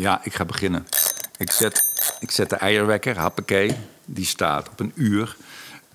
Ja, 0.00 0.20
ik 0.22 0.34
ga 0.34 0.44
beginnen. 0.44 0.86
Ik 1.36 1.50
zet, 1.50 1.84
ik 2.20 2.30
zet 2.30 2.50
de 2.50 2.56
eierwekker, 2.56 3.18
happakee. 3.18 3.76
Die 4.04 4.24
staat 4.24 4.68
op 4.68 4.80
een 4.80 4.92
uur. 4.94 5.36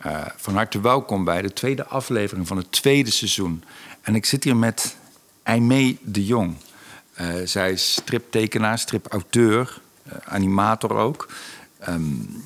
Uh, 0.06 0.26
van 0.36 0.56
harte 0.56 0.82
welkom 0.82 1.24
bij 1.24 1.42
de 1.42 1.54
tweede 1.54 1.86
aflevering 1.86 2.48
van 2.48 2.58
het 2.58 2.72
tweede 2.72 3.12
seizoen. 3.12 3.64
En 4.02 4.16
ik 4.16 4.26
zit 4.26 4.44
hier 4.44 4.56
met 4.56 4.96
Aimee 5.44 6.00
de 6.02 6.26
Jong. 6.26 6.56
Uh, 7.22 7.34
zij 7.46 7.72
is 7.72 7.94
striptekenaar, 7.94 8.80
stripauteur, 8.80 9.82
uh, 10.08 10.14
animator 10.24 10.96
ook. 10.96 11.30
Um, 11.90 12.44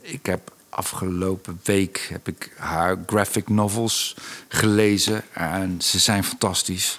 ik 0.00 0.26
heb 0.26 0.52
afgelopen 0.68 1.60
week 1.64 2.06
heb 2.10 2.28
ik 2.28 2.52
haar 2.56 2.98
graphic 3.06 3.48
novels 3.48 4.16
gelezen 4.48 5.22
en 5.32 5.82
ze 5.82 5.98
zijn 5.98 6.24
fantastisch. 6.24 6.98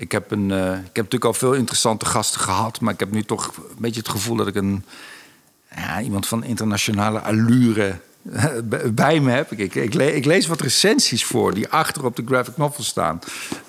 Ik 0.00 0.12
heb, 0.12 0.30
een, 0.30 0.50
uh, 0.50 0.72
ik 0.72 0.96
heb 0.96 1.04
natuurlijk 1.04 1.24
al 1.24 1.34
veel 1.34 1.52
interessante 1.52 2.04
gasten 2.04 2.40
gehad, 2.40 2.80
maar 2.80 2.92
ik 2.92 3.00
heb 3.00 3.10
nu 3.10 3.22
toch 3.22 3.56
een 3.56 3.76
beetje 3.78 4.00
het 4.00 4.08
gevoel 4.08 4.36
dat 4.36 4.46
ik 4.46 4.54
een, 4.54 4.84
ja, 5.76 6.00
iemand 6.00 6.26
van 6.26 6.44
internationale 6.44 7.20
allure 7.20 8.00
bij 8.92 9.20
me 9.20 9.30
heb. 9.30 9.52
Ik, 9.52 9.58
ik, 9.58 9.74
ik, 9.74 9.94
le 9.94 10.14
ik, 10.14 10.24
lees 10.24 10.46
wat 10.46 10.60
recensies 10.60 11.24
voor 11.24 11.54
die 11.54 11.68
achter 11.68 12.04
op 12.04 12.16
de 12.16 12.22
graphic 12.26 12.56
novel 12.56 12.84
staan. 12.84 13.20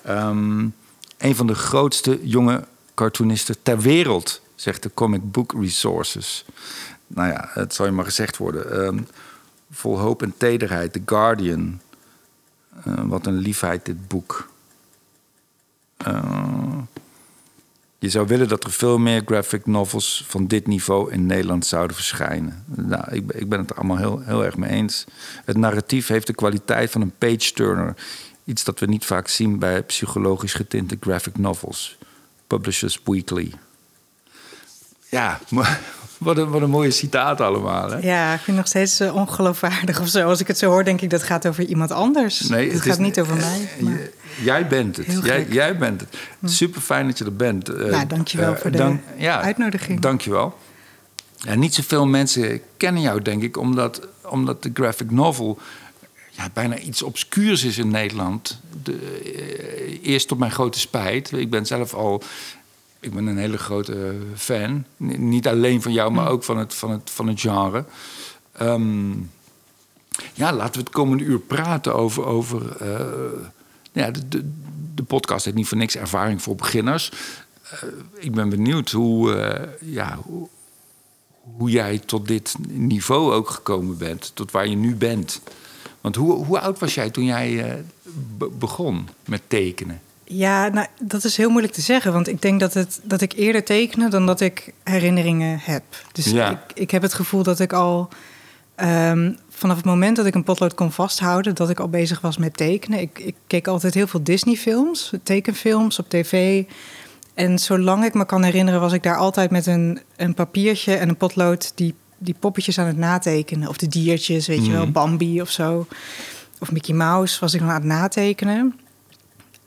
Um, 0.09 0.75
een 1.17 1.35
van 1.35 1.47
de 1.47 1.55
grootste 1.55 2.19
jonge 2.23 2.63
cartoonisten 2.95 3.55
ter 3.63 3.79
wereld, 3.79 4.41
zegt 4.55 4.83
de 4.83 4.91
Comic 4.93 5.31
Book 5.31 5.53
Resources. 5.59 6.45
Nou 7.07 7.29
ja, 7.29 7.49
het 7.53 7.73
zal 7.73 7.85
je 7.85 7.91
maar 7.91 8.05
gezegd 8.05 8.37
worden. 8.37 8.85
Um, 8.85 9.07
vol 9.71 9.99
hoop 9.99 10.21
en 10.21 10.33
tederheid, 10.37 10.93
The 10.93 11.01
Guardian. 11.05 11.79
Uh, 12.87 12.93
wat 13.03 13.25
een 13.25 13.37
liefheid, 13.37 13.85
dit 13.85 14.07
boek. 14.07 14.49
Uh, 16.07 16.77
je 17.99 18.09
zou 18.09 18.27
willen 18.27 18.47
dat 18.47 18.63
er 18.63 18.71
veel 18.71 18.97
meer 18.97 19.21
graphic 19.25 19.65
novels 19.65 20.23
van 20.27 20.47
dit 20.47 20.67
niveau 20.67 21.11
in 21.11 21.25
Nederland 21.25 21.65
zouden 21.65 21.95
verschijnen. 21.95 22.63
Nou, 22.65 23.03
ik, 23.11 23.31
ik 23.31 23.49
ben 23.49 23.59
het 23.59 23.69
er 23.69 23.75
allemaal 23.75 23.97
heel, 23.97 24.19
heel 24.19 24.45
erg 24.45 24.57
mee 24.57 24.69
eens. 24.69 25.05
Het 25.45 25.57
narratief 25.57 26.07
heeft 26.07 26.27
de 26.27 26.33
kwaliteit 26.33 26.91
van 26.91 27.01
een 27.01 27.13
page-turner. 27.17 27.95
Iets 28.45 28.63
dat 28.63 28.79
we 28.79 28.85
niet 28.85 29.05
vaak 29.05 29.27
zien 29.27 29.59
bij 29.59 29.83
psychologisch 29.83 30.53
getinte 30.53 30.97
graphic 30.99 31.37
novels. 31.37 31.97
Publishers 32.47 32.99
Weekly. 33.03 33.51
Ja, 35.09 35.39
wat 36.21 36.37
een, 36.37 36.49
wat 36.49 36.61
een 36.61 36.69
mooie 36.69 36.91
citaat 36.91 37.41
allemaal. 37.41 37.89
Hè? 37.89 37.97
Ja, 37.97 38.33
ik 38.33 38.39
vind 38.39 38.45
het 38.45 38.55
nog 38.55 38.67
steeds 38.67 39.01
uh, 39.01 39.15
ongeloofwaardig 39.15 39.99
of 39.99 40.07
zo. 40.07 40.27
Als 40.27 40.39
ik 40.39 40.47
het 40.47 40.57
zo 40.57 40.69
hoor, 40.69 40.83
denk 40.83 41.01
ik 41.01 41.09
dat 41.09 41.23
gaat 41.23 41.47
over 41.47 41.63
iemand 41.63 41.91
anders. 41.91 42.39
Nee, 42.39 42.63
het, 42.63 42.73
het 42.73 42.81
gaat 42.81 42.91
is, 42.91 42.97
niet 42.97 43.19
over 43.19 43.35
mij. 43.35 43.69
Maar... 43.79 43.99
Jij 44.43 44.67
bent 44.67 44.97
het. 44.97 45.19
Jij, 45.23 45.47
jij, 45.49 45.77
bent 45.77 46.01
het. 46.01 46.17
Hm. 46.39 46.47
Super 46.47 46.81
fijn 46.81 47.07
dat 47.07 47.17
je 47.17 47.25
er 47.25 47.35
bent. 47.35 47.69
Uh, 47.69 47.85
nou, 47.85 48.07
dankjewel 48.07 48.51
uh, 48.51 48.57
voor 48.57 48.71
de 48.71 48.77
dank, 48.77 49.01
ja, 49.17 49.41
uitnodiging. 49.41 49.99
Dankjewel. 49.99 50.57
Ja, 51.37 51.55
niet 51.55 51.73
zoveel 51.73 52.05
mensen 52.05 52.61
kennen 52.77 53.01
jou, 53.01 53.21
denk 53.21 53.43
ik, 53.43 53.57
omdat, 53.57 54.07
omdat 54.21 54.63
de 54.63 54.69
graphic 54.73 55.11
novel 55.11 55.59
ja, 56.29 56.49
bijna 56.53 56.77
iets 56.77 57.01
obscuurs 57.01 57.63
is 57.63 57.77
in 57.77 57.91
Nederland. 57.91 58.59
De, 58.83 60.01
eerst 60.01 60.27
tot 60.27 60.37
mijn 60.39 60.51
grote 60.51 60.79
spijt. 60.79 61.31
Ik 61.31 61.49
ben 61.49 61.65
zelf 61.65 61.93
al 61.93 62.23
ik 63.01 63.13
ben 63.13 63.25
een 63.25 63.37
hele 63.37 63.57
grote 63.57 64.15
fan. 64.35 64.85
Niet 64.97 65.47
alleen 65.47 65.81
van 65.81 65.91
jou, 65.91 66.11
maar 66.11 66.29
ook 66.29 66.43
van 66.43 66.57
het, 66.57 66.73
van 66.73 66.91
het, 66.91 67.09
van 67.09 67.27
het 67.27 67.41
genre. 67.41 67.85
Um, 68.61 69.29
ja, 70.33 70.53
laten 70.53 70.73
we 70.73 70.79
het 70.79 70.89
komende 70.89 71.23
uur 71.23 71.39
praten 71.39 71.95
over. 71.95 72.25
over 72.25 72.81
uh, 72.81 73.47
ja, 73.91 74.11
de, 74.11 74.27
de, 74.27 74.51
de, 74.95 75.03
podcast 75.03 75.45
heeft 75.45 75.57
niet 75.57 75.67
voor 75.67 75.77
niks 75.77 75.95
ervaring 75.95 76.41
voor 76.41 76.55
beginners. 76.55 77.11
Uh, 77.73 77.79
ik 78.13 78.31
ben 78.31 78.49
benieuwd 78.49 78.91
hoe, 78.91 79.35
uh, 79.35 79.91
ja, 79.93 80.17
hoe, 80.23 80.47
hoe, 81.41 81.69
jij 81.69 81.99
tot 81.99 82.27
dit 82.27 82.55
niveau 82.67 83.33
ook 83.33 83.49
gekomen 83.49 83.97
bent, 83.97 84.31
tot 84.33 84.51
waar 84.51 84.67
je 84.67 84.75
nu 84.75 84.95
bent. 84.95 85.41
Want 86.01 86.15
hoe, 86.15 86.45
hoe 86.45 86.59
oud 86.59 86.79
was 86.79 86.93
jij 86.93 87.09
toen 87.09 87.25
jij 87.25 87.83
begon 88.59 89.09
met 89.25 89.41
tekenen? 89.47 90.01
Ja, 90.33 90.67
nou, 90.67 90.87
dat 91.01 91.23
is 91.23 91.37
heel 91.37 91.49
moeilijk 91.49 91.73
te 91.73 91.81
zeggen. 91.81 92.13
Want 92.13 92.27
ik 92.27 92.41
denk 92.41 92.59
dat, 92.59 92.73
het, 92.73 92.99
dat 93.03 93.21
ik 93.21 93.33
eerder 93.33 93.63
tekenen 93.63 94.09
dan 94.09 94.25
dat 94.25 94.41
ik 94.41 94.73
herinneringen 94.83 95.59
heb. 95.61 95.83
Dus 96.11 96.27
ik, 96.27 96.57
ik 96.73 96.91
heb 96.91 97.01
het 97.01 97.13
gevoel 97.13 97.43
dat 97.43 97.59
ik 97.59 97.73
al 97.73 98.09
um, 98.75 99.37
vanaf 99.49 99.75
het 99.75 99.85
moment 99.85 100.15
dat 100.15 100.25
ik 100.25 100.35
een 100.35 100.43
potlood 100.43 100.73
kon 100.73 100.91
vasthouden, 100.91 101.55
dat 101.55 101.69
ik 101.69 101.79
al 101.79 101.89
bezig 101.89 102.21
was 102.21 102.37
met 102.37 102.57
tekenen. 102.57 102.99
Ik, 102.99 103.19
ik 103.19 103.35
keek 103.47 103.67
altijd 103.67 103.93
heel 103.93 104.07
veel 104.07 104.23
Disney-films, 104.23 105.11
tekenfilms 105.23 105.99
op 105.99 106.09
tv. 106.09 106.63
En 107.33 107.59
zolang 107.59 108.05
ik 108.05 108.13
me 108.13 108.25
kan 108.25 108.43
herinneren, 108.43 108.79
was 108.79 108.93
ik 108.93 109.03
daar 109.03 109.17
altijd 109.17 109.51
met 109.51 109.65
een, 109.65 109.99
een 110.15 110.33
papiertje 110.33 110.95
en 110.95 111.09
een 111.09 111.17
potlood 111.17 111.71
die, 111.75 111.95
die 112.17 112.35
poppetjes 112.39 112.79
aan 112.79 112.87
het 112.87 112.97
natekenen. 112.97 113.67
Of 113.67 113.77
de 113.77 113.87
diertjes, 113.87 114.47
weet 114.47 114.65
je 114.65 114.71
wel, 114.71 114.83
mhm. 114.83 114.91
Bambi 114.91 115.41
of 115.41 115.49
zo. 115.49 115.87
Of 116.59 116.71
Mickey 116.71 116.95
Mouse 116.95 117.39
was 117.39 117.53
ik 117.53 117.59
dan 117.59 117.69
aan 117.69 117.75
het 117.75 117.83
natekenen. 117.83 118.79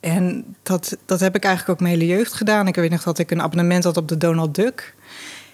En 0.05 0.57
dat, 0.63 0.97
dat 1.07 1.21
heb 1.21 1.37
ik 1.37 1.45
eigenlijk 1.45 1.75
ook 1.75 1.87
mijn 1.87 1.99
hele 1.99 2.17
jeugd 2.17 2.33
gedaan. 2.33 2.67
Ik 2.67 2.75
weet 2.75 2.91
nog 2.91 3.03
dat 3.03 3.19
ik 3.19 3.31
een 3.31 3.43
abonnement 3.43 3.85
had 3.85 3.97
op 3.97 4.09
de 4.09 4.17
Donald 4.17 4.55
Duck. 4.55 4.95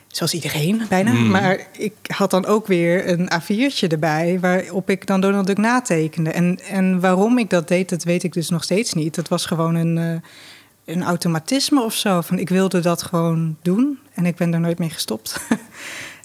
Zoals 0.06 0.34
iedereen 0.34 0.82
bijna. 0.88 1.12
Mm. 1.12 1.30
Maar 1.30 1.66
ik 1.72 1.94
had 2.02 2.30
dan 2.30 2.46
ook 2.46 2.66
weer 2.66 3.08
een 3.08 3.30
A4'tje 3.32 3.88
erbij... 3.88 4.38
waarop 4.40 4.90
ik 4.90 5.06
dan 5.06 5.20
Donald 5.20 5.46
Duck 5.46 5.58
natekende. 5.58 6.30
En, 6.30 6.58
en 6.68 7.00
waarom 7.00 7.38
ik 7.38 7.50
dat 7.50 7.68
deed, 7.68 7.88
dat 7.88 8.04
weet 8.04 8.22
ik 8.22 8.32
dus 8.32 8.48
nog 8.48 8.62
steeds 8.62 8.92
niet. 8.92 9.14
Dat 9.14 9.28
was 9.28 9.46
gewoon 9.46 9.74
een, 9.74 9.96
uh, 9.96 10.94
een 10.94 11.02
automatisme 11.02 11.82
of 11.82 11.94
zo. 11.94 12.20
Van 12.20 12.38
ik 12.38 12.48
wilde 12.48 12.80
dat 12.80 13.02
gewoon 13.02 13.56
doen. 13.62 13.98
En 14.14 14.26
ik 14.26 14.36
ben 14.36 14.54
er 14.54 14.60
nooit 14.60 14.78
mee 14.78 14.90
gestopt. 14.90 15.36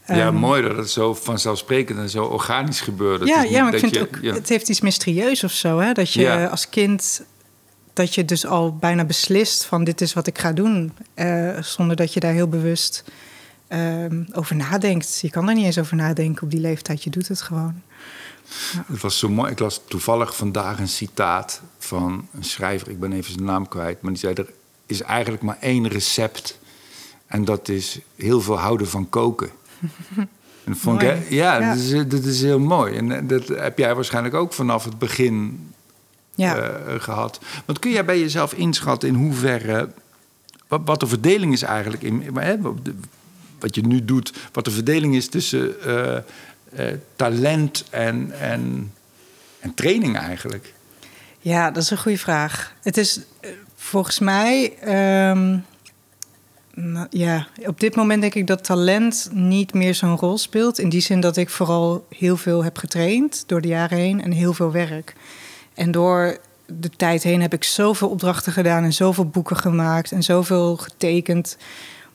Ja, 0.07 0.27
um, 0.27 0.35
mooi 0.35 0.61
dat 0.61 0.77
het 0.77 0.89
zo 0.89 1.13
vanzelfsprekend 1.13 1.99
en 1.99 2.09
zo 2.09 2.23
organisch 2.23 2.81
gebeurde. 2.81 3.25
Ja, 3.25 3.43
ja 3.43 3.63
maar 3.63 3.73
ik 3.73 3.79
vind 3.79 3.93
je, 3.93 4.01
ook, 4.01 4.17
ja. 4.21 4.33
het 4.33 4.49
heeft 4.49 4.69
iets 4.69 4.81
mysterieus 4.81 5.43
of 5.43 5.51
zo. 5.51 5.79
Hè? 5.79 5.91
Dat 5.91 6.13
je 6.13 6.21
ja. 6.21 6.45
als 6.45 6.69
kind 6.69 7.23
dat 7.95 8.15
je 8.15 8.25
dus 8.25 8.45
al 8.45 8.75
bijna 8.75 9.05
beslist 9.05 9.65
van 9.65 9.83
dit 9.83 10.01
is 10.01 10.13
wat 10.13 10.27
ik 10.27 10.37
ga 10.39 10.51
doen. 10.51 10.93
Uh, 11.15 11.61
zonder 11.61 11.95
dat 11.95 12.13
je 12.13 12.19
daar 12.19 12.33
heel 12.33 12.47
bewust 12.47 13.03
uh, 13.69 14.05
over 14.31 14.55
nadenkt. 14.55 15.19
Je 15.19 15.29
kan 15.29 15.47
er 15.47 15.55
niet 15.55 15.65
eens 15.65 15.77
over 15.77 15.95
nadenken 15.95 16.43
op 16.43 16.51
die 16.51 16.59
leeftijd. 16.59 17.03
Je 17.03 17.09
doet 17.09 17.27
het 17.27 17.41
gewoon. 17.41 17.81
Ja. 18.73 18.83
Het 18.87 19.01
was 19.01 19.19
zo 19.19 19.29
mooi. 19.29 19.51
Ik 19.51 19.59
las 19.59 19.81
toevallig 19.87 20.35
vandaag 20.35 20.79
een 20.79 20.87
citaat 20.87 21.61
van 21.77 22.27
een 22.33 22.43
schrijver. 22.43 22.89
Ik 22.89 22.99
ben 22.99 23.13
even 23.13 23.31
zijn 23.31 23.45
naam 23.45 23.67
kwijt. 23.67 24.01
Maar 24.01 24.11
die 24.11 24.19
zei: 24.19 24.33
Er 24.33 24.49
is 24.85 25.01
eigenlijk 25.01 25.43
maar 25.43 25.57
één 25.59 25.87
recept. 25.87 26.59
En 27.27 27.45
dat 27.45 27.69
is 27.69 27.99
heel 28.15 28.41
veel 28.41 28.59
houden 28.59 28.87
van 28.87 29.09
koken. 29.09 29.49
en 30.65 30.75
vond 30.75 31.01
ik, 31.01 31.29
ja, 31.29 31.57
ja. 31.57 31.69
Dat, 31.69 31.83
is, 31.83 32.07
dat 32.07 32.23
is 32.23 32.41
heel 32.41 32.59
mooi. 32.59 32.97
En 32.97 33.11
eh, 33.11 33.21
dat 33.23 33.47
heb 33.47 33.77
jij 33.77 33.95
waarschijnlijk 33.95 34.35
ook 34.35 34.53
vanaf 34.53 34.83
het 34.83 34.99
begin 34.99 35.67
ja. 36.35 36.57
uh, 36.57 36.99
gehad. 36.99 37.39
Want 37.65 37.79
kun 37.79 37.91
jij 37.91 38.05
bij 38.05 38.19
jezelf 38.19 38.53
inschatten 38.53 39.09
in 39.09 39.15
hoeverre. 39.15 39.89
Wat, 40.67 40.81
wat 40.85 40.99
de 40.99 41.07
verdeling 41.07 41.53
is 41.53 41.61
eigenlijk 41.61 42.03
in. 42.03 42.29
Hè, 42.33 42.55
wat 43.59 43.75
je 43.75 43.81
nu 43.81 44.05
doet, 44.05 44.33
wat 44.51 44.65
de 44.65 44.71
verdeling 44.71 45.15
is 45.15 45.29
tussen 45.29 45.75
uh, 45.85 46.17
uh, 46.79 46.93
talent 47.15 47.85
en, 47.89 48.31
en, 48.39 48.93
en 49.59 49.73
training 49.73 50.17
eigenlijk? 50.17 50.73
Ja, 51.39 51.71
dat 51.71 51.83
is 51.83 51.89
een 51.89 51.97
goede 51.97 52.17
vraag. 52.17 52.73
Het 52.81 52.97
is 52.97 53.19
volgens 53.75 54.19
mij. 54.19 54.73
Um, 55.31 55.65
nou, 56.73 57.07
ja, 57.09 57.47
op 57.65 57.79
dit 57.79 57.95
moment 57.95 58.21
denk 58.21 58.35
ik 58.35 58.47
dat 58.47 58.63
talent 58.63 59.29
niet 59.31 59.73
meer 59.73 59.95
zo'n 59.95 60.17
rol 60.17 60.37
speelt. 60.37 60.79
In 60.79 60.89
die 60.89 61.01
zin 61.01 61.19
dat 61.19 61.37
ik 61.37 61.49
vooral 61.49 62.07
heel 62.09 62.37
veel 62.37 62.63
heb 62.63 62.77
getraind 62.77 63.43
door 63.47 63.61
de 63.61 63.67
jaren 63.67 63.97
heen 63.97 64.21
en 64.21 64.31
heel 64.31 64.53
veel 64.53 64.71
werk. 64.71 65.15
En 65.75 65.91
door 65.91 66.37
de 66.67 66.89
tijd 66.89 67.23
heen 67.23 67.41
heb 67.41 67.53
ik 67.53 67.63
zoveel 67.63 68.09
opdrachten 68.09 68.51
gedaan 68.51 68.83
en 68.83 68.93
zoveel 68.93 69.25
boeken 69.25 69.57
gemaakt 69.57 70.11
en 70.11 70.23
zoveel 70.23 70.77
getekend. 70.77 71.57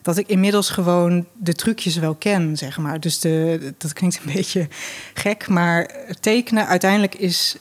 Dat 0.03 0.17
ik 0.17 0.29
inmiddels 0.29 0.71
gewoon 0.71 1.27
de 1.39 1.55
trucjes 1.55 1.97
wel 1.97 2.15
ken, 2.15 2.57
zeg 2.57 2.79
maar. 2.79 3.01
Dus 3.01 3.19
de, 3.21 3.73
dat 3.79 3.93
klinkt 3.93 4.17
een 4.17 4.33
beetje 4.37 4.69
gek, 5.15 5.49
maar 5.49 5.91
tekenen 6.21 6.67
uiteindelijk 6.67 7.15
is, 7.15 7.57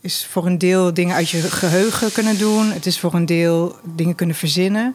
is 0.00 0.26
voor 0.26 0.46
een 0.46 0.58
deel 0.58 0.94
dingen 0.94 1.14
uit 1.14 1.28
je 1.28 1.40
geheugen 1.40 2.12
kunnen 2.12 2.38
doen. 2.38 2.72
Het 2.72 2.86
is 2.86 3.00
voor 3.00 3.14
een 3.14 3.26
deel 3.26 3.76
dingen 3.82 4.14
kunnen 4.14 4.36
verzinnen. 4.36 4.94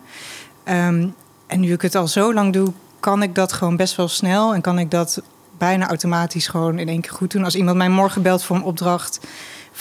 Um, 0.66 1.16
en 1.48 1.60
nu 1.60 1.74
ik 1.74 1.82
het 1.82 1.96
al 1.96 2.08
zo 2.08 2.34
lang 2.34 2.54
doe, 2.54 2.74
kan 3.00 3.24
ik 3.24 3.36
dat 3.36 3.54
gewoon 3.54 3.76
best 3.76 3.96
wel 3.96 4.08
snel 4.08 4.54
en 4.54 4.62
kan 4.62 4.80
ik 4.80 4.92
dat 4.92 5.22
bijna 5.58 5.88
automatisch 5.88 6.48
gewoon 6.48 6.80
in 6.80 6.90
één 6.90 7.02
keer 7.02 7.12
goed 7.12 7.32
doen. 7.32 7.44
Als 7.44 7.56
iemand 7.56 7.78
mij 7.78 7.90
morgen 7.90 8.22
belt 8.22 8.44
voor 8.44 8.56
een 8.56 8.64
opdracht 8.64 9.20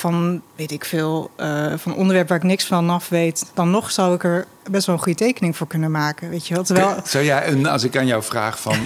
van, 0.01 0.43
weet 0.57 0.71
ik 0.71 0.85
veel, 0.85 1.31
uh, 1.37 1.73
van 1.77 1.95
onderwerp 1.95 2.29
waar 2.29 2.37
ik 2.39 2.43
niks 2.45 2.65
van 2.65 2.91
af 2.91 3.09
weet, 3.09 3.51
dan 3.55 3.71
nog 3.71 3.91
zou 3.91 4.15
ik 4.15 4.25
er 4.25 4.47
best 4.71 4.87
wel 4.87 4.95
een 4.95 5.03
goede 5.03 5.19
tekening 5.19 5.57
voor 5.57 5.67
kunnen 5.67 5.91
maken. 5.91 6.31
Weet 6.31 6.47
je 6.47 6.55
wel? 6.55 6.65
Terwijl... 6.65 6.97
Zou 7.05 7.25
jij, 7.25 7.67
als 7.69 7.83
ik 7.85 7.97
aan 7.97 8.07
jou 8.07 8.23
vraag 8.23 8.61
van 8.61 8.73
eh, 8.73 8.81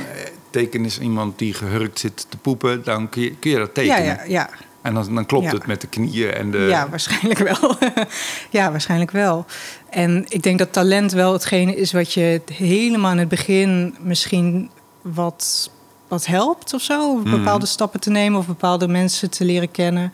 teken 0.50 0.84
is 0.84 0.98
iemand 0.98 1.38
die 1.38 1.54
gehurkt 1.54 1.98
zit 1.98 2.26
te 2.28 2.36
poepen, 2.36 2.84
dan 2.84 3.08
kun 3.08 3.22
je, 3.22 3.34
kun 3.36 3.50
je 3.50 3.56
dat 3.56 3.74
tekenen? 3.74 4.04
Ja, 4.04 4.12
ja, 4.12 4.22
ja. 4.26 4.48
En 4.82 4.94
dan, 4.94 5.14
dan 5.14 5.26
klopt 5.26 5.44
Ja. 5.44 5.52
het 5.52 5.66
met 5.66 5.80
de 5.80 5.86
knieën 5.86 6.32
en 6.34 6.50
de... 6.50 6.58
Ja, 6.58 6.88
waarschijnlijk 6.88 7.38
wel. 7.38 7.76
ja, 8.50 8.70
waarschijnlijk 8.70 9.10
wel. 9.10 9.46
En 9.90 10.24
ik 10.28 10.42
denk 10.42 10.58
dat 10.58 10.72
talent 10.72 11.12
wel 11.12 11.32
hetgene 11.32 11.76
is 11.76 11.92
wat 11.92 12.12
je 12.12 12.40
helemaal 12.52 13.10
in 13.12 13.18
het 13.18 13.28
begin 13.28 13.96
misschien 14.00 14.70
wat, 15.02 15.70
wat 16.08 16.26
helpt 16.26 16.74
of 16.74 16.82
zo. 16.82 17.10
Om 17.10 17.20
Mhm. 17.20 17.30
bepaalde 17.30 17.66
stappen 17.66 18.00
te 18.00 18.10
nemen 18.10 18.38
of 18.38 18.46
bepaalde 18.46 18.88
mensen 18.88 19.30
te 19.30 19.44
leren 19.44 19.70
kennen. 19.70 20.12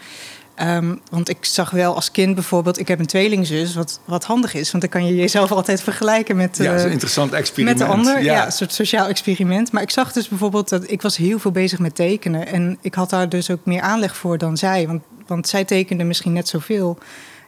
Ehm, 0.60 0.94
want 1.10 1.28
ik 1.28 1.44
zag 1.44 1.70
wel 1.70 1.94
als 1.94 2.10
kind 2.10 2.34
bijvoorbeeld, 2.34 2.78
ik 2.78 2.88
heb 2.88 2.98
een 2.98 3.06
tweelingzus, 3.06 3.74
wat, 3.74 4.00
wat 4.04 4.24
handig 4.24 4.54
is. 4.54 4.70
Want 4.70 4.82
dan 4.82 4.92
kan 4.92 5.06
je 5.06 5.14
jezelf 5.16 5.52
altijd 5.52 5.82
vergelijken 5.82 6.36
met, 6.36 6.56
Ja, 6.56 6.72
is 6.72 6.80
eh, 6.80 6.86
een 6.86 6.92
interessant 6.92 7.32
experiment. 7.32 7.78
met 7.78 7.88
de 7.88 7.94
ander. 7.94 8.22
Ja. 8.22 8.32
Ja. 8.32 8.46
een 8.46 8.52
soort 8.52 8.72
sociaal 8.72 9.08
experiment. 9.08 9.72
Maar 9.72 9.82
ik 9.82 9.90
zag 9.90 10.12
dus 10.12 10.28
bijvoorbeeld 10.28 10.68
dat 10.68 10.90
ik 10.90 11.02
was 11.02 11.16
heel 11.16 11.38
veel 11.38 11.50
bezig 11.50 11.78
met 11.78 11.94
tekenen. 11.94 12.46
En 12.46 12.78
ik 12.80 12.94
had 12.94 13.10
daar 13.10 13.28
dus 13.28 13.50
ook 13.50 13.58
meer 13.64 13.80
aanleg 13.80 14.16
voor 14.16 14.38
dan 14.38 14.56
zij. 14.56 14.86
Want, 14.86 15.02
want 15.26 15.48
zij 15.48 15.64
tekende 15.64 16.04
misschien 16.04 16.32
net 16.32 16.48
zoveel. 16.48 16.98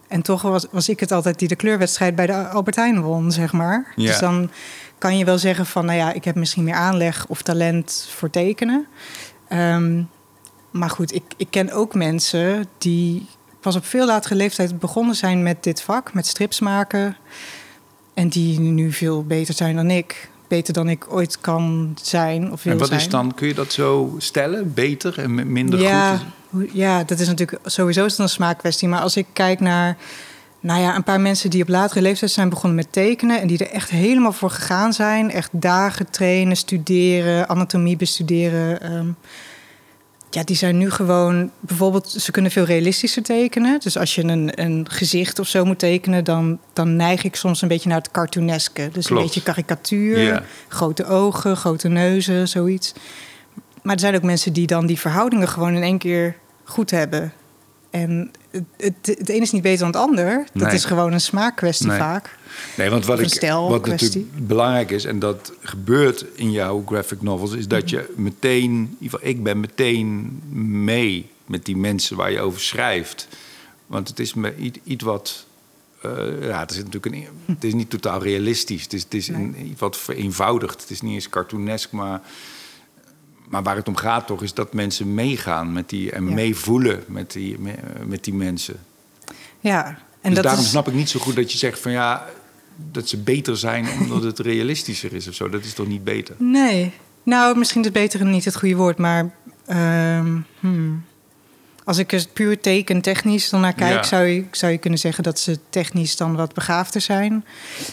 En 0.08 0.22
toch 0.22 0.42
was, 0.42 0.66
was 0.70 0.88
ik 0.88 1.00
het 1.00 1.12
altijd 1.12 1.38
die 1.38 1.48
de 1.48 1.56
kleurwedstrijd 1.56 2.14
bij 2.14 2.26
de 2.26 2.48
Albert 2.48 2.76
Heijn 2.76 3.02
won, 3.02 3.32
zeg 3.32 3.52
maar. 3.52 3.92
Ja. 3.96 4.06
Dus 4.06 4.18
dan 4.18 4.50
kan 4.98 5.18
je 5.18 5.24
wel 5.24 5.38
zeggen 5.38 5.66
van, 5.66 5.84
nou 5.84 5.98
ja, 5.98 6.12
ik 6.12 6.24
heb 6.24 6.34
misschien 6.34 6.64
meer 6.64 6.74
aanleg 6.74 7.24
of 7.28 7.42
talent 7.42 8.08
voor 8.10 8.30
tekenen. 8.30 8.86
Ehm, 9.48 10.02
maar 10.72 10.90
goed, 10.90 11.14
ik, 11.14 11.22
ik 11.36 11.46
ken 11.50 11.72
ook 11.72 11.94
mensen 11.94 12.66
die 12.78 13.26
pas 13.60 13.76
op 13.76 13.84
veel 13.84 14.06
latere 14.06 14.34
leeftijd 14.34 14.78
begonnen 14.78 15.14
zijn 15.14 15.42
met 15.42 15.62
dit 15.64 15.82
vak, 15.82 16.14
met 16.14 16.26
strips 16.26 16.60
maken. 16.60 17.16
En 18.14 18.28
die 18.28 18.60
nu 18.60 18.92
veel 18.92 19.24
beter 19.24 19.54
zijn 19.54 19.76
dan 19.76 19.90
ik. 19.90 20.30
Beter 20.48 20.74
dan 20.74 20.88
ik 20.88 21.12
ooit 21.12 21.40
kan 21.40 21.94
zijn 22.02 22.52
of 22.52 22.62
wil 22.62 22.72
En 22.72 22.78
wat 22.78 22.88
zijn. 22.88 23.00
is 23.00 23.08
dan, 23.08 23.34
kun 23.34 23.48
je 23.48 23.54
dat 23.54 23.72
zo 23.72 24.14
stellen? 24.18 24.74
Beter 24.74 25.18
en 25.18 25.34
mi- 25.34 25.44
minder 25.44 25.80
ja, 25.80 26.20
goed? 26.50 26.70
ja, 26.72 27.04
dat 27.04 27.18
is 27.18 27.26
natuurlijk 27.28 27.60
sowieso 27.64 28.04
is 28.04 28.18
een 28.18 28.28
smaakkwestie. 28.28 28.88
Maar 28.88 29.00
als 29.00 29.16
ik 29.16 29.26
kijk 29.32 29.60
naar 29.60 29.96
nou 30.60 30.80
ja, 30.80 30.96
een 30.96 31.02
paar 31.04 31.20
mensen 31.20 31.50
die 31.50 31.62
op 31.62 31.68
latere 31.68 32.00
leeftijd 32.00 32.30
zijn 32.30 32.48
begonnen 32.48 32.74
met 32.74 32.92
tekenen... 32.92 33.40
en 33.40 33.46
die 33.46 33.58
er 33.58 33.70
echt 33.70 33.90
helemaal 33.90 34.32
voor 34.32 34.50
gegaan 34.50 34.92
zijn. 34.92 35.30
Echt 35.30 35.50
dagen 35.52 36.10
trainen, 36.10 36.56
studeren, 36.56 37.48
anatomie 37.48 37.96
bestuderen. 37.96 38.80
ehm, 38.80 39.06
ja, 40.34 40.44
die 40.44 40.56
zijn 40.56 40.78
nu 40.78 40.90
gewoon... 40.90 41.50
Bijvoorbeeld, 41.60 42.10
ze 42.10 42.30
kunnen 42.30 42.50
veel 42.50 42.64
realistischer 42.64 43.22
tekenen. 43.22 43.80
Dus 43.80 43.96
als 43.98 44.14
je 44.14 44.24
een, 44.24 44.60
een 44.62 44.86
gezicht 44.90 45.38
of 45.38 45.46
zo 45.48 45.64
moet 45.64 45.78
tekenen... 45.78 46.24
Dan, 46.24 46.58
dan 46.72 46.96
neig 46.96 47.24
ik 47.24 47.36
soms 47.36 47.62
een 47.62 47.68
beetje 47.68 47.88
naar 47.88 47.98
het 47.98 48.10
cartooneske. 48.10 48.88
Dus 48.92 49.06
Klopt. 49.06 49.20
een 49.20 49.26
beetje 49.26 49.42
karikatuur, 49.42 50.44
grote 50.68 51.06
ogen, 51.06 51.56
grote 51.56 51.88
neuzen, 51.88 52.48
zoiets. 52.48 52.92
Maar 53.82 53.94
er 53.94 54.00
zijn 54.00 54.14
ook 54.14 54.22
mensen 54.22 54.52
die 54.52 54.66
dan 54.66 54.86
die 54.86 54.98
verhoudingen 54.98 55.48
gewoon 55.48 55.74
in 55.74 55.82
één 55.82 55.98
keer 55.98 56.36
goed 56.64 56.90
hebben. 56.90 57.32
En 57.90 58.30
het, 58.76 58.94
het, 59.02 59.28
een 59.30 59.40
is 59.42 59.50
niet 59.50 59.62
beter 59.62 59.78
dan 59.78 59.86
het 59.86 59.96
ander. 59.96 60.46
Dat 60.52 60.62
Nee. 60.66 60.74
is 60.74 60.84
gewoon 60.84 61.12
een 61.12 61.20
smaakkwestie 61.20 61.86
Nee. 61.86 61.98
vaak. 61.98 62.38
Nee, 62.76 62.90
want 62.90 63.06
wat, 63.06 63.20
ik, 63.20 63.40
wat 63.50 63.86
natuurlijk 63.86 64.46
belangrijk 64.46 64.90
is, 64.90 65.04
en 65.04 65.18
dat 65.18 65.52
gebeurt 65.60 66.24
in 66.34 66.50
jouw 66.52 66.82
graphic 66.86 67.22
novels, 67.22 67.52
is 67.52 67.68
dat 67.68 67.90
je 67.90 68.12
meteen, 68.16 68.70
in 68.70 68.96
ieder 69.00 69.18
geval 69.18 69.28
ik 69.34 69.42
ben 69.42 69.60
meteen 69.60 70.40
mee 70.84 71.30
met 71.46 71.64
die 71.64 71.76
mensen 71.76 72.16
waar 72.16 72.30
je 72.32 72.40
over 72.40 72.60
schrijft. 72.60 73.28
Want 73.86 74.08
het 74.08 74.18
is 74.18 74.34
me 74.34 74.56
iets, 74.56 74.78
iets 74.84 75.04
wat. 75.04 75.46
eh, 76.02 76.10
ja, 76.40 76.60
het 76.60 76.70
is 76.70 76.76
natuurlijk 76.76 77.06
een, 77.06 77.26
het 77.46 77.64
is 77.64 77.74
niet 77.74 77.90
totaal 77.90 78.22
realistisch. 78.22 78.82
Het 78.82 78.92
is, 78.92 79.02
het 79.02 79.14
is 79.14 79.28
een, 79.28 79.56
iets 79.70 79.80
wat 79.80 79.96
vereenvoudigd. 79.96 80.80
Het 80.80 80.90
is 80.90 81.00
niet 81.00 81.14
eens 81.14 81.28
cartoonesk, 81.28 81.90
maar. 81.90 82.20
Maar 83.52 83.62
waar 83.62 83.76
het 83.76 83.88
om 83.88 83.96
gaat 83.96 84.26
toch, 84.26 84.42
is 84.42 84.54
dat 84.54 84.72
mensen 84.72 85.14
meegaan 85.14 85.72
met 85.72 85.88
die, 85.88 86.10
en 86.12 86.28
Ja. 86.28 86.34
meevoelen 86.34 87.04
met 87.06 87.32
die, 87.32 87.58
me- 87.58 87.74
met 88.06 88.24
die 88.24 88.34
mensen. 88.34 88.76
Ja, 89.60 89.86
en 89.86 89.96
dus 90.22 90.34
dat 90.34 90.42
daarom 90.44 90.62
is, 90.62 90.70
snap 90.70 90.88
ik 90.88 90.94
niet 90.94 91.08
zo 91.10 91.20
goed 91.20 91.36
dat 91.36 91.52
je 91.52 91.58
zegt 91.58 91.78
van 91.80 91.92
ja, 91.92 92.26
dat 92.92 93.08
ze 93.08 93.16
beter 93.16 93.56
zijn 93.56 93.86
omdat 94.00 94.22
het 94.22 94.38
realistischer 94.38 95.12
is 95.12 95.28
of 95.28 95.34
zo. 95.34 95.48
Dat 95.48 95.64
is 95.64 95.72
toch 95.74 95.86
niet 95.86 96.04
beter? 96.04 96.34
Nee. 96.38 96.92
Nou, 97.22 97.58
misschien 97.58 97.82
is 97.84 97.90
beter 97.90 98.24
niet 98.24 98.44
het 98.44 98.56
goede 98.56 98.76
woord, 98.76 98.98
maar 98.98 99.30
ehm, 99.66 100.36
hmm. 100.60 101.04
Als 101.84 101.98
ik 101.98 102.12
er 102.12 102.26
puur 102.32 102.60
tekentechnisch 102.60 103.48
dan 103.50 103.60
naar 103.60 103.72
kijk, 103.74 103.94
Ja. 103.94 104.02
zou, 104.02 104.24
je, 104.24 104.44
zou 104.50 104.72
je 104.72 104.78
kunnen 104.78 104.98
zeggen 104.98 105.22
dat 105.22 105.38
ze 105.38 105.58
technisch 105.70 106.16
dan 106.16 106.36
wat 106.36 106.54
begaafder 106.54 107.00
zijn. 107.00 107.44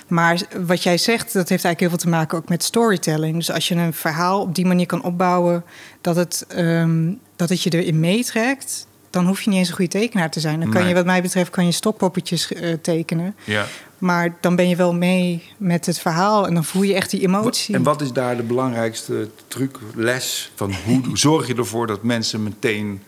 Maar 0.07 0.41
wat 0.65 0.83
jij 0.83 0.97
zegt, 0.97 1.23
dat 1.33 1.49
heeft 1.49 1.63
eigenlijk 1.65 1.79
heel 1.79 1.89
veel 1.89 1.97
te 1.97 2.09
maken 2.09 2.37
ook 2.37 2.49
met 2.49 2.63
storytelling. 2.63 3.35
Dus 3.35 3.51
als 3.51 3.67
je 3.67 3.75
een 3.75 3.93
verhaal 3.93 4.41
op 4.41 4.55
die 4.55 4.65
manier 4.65 4.85
kan 4.85 5.03
opbouwen 5.03 5.63
dat 6.01 6.15
het, 6.15 6.45
ehm, 6.47 7.11
dat 7.35 7.49
het 7.49 7.61
je 7.63 7.69
erin 7.69 7.99
meetrekt, 7.99 8.87
dan 9.09 9.25
hoef 9.25 9.41
je 9.41 9.49
niet 9.49 9.59
eens 9.59 9.67
een 9.69 9.75
goede 9.75 9.91
tekenaar 9.91 10.31
te 10.31 10.39
zijn. 10.39 10.59
Dan 10.59 10.69
kan 10.69 10.79
Nee. 10.79 10.89
je, 10.89 10.95
wat 10.95 11.05
mij 11.05 11.21
betreft, 11.21 11.49
kan 11.49 11.65
je 11.65 11.71
stokpoppetjes 11.71 12.53
eh, 12.53 12.73
tekenen. 12.81 13.35
Ja. 13.43 13.65
Maar 13.97 14.35
dan 14.41 14.55
ben 14.55 14.69
je 14.69 14.75
wel 14.75 14.93
mee 14.93 15.43
met 15.57 15.85
het 15.85 15.99
verhaal 15.99 16.47
en 16.47 16.53
dan 16.53 16.63
voel 16.65 16.81
je 16.81 16.93
echt 16.93 17.09
die 17.09 17.21
emotie. 17.21 17.75
En 17.75 17.83
wat 17.83 18.01
is 18.01 18.11
daar 18.11 18.35
de 18.37 18.43
belangrijkste 18.43 19.29
truc, 19.47 19.77
les 19.95 20.51
van 20.55 20.73
hoe 20.85 21.01
zorg 21.13 21.47
je 21.47 21.55
ervoor 21.55 21.87
dat 21.87 22.03
mensen 22.03 22.43
meteen 22.43 23.01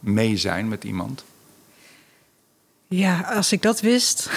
mee 0.00 0.36
zijn 0.36 0.68
met 0.68 0.84
iemand? 0.84 1.24
Ja, 2.88 3.20
als 3.20 3.52
ik 3.52 3.62
dat 3.62 3.80
wist. 3.80 4.30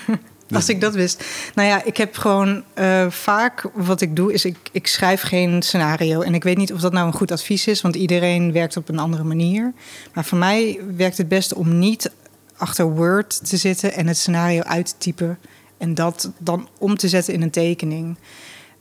als 0.50 0.68
ik 0.68 0.80
dat 0.80 0.94
wist. 0.94 1.24
Nou 1.54 1.68
ja, 1.68 1.84
ik 1.84 1.96
heb 1.96 2.16
gewoon 2.16 2.64
eh, 2.74 3.10
vaak 3.10 3.70
wat 3.74 4.00
ik 4.00 4.16
doe, 4.16 4.32
is 4.32 4.44
ik, 4.44 4.56
ik 4.72 4.86
schrijf 4.86 5.22
geen 5.22 5.62
scenario. 5.62 6.20
En 6.20 6.34
ik 6.34 6.42
weet 6.42 6.56
niet 6.56 6.72
of 6.72 6.80
dat 6.80 6.92
nou 6.92 7.06
een 7.06 7.12
goed 7.12 7.32
advies 7.32 7.66
is, 7.66 7.80
want 7.80 7.96
iedereen 7.96 8.52
werkt 8.52 8.76
op 8.76 8.88
een 8.88 8.98
andere 8.98 9.24
manier. 9.24 9.72
Maar 10.14 10.24
voor 10.24 10.38
mij 10.38 10.80
werkt 10.96 11.18
het 11.18 11.28
beste 11.28 11.54
om 11.54 11.78
niet 11.78 12.10
achter 12.56 12.90
Word 12.90 13.48
te 13.48 13.56
zitten 13.56 13.92
en 13.92 14.06
het 14.06 14.16
scenario 14.16 14.62
uit 14.62 14.86
te 14.86 14.94
typen. 14.98 15.38
En 15.78 15.94
dat 15.94 16.30
dan 16.38 16.68
om 16.78 16.96
te 16.96 17.08
zetten 17.08 17.34
in 17.34 17.42
een 17.42 17.50
tekening. 17.50 18.16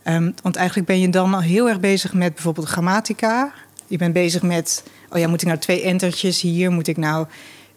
Ehm, 0.04 0.32
want 0.42 0.56
eigenlijk 0.56 0.88
ben 0.88 1.00
je 1.00 1.10
dan 1.10 1.34
al 1.34 1.42
heel 1.42 1.70
erg 1.70 1.80
bezig 1.80 2.14
met 2.14 2.34
bijvoorbeeld 2.34 2.68
grammatica. 2.68 3.54
Je 3.88 3.98
bent 3.98 4.14
bezig 4.14 4.42
met, 4.42 4.84
oh 5.10 5.20
ja, 5.20 5.28
moet 5.28 5.42
ik 5.42 5.48
nou 5.48 5.60
twee 5.60 5.82
entertjes 5.82 6.42
hier? 6.42 6.72
Moet 6.72 6.88
ik 6.88 6.98
nou 6.98 7.28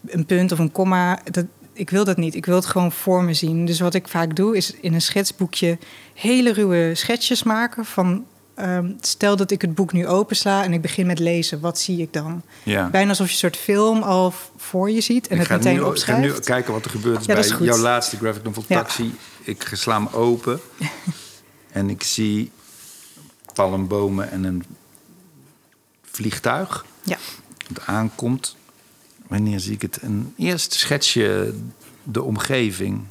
een 0.05 0.25
punt 0.25 0.51
of 0.51 0.59
een 0.59 0.71
komma? 0.71 1.19
Dat, 1.31 1.45
ik 1.73 1.89
wil 1.89 2.03
dat 2.03 2.17
niet. 2.17 2.35
Ik 2.35 2.45
wil 2.45 2.55
het 2.55 2.65
gewoon 2.65 2.91
voor 2.91 3.23
me 3.23 3.33
zien. 3.33 3.65
Dus 3.65 3.79
wat 3.79 3.93
ik 3.93 4.07
vaak 4.07 4.35
doe, 4.35 4.57
is 4.57 4.73
in 4.81 4.93
een 4.93 5.01
schetsboekje 5.01 5.77
hele 6.13 6.53
ruwe 6.53 6.91
schetsjes 6.95 7.43
maken 7.43 7.85
van... 7.85 8.25
ehm, 8.55 8.91
stel 8.99 9.35
dat 9.35 9.51
ik 9.51 9.61
het 9.61 9.75
boek 9.75 9.93
nu 9.93 10.07
opensla 10.07 10.63
en 10.63 10.73
ik 10.73 10.81
begin 10.81 11.05
met 11.05 11.19
lezen. 11.19 11.59
Wat 11.59 11.79
zie 11.79 12.01
ik 12.01 12.13
dan? 12.13 12.41
Ja. 12.63 12.89
Bijna 12.89 13.09
alsof 13.09 13.25
je 13.27 13.33
een 13.33 13.39
soort 13.39 13.57
film 13.57 14.01
al 14.01 14.33
voor 14.57 14.91
je 14.91 15.01
ziet 15.01 15.27
en 15.27 15.39
ik 15.39 15.47
het 15.47 15.57
meteen 15.57 15.73
nu, 15.73 15.77
ik 15.79 15.83
ga 15.85 15.89
opschrijft. 15.89 16.21
nu 16.21 16.39
kijken 16.39 16.73
wat 16.73 16.85
er 16.85 16.91
gebeurt 16.91 17.25
Ja, 17.25 17.35
dat 17.35 17.45
is 17.45 17.57
bij 17.57 17.67
jouw 17.67 17.77
laatste 17.77 18.17
graphic 18.17 18.43
novel 18.43 18.63
Ja. 18.67 18.77
Taxi. 18.77 19.15
Ik 19.43 19.69
sla 19.73 19.95
hem 19.95 20.07
open 20.11 20.59
en 21.71 21.89
ik 21.89 22.03
zie 22.03 22.51
palmbomen 23.53 24.31
en 24.31 24.43
een 24.43 24.63
vliegtuig 26.03 26.85
Ja. 27.03 27.17
dat 27.67 27.85
aankomt. 27.85 28.55
Wanneer 29.27 29.59
zie 29.59 29.73
ik 29.73 29.81
het? 29.81 30.01
Een 30.01 30.33
eerst 30.37 30.73
schets 30.73 31.13
je 31.13 31.59
de 32.03 32.23
omgeving. 32.23 33.03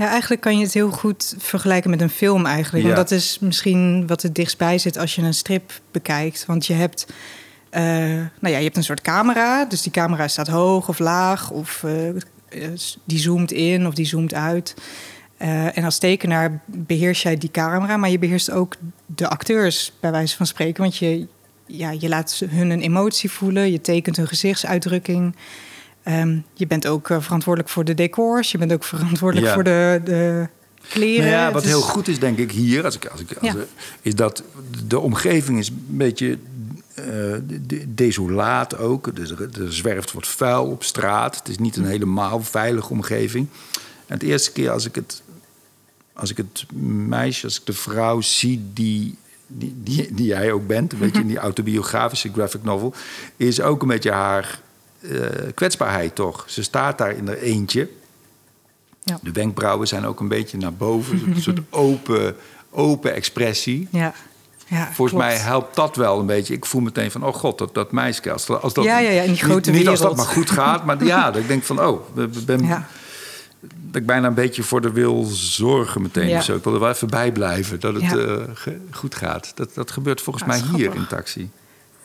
Ja, 0.00 0.08
eigenlijk 0.08 0.40
kan 0.40 0.58
je 0.58 0.64
het 0.64 0.74
heel 0.74 0.90
goed 0.90 1.34
vergelijken 1.38 1.90
met 1.90 2.00
een 2.00 2.10
film 2.10 2.46
eigenlijk. 2.46 2.86
Ja. 2.86 2.94
Want 2.94 3.08
dat 3.08 3.18
is 3.18 3.38
misschien 3.38 4.06
wat 4.06 4.22
het 4.22 4.34
dichtstbij 4.34 4.78
zit 4.78 4.98
als 4.98 5.14
je 5.14 5.22
een 5.22 5.34
strip 5.34 5.80
bekijkt. 5.90 6.46
Want 6.46 6.66
je 6.66 6.72
hebt, 6.72 7.06
eh, 7.70 7.82
nou 7.82 8.28
ja, 8.40 8.56
je 8.56 8.64
hebt 8.64 8.76
een 8.76 8.84
soort 8.84 9.00
camera. 9.00 9.64
Dus 9.64 9.82
die 9.82 9.92
camera 9.92 10.28
staat 10.28 10.48
hoog 10.48 10.88
of 10.88 10.98
laag. 10.98 11.50
Of 11.50 11.84
eh, 11.84 12.08
eh, 12.08 12.14
die 13.04 13.18
zoomt 13.18 13.52
in 13.52 13.86
of 13.86 13.94
die 13.94 14.06
zoomt 14.06 14.34
uit. 14.34 14.74
En 15.74 15.84
als 15.84 15.98
tekenaar 15.98 16.60
beheers 16.66 17.22
jij 17.22 17.36
die 17.36 17.50
camera. 17.50 17.96
Maar 17.96 18.10
je 18.10 18.18
beheerst 18.18 18.50
ook 18.50 18.74
de 19.06 19.28
acteurs, 19.28 19.92
bij 20.00 20.10
wijze 20.10 20.36
van 20.36 20.46
spreken. 20.46 20.82
Want 20.82 20.96
je, 20.96 21.26
ja, 21.70 21.90
je 21.90 22.08
laat 22.08 22.42
hun 22.48 22.70
een 22.70 22.80
emotie 22.80 23.30
voelen. 23.30 23.70
Je 23.72 23.80
tekent 23.80 24.16
hun 24.16 24.28
gezichtsuitdrukking. 24.28 25.36
Ehm, 26.02 26.38
je 26.54 26.66
bent 26.66 26.86
ook 26.86 27.10
eh, 27.10 27.20
verantwoordelijk 27.20 27.72
voor 27.72 27.84
de 27.84 27.94
decors. 27.94 28.50
Je 28.50 28.58
bent 28.58 28.72
ook 28.72 28.84
verantwoordelijk 28.84 29.46
Ja. 29.48 29.54
voor 29.54 29.64
de, 29.64 30.00
de 30.04 30.48
kleren. 30.88 31.24
Nou 31.30 31.36
ja, 31.36 31.52
wat 31.52 31.62
is- 31.62 31.68
heel 31.68 31.80
goed 31.80 32.08
is, 32.08 32.18
denk 32.18 32.38
ik, 32.38 32.52
hier, 32.52 32.84
als 32.84 32.94
ik, 32.96 33.06
als 33.06 33.20
ik, 33.20 33.32
als 33.32 33.52
Ja. 33.52 33.58
ik- 33.60 33.66
is 34.02 34.14
dat 34.14 34.42
de 34.86 34.98
omgeving 34.98 35.58
is 35.58 35.68
een 35.68 35.84
beetje 35.88 36.38
eh, 36.94 37.04
de- 37.46 37.66
de- 37.66 37.94
desolaat 37.94 38.76
ook. 38.78 39.16
Dus 39.16 39.30
er, 39.30 39.48
er 39.62 39.72
zwerft 39.72 40.12
wat 40.12 40.26
vuil 40.26 40.64
op 40.66 40.84
straat. 40.84 41.36
Het 41.36 41.48
is 41.48 41.58
niet 41.58 41.76
een 41.76 41.84
helemaal 41.84 42.42
veilige 42.42 42.90
omgeving. 42.90 43.46
En 44.06 44.18
de 44.18 44.26
eerste 44.26 44.52
keer 44.52 44.70
als 44.70 44.84
ik 44.84 44.94
het, 44.94 45.22
als 46.12 46.30
ik 46.30 46.36
het 46.36 46.64
meisje, 47.06 47.44
als 47.44 47.58
ik 47.60 47.66
de 47.66 47.72
vrouw 47.72 48.20
zie 48.20 48.62
die, 48.72 49.16
die, 49.52 49.74
die, 49.76 50.14
die 50.14 50.26
jij 50.26 50.52
ook 50.52 50.66
bent, 50.66 50.92
een 50.92 50.98
beetje 50.98 51.20
in 51.20 51.26
die 51.26 51.38
autobiografische 51.38 52.30
graphic 52.32 52.62
novel, 52.62 52.94
is 53.36 53.60
ook 53.60 53.82
een 53.82 53.88
beetje 53.88 54.10
haar 54.12 54.60
eh, 55.00 55.10
kwetsbaarheid 55.54 56.14
toch. 56.14 56.44
Ze 56.46 56.62
staat 56.62 56.98
daar 56.98 57.12
in 57.16 57.26
haar 57.26 57.36
eentje. 57.36 57.88
Ja. 59.04 59.18
De 59.22 59.32
wenkbrauwen 59.32 59.88
zijn 59.88 60.04
ook 60.06 60.20
een 60.20 60.28
beetje 60.28 60.58
naar 60.58 60.74
boven. 60.74 61.22
Een 61.34 61.42
soort 61.42 61.60
open, 61.70 62.36
open 62.70 63.14
expressie. 63.14 63.88
Ja. 63.90 64.12
Ja, 64.66 64.84
Volgens 64.84 64.96
klopt. 65.10 65.24
mij 65.24 65.36
helpt 65.36 65.76
dat 65.76 65.96
wel 65.96 66.18
een 66.20 66.26
beetje. 66.26 66.54
Ik 66.54 66.64
voel 66.66 66.80
meteen 66.80 67.10
van, 67.10 67.24
oh 67.24 67.34
god, 67.34 67.58
dat, 67.58 67.74
dat 67.74 67.92
meisje. 67.92 68.32
Als 68.32 68.46
dat, 68.46 68.62
als 68.62 68.74
dat, 68.74 68.84
Ja, 68.84 68.98
ja, 68.98 69.10
ja, 69.10 69.22
in 69.22 69.32
die 69.32 69.42
grote 69.42 69.70
niet, 69.70 69.78
niet 69.80 69.88
als 69.88 70.00
dat 70.00 70.16
maar 70.16 70.26
goed 70.26 70.50
gaat, 70.50 70.84
maar 70.84 71.04
ja, 71.14 71.30
dat 71.30 71.42
ik 71.42 71.48
denk 71.48 71.62
van, 71.62 71.80
oh, 71.86 72.00
we- 72.14 72.28
we 72.28 72.40
ben, 72.44 72.64
Ja. 72.66 72.86
Dat 73.60 73.96
ik 74.00 74.06
bijna 74.06 74.26
een 74.26 74.34
beetje 74.34 74.62
voor 74.62 74.80
de 74.80 74.90
wil 74.92 75.24
zorgen 75.32 76.02
meteen. 76.02 76.28
Ja. 76.28 76.40
zo. 76.40 76.56
Ik 76.56 76.64
wil 76.64 76.74
er 76.74 76.80
wel 76.80 76.90
even 76.90 77.08
bij 77.08 77.32
blijven 77.32 77.80
dat 77.80 77.94
het 77.94 78.02
Ja. 78.02 78.16
eh, 78.16 78.36
ge- 78.54 78.80
goed 78.90 79.14
gaat. 79.14 79.52
Dat, 79.54 79.74
dat 79.74 79.90
gebeurt 79.90 80.20
volgens 80.20 80.44
Ja, 80.44 80.50
mij 80.50 80.60
dat 80.60 80.68
hier 80.76 80.78
grappig. 80.90 81.00
in 81.02 81.16
taxi. 81.16 81.50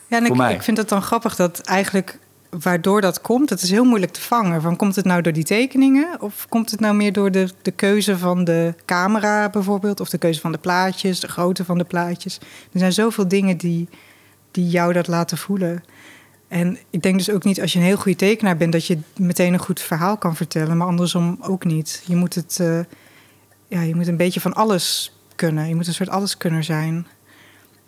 Ja, 0.06 0.16
en 0.16 0.24
ik, 0.24 0.34
mij. 0.36 0.54
ik 0.54 0.62
vind 0.62 0.76
het 0.76 0.88
dan 0.88 1.02
grappig 1.02 1.36
dat 1.36 1.60
eigenlijk 1.60 2.18
waardoor 2.60 3.00
dat 3.00 3.20
komt, 3.20 3.50
het 3.50 3.62
is 3.62 3.70
heel 3.70 3.84
moeilijk 3.84 4.12
te 4.12 4.20
vangen. 4.20 4.62
Van, 4.62 4.76
komt 4.76 4.96
het 4.96 5.04
nou 5.04 5.22
door 5.22 5.32
die 5.32 5.44
tekeningen 5.44 6.20
of 6.20 6.46
komt 6.48 6.70
het 6.70 6.80
nou 6.80 6.94
meer 6.94 7.12
door 7.12 7.30
de, 7.30 7.48
de 7.62 7.70
keuze 7.70 8.18
van 8.18 8.44
de 8.44 8.74
camera 8.84 9.50
bijvoorbeeld, 9.50 10.00
of 10.00 10.08
de 10.08 10.18
keuze 10.18 10.40
van 10.40 10.52
de 10.52 10.58
plaatjes, 10.58 11.20
de 11.20 11.28
grootte 11.28 11.64
van 11.64 11.78
de 11.78 11.84
plaatjes? 11.84 12.38
Er 12.72 12.78
zijn 12.78 12.92
zoveel 12.92 13.28
dingen 13.28 13.56
die, 13.56 13.88
die 14.50 14.68
jou 14.68 14.92
dat 14.92 15.06
laten 15.06 15.38
voelen. 15.38 15.84
En 16.48 16.78
ik 16.90 17.02
denk 17.02 17.16
dus 17.18 17.30
ook 17.30 17.44
niet 17.44 17.60
als 17.60 17.72
je 17.72 17.78
een 17.78 17.84
heel 17.84 17.96
goede 17.96 18.18
tekenaar 18.18 18.56
bent 18.56 18.72
dat 18.72 18.86
je 18.86 18.98
meteen 19.16 19.52
een 19.52 19.58
goed 19.58 19.80
verhaal 19.80 20.16
kan 20.16 20.36
vertellen, 20.36 20.76
maar 20.76 20.86
andersom 20.86 21.38
ook 21.40 21.64
niet. 21.64 22.02
Je 22.06 22.16
moet 22.16 22.34
het, 22.34 22.58
eh, 22.60 22.78
ja, 23.68 23.80
je 23.80 23.94
moet 23.94 24.06
een 24.06 24.16
beetje 24.16 24.40
van 24.40 24.54
alles 24.54 25.12
kunnen. 25.34 25.68
Je 25.68 25.74
moet 25.74 25.86
een 25.86 25.94
soort 25.94 26.08
alleskunner 26.08 26.64
zijn. 26.64 27.06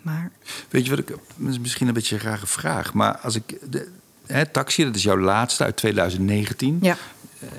Maar 0.03 0.31
Weet 0.69 0.85
je 0.85 0.91
wat 0.91 0.99
ik... 0.99 1.17
misschien 1.37 1.88
een 1.88 1.95
beetje 1.95 2.15
een 2.15 2.23
rare 2.23 2.47
vraag. 2.47 2.95
Maar 2.95 3.19
als 3.19 3.35
ik... 3.35 3.59
De, 3.71 3.88
hè, 4.27 4.47
Taxi, 4.47 4.85
dat 4.85 4.95
is 4.97 5.03
jouw 5.03 5.19
laatste 5.19 5.65
uit 5.65 5.77
2019. 5.77 6.79
ja. 6.83 6.97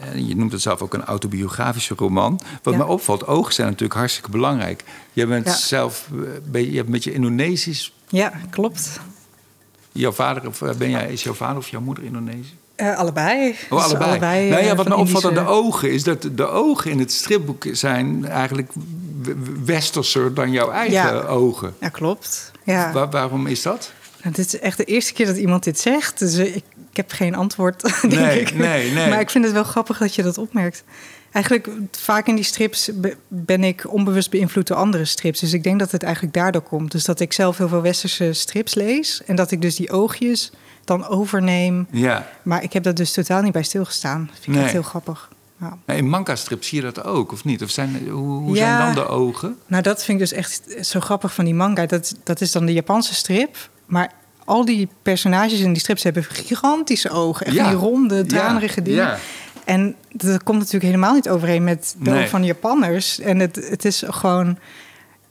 Eh, 0.02 0.28
Je 0.28 0.36
noemt 0.36 0.52
het 0.52 0.62
zelf 0.62 0.82
ook 0.82 0.94
een 0.94 1.04
autobiografische 1.04 1.94
roman. 1.98 2.40
Wat 2.64 2.74
Ja. 2.74 2.80
me 2.80 2.86
opvalt, 2.86 3.28
ogen 3.28 3.54
zijn 3.54 3.68
natuurlijk 3.68 4.00
hartstikke 4.00 4.30
belangrijk. 4.32 4.84
Je 5.14 5.26
bent 5.28 5.46
Ja. 5.46 5.54
zelf... 5.54 6.10
eh, 6.52 6.70
je 6.70 6.76
hebt 6.76 6.86
een 6.86 6.92
beetje 6.92 7.14
Indonesisch... 7.14 7.94
Ja, 8.10 8.34
klopt. 8.50 9.00
Jouw 10.00 10.12
vader, 10.12 10.48
of 10.48 10.62
eh, 10.62 10.70
ben 10.78 10.90
jij, 10.90 11.08
is 11.12 11.24
jouw 11.24 11.34
vader 11.34 11.58
of 11.58 11.68
jouw 11.70 11.82
moeder 11.82 12.04
Indonesisch? 12.04 12.54
Eh, 12.76 12.98
allebei. 12.98 13.56
Oh, 13.70 13.84
Dus 13.86 13.94
allebei. 13.96 14.50
nou 14.50 14.64
ja, 14.64 14.70
eh, 14.70 14.76
wat 14.78 14.88
me 14.88 14.96
opvalt 14.96 15.26
aan 15.26 15.34
de 15.34 15.46
ogen 15.46 15.92
is 15.92 16.04
dat 16.04 16.30
de 16.32 16.48
ogen 16.48 16.92
in 16.92 17.00
het 17.00 17.12
stripboek 17.12 17.66
zijn 17.72 18.26
eigenlijk 18.26 18.72
westerser 19.66 20.34
dan 20.34 20.52
jouw 20.52 20.72
eigen 20.72 20.94
Ja. 20.94 21.22
ogen. 21.22 21.74
Ja, 21.80 21.90
klopt. 21.90 22.52
Ja. 22.64 22.92
Waar- 22.92 23.10
waarom 23.10 23.48
is 23.48 23.62
dat? 23.62 23.92
Nou, 24.24 24.36
dit 24.36 24.46
is 24.46 24.60
echt 24.60 24.78
de 24.78 24.84
eerste 24.84 25.14
keer 25.14 25.26
dat 25.26 25.38
iemand 25.38 25.64
dit 25.64 25.80
zegt. 25.80 26.20
Dus 26.20 26.36
ik, 26.36 26.56
ik 26.92 26.98
heb 26.98 27.12
geen 27.12 27.36
antwoord, 27.36 27.82
denk 28.02 28.14
Nee, 28.14 28.40
ik. 28.42 28.54
nee, 28.56 28.92
nee. 28.92 29.10
Maar 29.10 29.20
ik 29.20 29.30
vind 29.30 29.44
het 29.44 29.54
wel 29.54 29.64
grappig 29.64 29.98
dat 29.98 30.16
je 30.16 30.24
dat 30.24 30.38
opmerkt. 30.38 30.84
Eigenlijk, 31.32 31.70
vaak 31.92 32.28
in 32.28 32.36
die 32.36 32.44
strips 32.44 32.90
be- 32.94 33.18
ben 33.28 33.64
ik 33.64 33.84
onbewust 33.94 34.30
beïnvloed 34.30 34.68
door 34.68 34.78
andere 34.78 35.06
strips. 35.06 35.40
Dus 35.40 35.54
ik 35.54 35.64
denk 35.64 35.80
dat 35.80 35.92
het 35.92 36.04
eigenlijk 36.04 36.34
daardoor 36.34 36.62
komt. 36.62 36.92
Dus 36.92 37.04
dat 37.06 37.20
ik 37.20 37.34
zelf 37.34 37.58
heel 37.58 37.68
veel 37.68 37.82
westerse 37.82 38.34
strips 38.34 38.74
lees. 38.74 39.22
En 39.26 39.36
dat 39.36 39.52
ik 39.52 39.62
dus 39.62 39.76
die 39.76 39.92
oogjes 39.92 40.52
dan 40.86 41.08
overneem. 41.08 41.88
Ja. 41.92 42.30
Maar 42.44 42.64
ik 42.64 42.74
heb 42.74 42.84
daar 42.84 42.94
dus 42.94 43.12
totaal 43.12 43.42
niet 43.42 43.52
bij 43.52 43.64
stilgestaan. 43.64 44.26
Dat 44.26 44.34
vind 44.36 44.46
ik 44.48 44.54
Nee. 44.54 44.64
echt 44.64 44.72
heel 44.72 44.82
grappig. 44.82 45.30
Ja. 45.60 45.94
In 45.96 46.10
manga-strips 46.10 46.68
zie 46.68 46.78
je 46.84 46.92
dat 46.92 47.04
ook, 47.04 47.32
of 47.32 47.44
niet? 47.44 47.64
Of 47.64 47.70
zijn, 47.70 48.08
hoe 48.10 48.40
hoe 48.42 48.56
Ja. 48.56 48.78
zijn 48.78 48.96
dan 48.96 49.04
de 49.04 49.10
ogen? 49.10 49.58
Nou, 49.68 49.84
dat 49.84 50.04
vind 50.04 50.22
ik 50.22 50.28
dus 50.30 50.38
echt 50.38 50.62
zo 50.82 51.00
grappig 51.00 51.34
van 51.34 51.46
die 51.46 51.54
manga. 51.54 51.86
Dat, 51.86 52.16
dat 52.24 52.42
is 52.42 52.52
dan 52.52 52.66
de 52.66 52.74
Japanse 52.74 53.14
strip. 53.14 53.70
Maar 53.86 54.12
al 54.46 54.66
die 54.66 54.88
personages 55.02 55.60
in 55.60 55.72
die 55.74 55.82
strips 55.82 56.04
hebben 56.04 56.24
gigantische 56.24 57.10
ogen. 57.10 57.46
Echt 57.46 57.56
Ja. 57.56 57.68
die 57.70 57.78
ronde, 57.78 58.26
tranerige 58.26 58.80
Ja, 58.80 58.84
dingen. 58.86 59.18
En 59.70 59.96
dat 60.12 60.44
komt 60.44 60.58
natuurlijk 60.58 60.84
helemaal 60.86 61.14
niet 61.14 61.30
overeen 61.30 61.64
met 61.64 61.96
de 62.00 62.10
Nee. 62.10 62.28
van 62.28 62.42
de 62.42 62.48
Japanners. 62.48 63.20
En 63.20 63.40
het, 63.40 63.56
het 63.70 63.86
is 63.86 64.04
gewoon... 64.08 64.58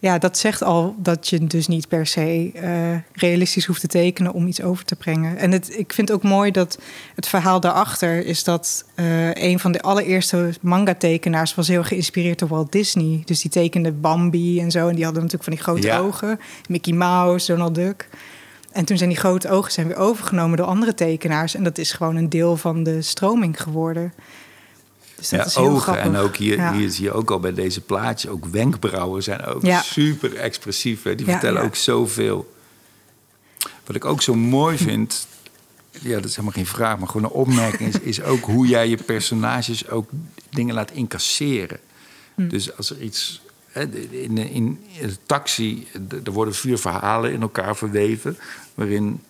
Ja, 0.01 0.19
dat 0.19 0.39
zegt 0.39 0.63
al 0.63 0.95
dat 0.99 1.29
je 1.29 1.47
dus 1.47 1.67
niet 1.69 1.89
per 1.89 2.07
se 2.07 2.51
eh, 2.55 2.71
realistisch 3.13 3.65
hoeft 3.67 3.81
te 3.81 3.87
tekenen 3.87 4.33
om 4.33 4.47
iets 4.47 4.63
over 4.63 4.85
te 4.85 4.97
brengen. 4.97 5.37
En 5.37 5.51
het, 5.53 5.79
ik 5.79 5.93
vind 5.93 6.13
ook 6.13 6.23
mooi 6.23 6.51
dat 6.51 6.79
het 7.15 7.29
verhaal 7.29 7.61
daarachter 7.61 8.27
is 8.27 8.45
dat 8.45 8.85
eh, 8.95 9.35
een 9.35 9.59
van 9.59 9.73
de 9.73 9.81
allereerste 9.83 10.51
manga-tekenaars 10.61 11.55
was 11.55 11.69
heel 11.69 11.85
geïnspireerd 11.85 12.39
door 12.39 12.49
Walt 12.49 12.73
Disney. 12.73 13.23
Dus 13.25 13.41
die 13.41 13.51
tekende 13.51 13.93
Bambi 13.93 14.61
en 14.61 14.71
zo. 14.71 14.89
En 14.89 14.95
die 14.95 15.05
hadden 15.05 15.23
natuurlijk 15.23 15.51
van 15.51 15.53
die 15.53 15.63
grote 15.63 15.87
Ja. 15.87 15.99
ogen. 15.99 16.41
Mickey 16.69 16.93
Mouse, 16.93 17.53
Donald 17.53 17.75
Duck. 17.75 18.09
En 18.73 18.85
toen 18.85 18.97
zijn 18.97 19.09
die 19.09 19.19
grote 19.19 19.49
ogen 19.51 19.73
zijn 19.73 19.87
weer 19.87 19.97
overgenomen 19.97 20.57
door 20.57 20.67
andere 20.67 20.95
tekenaars. 20.95 21.55
En 21.55 21.65
dat 21.65 21.79
is 21.79 21.93
gewoon 21.93 22.17
een 22.17 22.29
deel 22.29 22.57
van 22.57 22.83
de 22.83 23.03
stroming 23.03 23.63
geworden. 23.63 24.13
Dus 25.15 25.29
dat 25.29 25.41
Ja, 25.41 25.47
is 25.47 25.55
heel 25.55 25.65
ogen. 25.65 25.81
grappig. 25.83 26.05
En 26.05 26.17
ook 26.17 26.37
hier, 26.37 26.57
Ja. 26.57 26.73
hier 26.73 26.91
zie 26.91 27.05
je 27.05 27.13
ook 27.13 27.31
al 27.31 27.41
bij 27.41 27.53
deze 27.55 27.81
plaatjes, 27.81 28.31
ook 28.31 28.45
wenkbrauwen 28.45 29.23
zijn 29.23 29.45
ook 29.45 29.63
Ja. 29.63 29.81
super 29.83 30.37
expressief. 30.37 31.03
Hè? 31.03 31.15
Die 31.15 31.27
vertellen 31.27 31.63
ook 31.63 31.75
zoveel. 31.77 32.55
Wat 33.87 33.97
ik 33.97 34.05
ook 34.05 34.23
zo 34.23 34.35
mooi 34.35 34.77
vind, 34.79 35.27
ja, 36.01 36.15
dat 36.15 36.25
is 36.25 36.31
helemaal 36.31 36.53
geen 36.53 36.67
vraag, 36.67 36.99
maar 36.99 37.09
gewoon 37.09 37.25
een 37.25 37.31
opmerking, 37.31 37.95
is, 37.95 38.01
is 38.01 38.23
ook 38.23 38.45
hoe 38.45 38.67
jij 38.67 38.89
je 38.89 38.97
personages 38.97 39.89
ook 39.89 40.11
dingen 40.51 40.75
laat 40.75 40.91
incasseren. 40.91 41.79
Hm. 42.35 42.49
Dus 42.49 42.77
als 42.77 42.91
er 42.91 43.01
iets. 43.03 43.41
In, 43.79 44.39
in, 44.39 44.39
in 44.39 45.17
taxi, 45.27 45.87
er 46.25 46.33
worden 46.33 46.55
vier 46.55 46.79
verhalen 46.79 47.33
in 47.33 47.43
elkaar 47.43 47.77
verweven. 47.77 48.39
waarin 48.75 49.21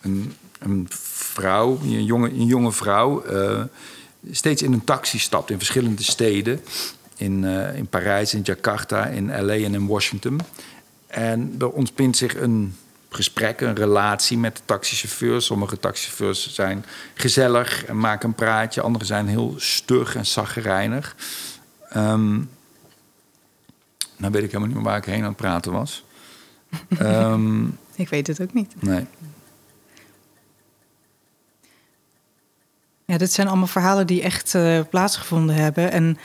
een, 0.00 0.32
een 0.58 0.86
vrouw, 0.90 1.78
een 1.82 2.04
jonge, 2.04 2.44
jonge 2.44 2.72
vrouw. 2.72 3.22
eh, 3.22 3.62
steeds 4.30 4.62
in 4.62 4.72
een 4.72 4.84
taxi 4.84 5.18
stapt 5.18 5.50
in 5.50 5.58
verschillende 5.58 6.02
steden. 6.02 6.60
In, 7.16 7.44
eh, 7.44 7.76
in 7.76 7.86
Parijs, 7.86 8.34
in 8.34 8.42
Jakarta, 8.42 9.06
in 9.06 9.26
LA 9.26 9.54
en 9.54 9.74
in 9.74 9.86
Washington. 9.86 10.40
En 11.06 11.54
er 11.58 11.70
ontspint 11.70 12.16
zich 12.16 12.36
een 12.36 12.76
gesprek, 13.08 13.60
een 13.60 13.74
relatie 13.74 14.38
met 14.38 14.56
de 14.56 14.62
taxichauffeurs. 14.64 15.44
Sommige 15.44 15.78
taxichauffeurs 15.78 16.54
zijn 16.54 16.84
gezellig 17.14 17.84
en 17.84 17.98
maken 17.98 18.28
een 18.28 18.34
praatje. 18.34 18.80
Andere 18.80 19.04
zijn 19.04 19.28
heel 19.28 19.54
stug 19.56 20.16
en 20.16 20.26
zaggerijnig. 20.26 21.16
Ehm 21.90 22.40
nou 24.16 24.32
weet 24.32 24.42
ik 24.42 24.48
helemaal 24.48 24.66
niet 24.66 24.76
meer 24.76 24.86
waar 24.86 24.96
ik 24.96 25.04
heen 25.04 25.20
aan 25.22 25.28
het 25.28 25.36
praten 25.36 25.72
was. 25.72 26.04
Ehm, 26.98 27.64
Ik 27.94 28.08
weet 28.08 28.26
het 28.26 28.40
ook 28.40 28.52
niet. 28.52 28.74
nee. 28.82 29.06
Ja, 33.06 33.18
dit 33.18 33.32
zijn 33.32 33.48
allemaal 33.48 33.66
verhalen 33.66 34.06
die 34.06 34.22
echt 34.22 34.54
eh, 34.54 34.80
plaatsgevonden 34.90 35.54
hebben. 35.56 35.90
En 35.92 36.18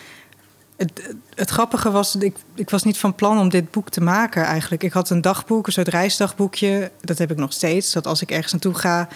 het, 0.77 1.15
het 1.35 1.49
grappige 1.49 1.91
was, 1.91 2.15
ik, 2.15 2.37
ik 2.55 2.69
was 2.69 2.83
niet 2.83 2.97
van 2.97 3.15
plan 3.15 3.39
om 3.39 3.49
dit 3.49 3.71
boek 3.71 3.89
te 3.89 4.01
maken 4.01 4.43
eigenlijk. 4.43 4.83
Ik 4.83 4.93
had 4.93 5.09
een 5.09 5.21
dagboek, 5.21 5.67
een 5.67 5.73
soort 5.73 5.87
reisdagboekje. 5.87 6.91
Dat 7.01 7.17
heb 7.17 7.31
ik 7.31 7.37
nog 7.37 7.53
steeds. 7.53 7.91
Dat 7.91 8.07
als 8.07 8.21
ik 8.21 8.31
ergens 8.31 8.51
naartoe 8.51 8.73
ga, 8.73 9.07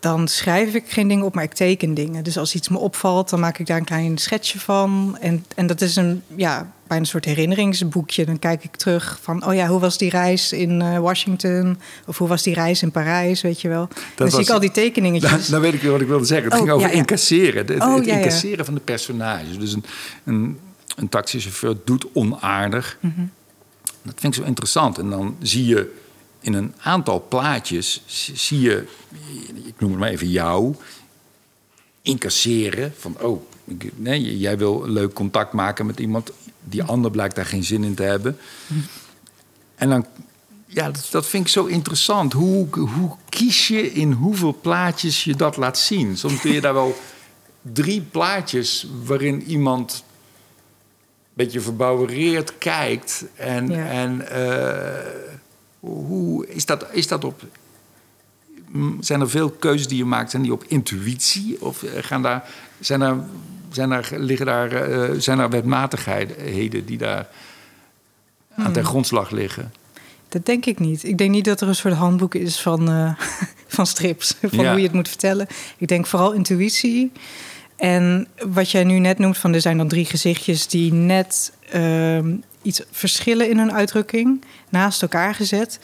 dan 0.00 0.28
schrijf 0.28 0.74
ik 0.74 0.84
geen 0.86 1.08
dingen 1.08 1.24
op, 1.24 1.34
maar 1.34 1.44
ik 1.44 1.52
teken 1.52 1.94
dingen. 1.94 2.24
Dus 2.24 2.38
als 2.38 2.54
iets 2.54 2.68
me 2.68 2.78
opvalt, 2.78 3.30
dan 3.30 3.40
maak 3.40 3.58
ik 3.58 3.66
daar 3.66 3.76
een 3.78 3.84
klein 3.84 4.18
schetsje 4.18 4.60
van. 4.60 5.16
En, 5.20 5.44
en 5.54 5.66
dat 5.66 5.80
is 5.80 5.96
een, 5.96 6.22
ja, 6.36 6.72
bijna 6.86 7.02
een 7.02 7.08
soort 7.10 7.24
herinneringsboekje. 7.24 8.24
Dan 8.24 8.38
kijk 8.38 8.64
ik 8.64 8.76
terug 8.76 9.18
van, 9.22 9.46
oh 9.46 9.54
ja, 9.54 9.66
hoe 9.66 9.80
was 9.80 9.98
die 9.98 10.10
reis 10.10 10.52
in 10.52 10.82
eh, 10.82 10.98
Washington? 10.98 11.78
Of 12.06 12.18
hoe 12.18 12.28
was 12.28 12.42
die 12.42 12.54
reis 12.54 12.82
in 12.82 12.90
Parijs, 12.90 13.40
weet 13.42 13.60
je 13.60 13.68
wel. 13.68 13.88
dan 14.14 14.30
zie 14.30 14.40
ik 14.40 14.50
al 14.50 14.60
die 14.60 14.70
tekeningetjes. 14.70 15.30
Nou, 15.30 15.50
nou 15.50 15.62
weet 15.62 15.74
ik 15.74 15.80
weer 15.82 15.90
wat 15.90 16.00
ik 16.00 16.06
wilde 16.06 16.24
zeggen. 16.24 16.44
Het 16.44 16.54
Oh, 16.54 16.58
ging 16.60 16.70
over 16.72 16.86
ja, 16.86 16.92
ja. 16.92 16.98
incasseren. 16.98 17.66
Het, 17.66 17.82
Oh, 17.82 17.94
het 17.94 18.04
ja, 18.04 18.16
incasseren 18.16 18.64
van 18.64 18.74
de 18.74 18.80
personages. 18.80 19.58
Dus 19.58 19.72
een, 19.72 19.84
een, 20.24 20.58
een 20.96 21.08
taxichauffeur 21.08 21.76
doet 21.84 22.06
onaardig. 22.12 22.98
Mhm. 23.00 23.20
Dat 24.02 24.14
vind 24.16 24.34
ik 24.36 24.40
zo 24.42 24.48
interessant. 24.48 24.98
En 24.98 25.10
dan 25.10 25.36
zie 25.42 25.66
je 25.66 25.94
in 26.40 26.52
een 26.54 26.74
aantal 26.80 27.24
plaatjes... 27.28 28.02
zie 28.34 28.60
je, 28.60 28.86
ik 29.64 29.74
noem 29.78 29.90
het 29.90 30.00
maar 30.00 30.08
even 30.08 30.30
jou... 30.30 30.74
incasseren 32.02 32.94
van... 32.98 33.16
oh, 33.20 33.42
nee, 33.94 34.38
jij 34.38 34.58
wil 34.58 34.88
leuk 34.88 35.12
contact 35.12 35.52
maken 35.52 35.86
met 35.86 36.00
iemand... 36.00 36.30
die 36.64 36.82
ander 36.82 37.10
blijkt 37.10 37.34
daar 37.34 37.46
geen 37.46 37.64
zin 37.64 37.84
in 37.84 37.94
te 37.94 38.02
hebben. 38.02 38.38
En 39.74 39.88
dan 39.88 40.06
ja, 40.72 40.90
dat, 40.90 41.08
dat 41.10 41.26
vind 41.26 41.44
ik 41.44 41.52
zo 41.52 41.64
interessant. 41.64 42.32
Hoe, 42.32 42.66
hoe 42.70 43.16
kies 43.28 43.68
je 43.68 43.92
in 43.92 44.12
hoeveel 44.12 44.58
plaatjes 44.60 45.24
je 45.24 45.36
dat 45.36 45.56
laat 45.56 45.78
zien? 45.78 46.16
Soms 46.16 46.40
kun 46.40 46.52
je 46.52 46.60
daar 46.60 46.74
wel 46.74 46.96
drie 47.62 48.00
plaatjes 48.00 48.86
waarin 49.04 49.42
iemand 49.42 49.92
een 49.92 51.32
beetje 51.32 51.60
verbouwereerd 51.60 52.58
kijkt. 52.58 53.24
En, 53.34 53.68
Ja. 53.68 53.86
en 53.86 54.28
eh, 54.28 55.39
hoe 55.80 56.46
is 56.46 56.66
dat, 56.66 56.86
is 56.92 57.06
dat 57.06 57.24
op. 57.24 57.42
Zijn 59.00 59.20
er 59.20 59.30
veel 59.30 59.50
keuzes 59.50 59.88
die 59.88 59.96
je 59.96 60.04
maakt, 60.04 60.30
zijn 60.30 60.42
die 60.42 60.52
op 60.52 60.64
intuïtie? 60.68 61.56
Of 61.60 61.82
eh, 61.82 61.90
gaan 62.02 62.22
daar, 62.22 62.48
zijn 62.80 63.00
er, 63.00 63.16
zijn 63.70 63.90
er, 63.90 64.08
liggen 64.16 64.46
daar, 64.46 64.72
eh, 64.72 65.18
zijn 65.18 65.38
er 65.38 65.50
wetmatigheden 65.50 66.84
die 66.86 66.98
daar 66.98 67.28
aan 68.56 68.72
ten 68.72 68.84
grondslag 68.84 69.30
liggen? 69.30 69.72
Dat 70.28 70.46
denk 70.46 70.66
ik 70.66 70.78
niet. 70.78 71.04
Ik 71.04 71.18
denk 71.18 71.30
niet 71.30 71.44
dat 71.44 71.60
er 71.60 71.68
een 71.68 71.74
soort 71.74 71.94
handboek 71.94 72.34
is 72.34 72.60
van, 72.60 72.88
eh, 72.90 73.12
van 73.76 73.86
strips. 73.86 74.34
Van 74.42 74.64
Ja. 74.64 74.70
hoe 74.70 74.78
je 74.80 74.86
het 74.86 74.94
moet 74.94 75.08
vertellen. 75.08 75.46
Ik 75.78 75.88
denk 75.88 76.06
vooral 76.06 76.32
intuïtie. 76.32 77.12
En 77.80 78.26
wat 78.46 78.70
jij 78.70 78.84
nu 78.84 78.98
net 78.98 79.18
noemt, 79.18 79.38
van 79.38 79.54
er 79.54 79.60
zijn 79.60 79.76
dan 79.76 79.88
drie 79.88 80.04
gezichtjes 80.04 80.66
die 80.66 80.92
net 80.92 81.52
ehm, 81.70 82.34
iets 82.62 82.82
verschillen 82.90 83.50
in 83.50 83.58
hun 83.58 83.72
uitdrukking, 83.72 84.44
naast 84.68 85.02
elkaar 85.02 85.34
gezet. 85.34 85.80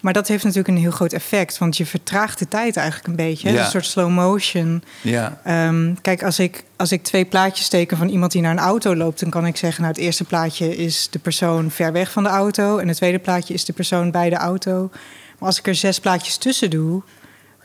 Maar 0.00 0.12
dat 0.12 0.28
heeft 0.28 0.44
natuurlijk 0.44 0.68
een 0.68 0.82
heel 0.82 0.90
groot 0.90 1.12
effect, 1.12 1.58
want 1.58 1.76
je 1.76 1.86
vertraagt 1.86 2.38
de 2.38 2.48
tijd 2.48 2.76
eigenlijk 2.76 3.08
een 3.08 3.16
beetje. 3.16 3.52
Ja. 3.52 3.64
Een 3.64 3.70
soort 3.70 3.86
slow 3.86 4.10
motion. 4.10 4.82
Ja. 5.00 5.40
Ehm, 5.44 5.94
kijk, 6.00 6.22
als 6.22 6.38
ik, 6.38 6.64
als 6.76 6.92
ik 6.92 7.02
twee 7.02 7.24
plaatjes 7.24 7.68
teken 7.68 7.96
van 7.96 8.08
iemand 8.08 8.32
die 8.32 8.42
naar 8.42 8.52
een 8.52 8.58
auto 8.58 8.96
loopt, 8.96 9.20
dan 9.20 9.30
kan 9.30 9.46
ik 9.46 9.56
zeggen: 9.56 9.82
Nou, 9.82 9.94
het 9.94 10.02
eerste 10.02 10.24
plaatje 10.24 10.76
is 10.76 11.08
de 11.10 11.18
persoon 11.18 11.70
ver 11.70 11.92
weg 11.92 12.12
van 12.12 12.22
de 12.22 12.28
auto. 12.28 12.78
En 12.78 12.88
het 12.88 12.96
tweede 12.96 13.18
plaatje 13.18 13.54
is 13.54 13.64
de 13.64 13.72
persoon 13.72 14.10
bij 14.10 14.30
de 14.30 14.36
auto. 14.36 14.90
Maar 15.38 15.48
als 15.48 15.58
ik 15.58 15.66
er 15.66 15.74
zes 15.74 16.00
plaatjes 16.00 16.36
tussen 16.36 16.70
doe, 16.70 17.02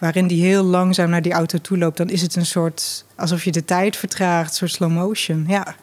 waarin 0.05 0.27
die 0.27 0.45
heel 0.45 0.63
langzaam 0.63 1.09
naar 1.09 1.21
die 1.21 1.31
auto 1.33 1.57
toe 1.57 1.77
loopt, 1.77 1.97
dan 1.97 2.09
is 2.09 2.21
het 2.21 2.35
een 2.35 2.45
soort 2.45 3.05
alsof 3.15 3.43
je 3.43 3.51
de 3.51 3.65
tijd 3.65 3.97
vertraagt, 3.97 4.49
een 4.49 4.55
soort 4.55 4.71
slow 4.71 4.91
motion. 4.91 5.45
Ja. 5.47 5.75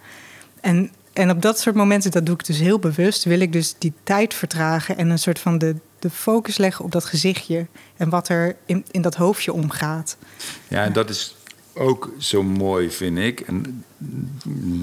En, 0.61 0.91
en 1.13 1.31
op 1.31 1.43
dat 1.43 1.61
soort 1.61 1.75
momenten, 1.75 2.11
dat 2.11 2.27
doe 2.27 2.35
ik 2.35 2.45
dus 2.47 2.59
heel 2.59 2.79
bewust, 2.79 3.25
wil 3.25 3.41
ik 3.41 3.53
dus 3.53 3.75
die 3.79 3.93
tijd 4.03 4.35
vertragen 4.35 4.97
en 4.97 5.11
een 5.11 5.19
soort 5.19 5.39
van 5.39 5.59
de, 5.59 5.77
de 5.99 6.11
focus 6.11 6.57
leggen 6.57 6.85
op 6.85 6.93
dat 6.93 7.05
gezichtje 7.05 7.67
en 7.97 8.09
wat 8.09 8.29
er 8.29 8.57
in, 8.67 8.85
in 8.91 9.03
dat 9.03 9.15
hoofdje 9.15 9.53
omgaat. 9.53 10.17
Ja, 10.69 10.85
en 10.85 10.93
dat 10.93 11.11
is 11.11 11.37
ook 11.75 12.11
zo 12.19 12.43
mooi, 12.43 12.91
vind 12.91 13.19
ik. 13.19 13.41
En 13.41 13.85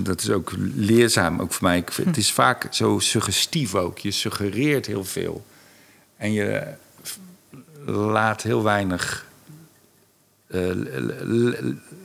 dat 0.04 0.22
is 0.22 0.30
ook 0.30 0.54
leerzaam, 0.76 1.40
ook 1.40 1.54
voor 1.54 1.68
mij. 1.68 1.84
Vind- 1.86 2.08
Het 2.08 2.18
is 2.18 2.32
vaak 2.32 2.68
zo 2.72 3.00
suggestief 3.00 3.76
ook. 3.76 3.98
Je 4.00 4.12
suggereert 4.12 4.86
heel 4.86 5.04
veel. 5.06 5.46
En 6.18 6.34
je 6.34 6.64
laat 7.86 8.42
heel 8.42 8.64
weinig 8.64 9.28
eh, 10.50 10.62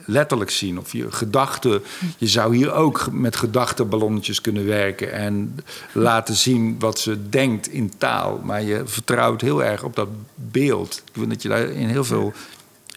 letterlijk 0.05 0.49
zien. 0.51 0.79
Of 0.79 0.91
je 0.91 1.11
gedachten... 1.11 1.81
Je 2.17 2.27
zou 2.27 2.55
hier 2.55 2.73
ook 2.73 3.11
met 3.11 3.35
gedachtenballonnetjes 3.35 4.41
kunnen 4.41 4.65
werken... 4.65 5.11
en 5.11 5.55
laten 5.91 6.35
zien 6.35 6.79
wat 6.79 6.99
ze 6.99 7.29
denkt 7.29 7.67
in 7.67 7.91
taal. 7.97 8.41
Maar 8.43 8.61
je 8.61 8.81
vertrouwt 8.85 9.41
heel 9.41 9.63
erg 9.63 9.83
op 9.83 9.95
dat 9.95 10.09
beeld. 10.35 11.01
Ik 11.05 11.13
vind 11.13 11.29
dat 11.29 11.41
je 11.41 11.49
daar 11.49 11.69
in 11.69 11.87
heel 11.87 12.03
veel, 12.03 12.33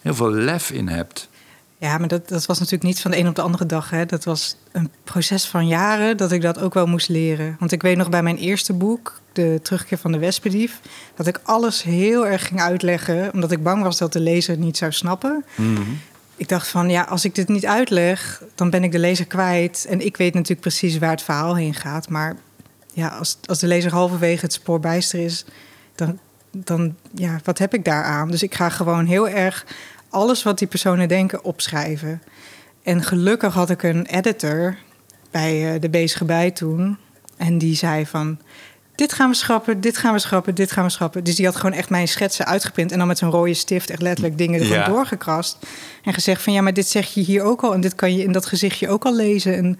heel 0.01 0.15
veel 0.15 0.31
lef 0.31 0.71
in 0.71 0.87
hebt. 0.87 1.29
Ja, 1.79 1.97
maar 1.97 2.07
dat, 2.07 2.27
dat 2.27 2.45
was 2.45 2.57
natuurlijk 2.57 2.83
niet 2.83 3.01
van 3.01 3.11
de 3.11 3.17
een 3.17 3.27
op 3.27 3.35
de 3.35 3.41
andere 3.41 3.65
dag. 3.65 3.89
Hè. 3.89 4.05
Dat 4.05 4.23
was 4.23 4.55
een 4.71 4.91
proces 5.03 5.45
van 5.45 5.67
jaren 5.67 6.17
dat 6.17 6.31
ik 6.31 6.41
dat 6.41 6.59
ook 6.59 6.73
wel 6.73 6.85
moest 6.85 7.09
leren. 7.09 7.55
Want 7.59 7.71
ik 7.71 7.81
weet 7.81 7.97
nog 7.97 8.09
bij 8.09 8.23
mijn 8.23 8.37
eerste 8.37 8.73
boek, 8.73 9.21
De 9.31 9.59
Terugkeer 9.63 9.97
van 9.97 10.11
de 10.11 10.17
Wespedief... 10.17 10.79
dat 11.15 11.27
ik 11.27 11.39
alles 11.43 11.83
heel 11.83 12.27
erg 12.27 12.47
ging 12.47 12.61
uitleggen... 12.61 13.33
omdat 13.33 13.51
ik 13.51 13.63
bang 13.63 13.83
was 13.83 13.97
dat 13.97 14.13
de 14.13 14.19
lezer 14.19 14.51
het 14.51 14.63
niet 14.63 14.77
zou 14.77 14.91
snappen. 14.91 15.45
Ik 16.35 16.47
dacht 16.47 16.67
van, 16.67 16.89
ja, 16.89 17.01
als 17.01 17.25
ik 17.25 17.35
dit 17.35 17.47
niet 17.47 17.65
uitleg... 17.65 18.43
dan 18.55 18.69
ben 18.69 18.83
ik 18.83 18.91
de 18.91 18.99
lezer 18.99 19.25
kwijt. 19.25 19.85
En 19.89 20.05
ik 20.05 20.17
weet 20.17 20.33
natuurlijk 20.33 20.61
precies 20.61 20.97
waar 20.97 21.11
het 21.11 21.21
verhaal 21.21 21.55
heen 21.55 21.73
gaat. 21.73 22.09
Maar 22.09 22.35
ja, 22.93 23.07
als, 23.07 23.37
als 23.45 23.59
de 23.59 23.67
lezer 23.67 23.91
halverwege 23.91 24.45
het 24.45 24.53
spoor 24.53 24.79
bijster 24.79 25.19
is... 25.19 25.45
dan, 25.95 26.19
dan 26.51 26.95
ja, 27.11 27.39
wat 27.43 27.57
heb 27.57 27.73
ik 27.73 27.85
daaraan? 27.85 28.31
Dus 28.31 28.43
ik 28.43 28.55
ga 28.55 28.69
gewoon 28.69 29.05
heel 29.05 29.29
erg 29.29 29.65
alles 30.09 30.43
wat 30.43 30.59
die 30.59 30.67
personen 30.67 31.07
denken 31.07 31.43
opschrijven. 31.43 32.21
En 32.83 33.03
gelukkig 33.03 33.53
had 33.53 33.69
ik 33.69 33.83
een 33.83 34.05
editor 34.05 34.77
bij 35.31 35.73
eh, 35.73 35.81
de 35.81 35.89
Bezige 35.89 36.25
Bij 36.25 36.51
toen. 36.51 36.97
En 37.37 37.57
die 37.57 37.75
zei 37.75 38.05
van, 38.05 38.39
dit 38.95 39.13
gaan 39.13 39.29
we 39.29 39.35
schrappen, 39.35 39.81
dit 39.81 39.97
gaan 39.97 40.13
we 40.13 40.19
schrappen, 40.19 40.55
dit 40.55 40.71
gaan 40.71 40.83
we 40.83 40.89
schrappen. 40.89 41.23
Dus 41.23 41.35
die 41.35 41.45
had 41.45 41.55
gewoon 41.55 41.73
echt 41.73 41.89
mijn 41.89 42.07
schetsen 42.07 42.45
uitgeprint... 42.45 42.91
en 42.91 42.97
dan 42.97 43.07
met 43.07 43.17
zo'n 43.17 43.31
rode 43.31 43.53
stift 43.53 43.89
echt 43.89 44.01
letterlijk 44.01 44.37
dingen 44.37 44.59
ervan 44.59 44.77
Ja. 44.77 44.85
doorgekrast. 44.85 45.57
En 46.03 46.13
gezegd 46.13 46.41
van, 46.41 46.53
ja, 46.53 46.61
maar 46.61 46.73
dit 46.73 46.87
zeg 46.87 47.13
je 47.13 47.21
hier 47.21 47.43
ook 47.43 47.61
al... 47.61 47.73
en 47.73 47.81
dit 47.81 47.95
kan 47.95 48.15
je 48.15 48.23
in 48.23 48.31
dat 48.31 48.45
gezichtje 48.45 48.89
ook 48.89 49.05
al 49.05 49.15
lezen. 49.15 49.55
En 49.55 49.79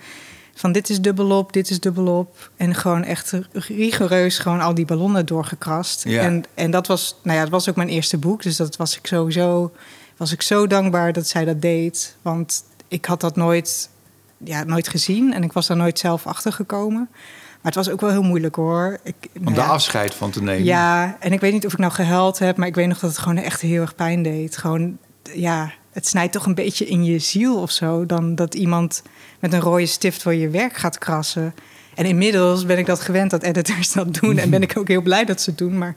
van, 0.55 0.71
dit 0.71 0.89
is 0.89 1.01
dubbelop, 1.01 1.53
dit 1.53 1.69
is 1.69 1.79
dubbelop. 1.79 2.49
En 2.57 2.75
gewoon 2.75 3.03
echt 3.03 3.33
rigoureus 3.51 4.39
gewoon 4.39 4.61
al 4.61 4.73
die 4.73 4.85
ballonnen 4.85 5.25
doorgekrast. 5.25 6.03
Ja. 6.03 6.21
En, 6.21 6.43
en 6.53 6.71
dat 6.71 6.87
was, 6.87 7.15
nou 7.23 7.35
ja, 7.37 7.43
dat 7.43 7.51
was 7.51 7.69
ook 7.69 7.75
mijn 7.75 7.89
eerste 7.89 8.17
boek. 8.17 8.43
Dus 8.43 8.55
dat 8.55 8.75
was 8.75 8.97
ik 8.97 9.07
sowieso, 9.07 9.71
was 10.19 10.31
ik 10.31 10.41
zo 10.41 10.67
dankbaar 10.67 11.13
dat 11.13 11.27
zij 11.27 11.45
dat 11.45 11.61
deed. 11.61 12.15
Want 12.21 12.63
ik 12.87 13.05
had 13.05 13.21
dat 13.21 13.35
nooit, 13.35 13.89
ja, 14.37 14.63
nooit 14.63 14.87
gezien 14.87 15.33
en 15.33 15.43
ik 15.43 15.53
was 15.53 15.67
daar 15.67 15.77
nooit 15.77 15.99
zelf 15.99 16.27
achter 16.27 16.53
gekomen. 16.53 17.07
Maar 17.11 17.71
het 17.71 17.75
was 17.75 17.89
ook 17.89 18.01
wel 18.01 18.09
heel 18.09 18.23
moeilijk 18.23 18.55
hoor. 18.55 18.99
Ik, 19.03 19.15
Om 19.37 19.43
nou 19.43 19.55
daar 19.55 19.65
ja, 19.65 19.71
afscheid 19.71 20.13
van 20.13 20.31
te 20.31 20.43
nemen. 20.43 20.63
ja, 20.63 21.17
en 21.19 21.31
ik 21.31 21.39
weet 21.39 21.53
niet 21.53 21.65
of 21.65 21.73
ik 21.73 21.79
nou 21.79 21.91
gehuild 21.91 22.39
heb, 22.39 22.57
maar 22.57 22.67
ik 22.67 22.75
weet 22.75 22.87
nog 22.87 22.99
dat 22.99 23.09
het 23.09 23.19
gewoon 23.19 23.37
echt 23.37 23.61
heel 23.61 23.81
erg 23.81 23.95
pijn 23.95 24.23
deed. 24.23 24.57
Gewoon, 24.57 24.97
ja, 25.33 25.71
het 25.91 26.07
snijdt 26.07 26.33
toch 26.33 26.45
een 26.45 26.55
beetje 26.55 26.85
in 26.85 27.03
je 27.03 27.19
ziel 27.19 27.61
of 27.61 27.71
zo. 27.71 28.05
Dan 28.05 28.35
dat 28.35 28.53
iemand 28.53 29.03
met 29.39 29.53
een 29.53 29.59
rode 29.59 29.85
stift 29.85 30.21
voor 30.21 30.33
je 30.33 30.49
werk 30.49 30.75
gaat 30.77 30.97
krassen. 30.97 31.53
En 31.95 32.05
inmiddels 32.05 32.65
ben 32.65 32.77
ik 32.77 32.85
dat 32.85 32.99
gewend 32.99 33.31
dat 33.31 33.43
editors 33.43 33.91
dat 33.91 34.13
doen. 34.13 34.37
En 34.37 34.49
ben 34.49 34.61
ik 34.61 34.77
ook 34.77 34.87
heel 34.87 35.01
blij 35.01 35.25
dat 35.25 35.41
ze 35.41 35.49
het 35.49 35.59
doen. 35.59 35.77
Maar, 35.77 35.95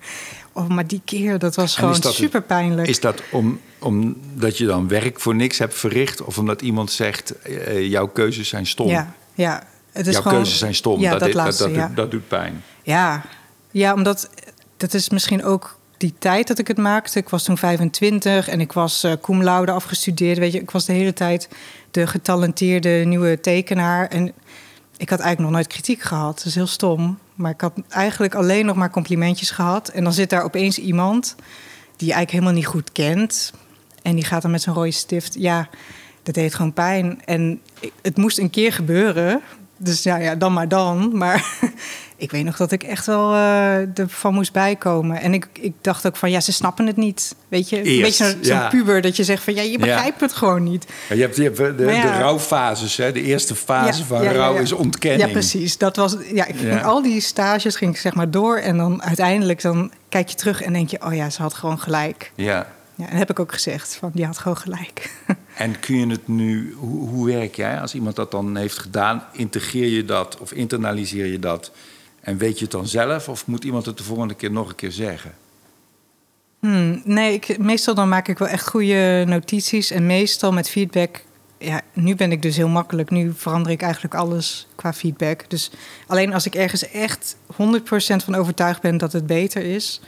oh, 0.52 0.68
maar 0.68 0.86
die 0.86 1.00
keer, 1.04 1.38
dat 1.38 1.54
was 1.54 1.76
gewoon 1.76 2.02
super 2.02 2.42
pijnlijk. 2.42 2.88
Is 2.88 3.00
dat 3.00 3.22
om, 3.30 3.60
omdat 3.78 4.58
je 4.58 4.66
dan 4.66 4.88
werk 4.88 5.20
voor 5.20 5.34
niks 5.34 5.58
hebt 5.58 5.74
verricht? 5.74 6.22
Of 6.22 6.38
omdat 6.38 6.62
iemand 6.62 6.90
zegt, 6.90 7.42
eh, 7.42 7.88
jouw 7.90 8.06
keuzes 8.06 8.48
zijn 8.48 8.66
stom? 8.66 8.88
Ja, 8.88 9.14
ja. 9.34 9.62
Het 9.92 10.06
is 10.06 10.12
jouw 10.12 10.22
gewoon, 10.22 10.36
keuzes 10.38 10.58
zijn 10.58 10.74
stom. 10.74 11.00
Ja, 11.00 11.10
dat, 11.10 11.18
dat, 11.18 11.28
dit- 11.28 11.36
dat, 11.36 11.44
laatste, 11.44 11.64
dat, 11.64 11.74
ja. 11.74 11.86
doet, 11.86 11.96
dat 11.96 12.10
doet 12.10 12.28
pijn. 12.28 12.62
Ja, 12.82 13.22
ja 13.70 13.94
omdat 13.94 14.30
dat 14.76 14.94
is 14.94 15.08
misschien 15.08 15.44
ook 15.44 15.78
die 15.96 16.14
tijd 16.18 16.48
dat 16.48 16.58
ik 16.58 16.68
het 16.68 16.78
maakte. 16.78 17.18
Ik 17.18 17.28
was 17.28 17.44
toen 17.44 17.58
25 17.58 18.48
en 18.48 18.60
ik 18.60 18.72
was 18.72 19.04
eh 19.04 19.12
cum 19.20 19.42
laude 19.42 19.72
afgestudeerd. 19.72 20.38
Weet 20.38 20.52
je, 20.52 20.60
ik 20.60 20.70
was 20.70 20.84
de 20.84 20.92
hele 20.92 21.12
tijd 21.12 21.48
de 21.90 22.06
getalenteerde 22.06 22.88
nieuwe 22.88 23.40
tekenaar. 23.40 24.08
En 24.08 24.26
ik 24.96 25.10
had 25.10 25.20
eigenlijk 25.20 25.40
nog 25.40 25.50
nooit 25.50 25.66
kritiek 25.66 26.02
gehad. 26.02 26.36
Dat 26.36 26.46
is 26.46 26.54
heel 26.54 26.66
stom. 26.66 27.18
Maar 27.34 27.50
ik 27.50 27.60
had 27.60 27.72
eigenlijk 27.88 28.34
alleen 28.34 28.66
nog 28.66 28.76
maar 28.76 28.90
complimentjes 28.90 29.50
gehad. 29.50 29.88
En 29.88 30.04
dan 30.04 30.12
zit 30.12 30.30
daar 30.30 30.42
opeens 30.42 30.78
iemand 30.78 31.34
die 31.96 32.08
je 32.08 32.14
eigenlijk 32.14 32.30
helemaal 32.30 32.52
niet 32.52 32.66
goed 32.66 32.92
kent. 32.92 33.52
En 34.02 34.14
die 34.14 34.24
gaat 34.24 34.42
dan 34.42 34.50
met 34.50 34.62
zo'n 34.62 34.74
rode 34.74 34.90
stift. 34.90 35.34
Ja, 35.38 35.68
dat 36.22 36.34
deed 36.34 36.54
gewoon 36.54 36.72
pijn. 36.72 37.22
En 37.24 37.60
het 38.02 38.16
moest 38.16 38.38
een 38.38 38.50
keer 38.50 38.72
gebeuren. 38.72 39.40
Dus 39.82 40.02
ja, 40.02 40.16
ja 40.16 40.34
dan 40.34 40.52
maar 40.52 40.68
dan. 40.68 41.16
Maar 41.16 41.44
ik 42.16 42.30
weet 42.30 42.44
nog 42.44 42.56
dat 42.56 42.72
ik 42.72 42.82
echt 42.82 43.06
wel 43.06 43.32
eh, 43.32 43.98
ervan 43.98 44.34
moest 44.34 44.52
bijkomen. 44.52 45.20
En 45.20 45.34
ik, 45.34 45.48
ik 45.52 45.72
dacht 45.80 46.06
ook 46.06 46.16
van, 46.16 46.30
ja, 46.30 46.40
ze 46.40 46.52
snappen 46.52 46.86
het 46.86 46.96
niet. 46.96 47.34
Weet 47.48 47.68
je, 47.68 47.76
een 47.76 48.02
beetje 48.02 48.36
zo'n 48.40 48.56
ja. 48.56 48.68
puber 48.68 49.00
dat 49.00 49.16
je 49.16 49.24
zegt 49.24 49.42
van, 49.42 49.54
ja, 49.54 49.62
je 49.62 49.78
begrijpt 49.78 50.20
het 50.20 50.32
gewoon 50.32 50.62
niet. 50.62 50.86
Ja, 51.08 51.14
je 51.14 51.20
hebt, 51.20 51.36
je 51.36 51.42
hebt 51.42 51.56
de, 51.56 51.74
de, 51.74 51.84
ja. 51.84 52.18
rouwfases. 52.18 52.96
Hè? 52.96 53.12
De 53.12 53.22
eerste 53.22 53.54
fase 53.54 54.04
van 54.04 54.22
rouw 54.22 54.54
is 54.54 54.72
ontkenning. 54.72 55.26
Ja, 55.26 55.32
precies. 55.32 55.78
Dat 55.78 55.96
was, 55.96 56.16
ja, 56.32 56.46
ik 56.46 56.56
ging 56.56 56.84
al 56.84 57.02
die 57.02 57.20
stages 57.20 57.76
ging 57.76 57.94
ik 57.94 58.00
zeg 58.00 58.14
maar 58.14 58.30
door. 58.30 58.56
En 58.56 58.76
dan 58.76 59.02
uiteindelijk 59.02 59.62
dan 59.62 59.90
kijk 60.08 60.28
je 60.28 60.36
terug 60.36 60.62
en 60.62 60.72
denk 60.72 60.88
je, 60.88 61.04
oh 61.04 61.14
ja, 61.14 61.30
ze 61.30 61.42
had 61.42 61.54
gewoon 61.54 61.78
gelijk. 61.78 62.32
Ja. 62.34 62.66
Ja, 62.94 63.08
en 63.08 63.16
heb 63.16 63.30
ik 63.30 63.40
ook 63.40 63.52
gezegd, 63.52 63.96
van 63.96 64.10
die 64.14 64.26
had 64.26 64.38
gewoon 64.38 64.56
gelijk. 64.56 65.10
En 65.54 65.80
kun 65.80 65.96
je 65.96 66.06
het 66.06 66.28
nu, 66.28 66.72
hoe, 66.72 67.08
hoe 67.08 67.26
werk 67.26 67.54
jij 67.54 67.80
als 67.80 67.94
iemand 67.94 68.16
dat 68.16 68.30
dan 68.30 68.56
heeft 68.56 68.78
gedaan? 68.78 69.24
Integreer 69.32 69.88
je 69.88 70.04
dat 70.04 70.38
of 70.38 70.52
internaliseer 70.52 71.26
je 71.26 71.38
dat? 71.38 71.72
En 72.20 72.38
weet 72.38 72.58
je 72.58 72.62
het 72.64 72.72
dan 72.72 72.86
zelf? 72.86 73.28
Of 73.28 73.46
moet 73.46 73.64
iemand 73.64 73.86
het 73.86 73.96
de 73.96 74.04
volgende 74.04 74.34
keer 74.34 74.50
nog 74.50 74.68
een 74.68 74.74
keer 74.74 74.92
zeggen? 74.92 75.34
Hmm, 76.60 77.02
nee, 77.04 77.32
ik, 77.32 77.58
meestal 77.58 77.94
dan 77.94 78.08
maak 78.08 78.28
ik 78.28 78.38
wel 78.38 78.48
echt 78.48 78.68
goede 78.68 79.24
notities. 79.26 79.90
En 79.90 80.06
meestal 80.06 80.52
met 80.52 80.68
feedback. 80.68 81.22
Ja, 81.58 81.80
nu 81.92 82.14
ben 82.14 82.32
ik 82.32 82.42
dus 82.42 82.56
heel 82.56 82.68
makkelijk. 82.68 83.10
Nu 83.10 83.32
verander 83.36 83.72
ik 83.72 83.82
eigenlijk 83.82 84.14
alles 84.14 84.68
qua 84.74 84.92
feedback. 84.92 85.50
Dus 85.50 85.70
alleen 86.06 86.34
als 86.34 86.46
ik 86.46 86.54
ergens 86.54 86.90
echt 86.90 87.36
100% 87.52 87.56
van 88.24 88.34
overtuigd 88.34 88.80
ben 88.80 88.98
dat 88.98 89.12
het 89.12 89.26
beter 89.26 89.64
is. 89.64 90.00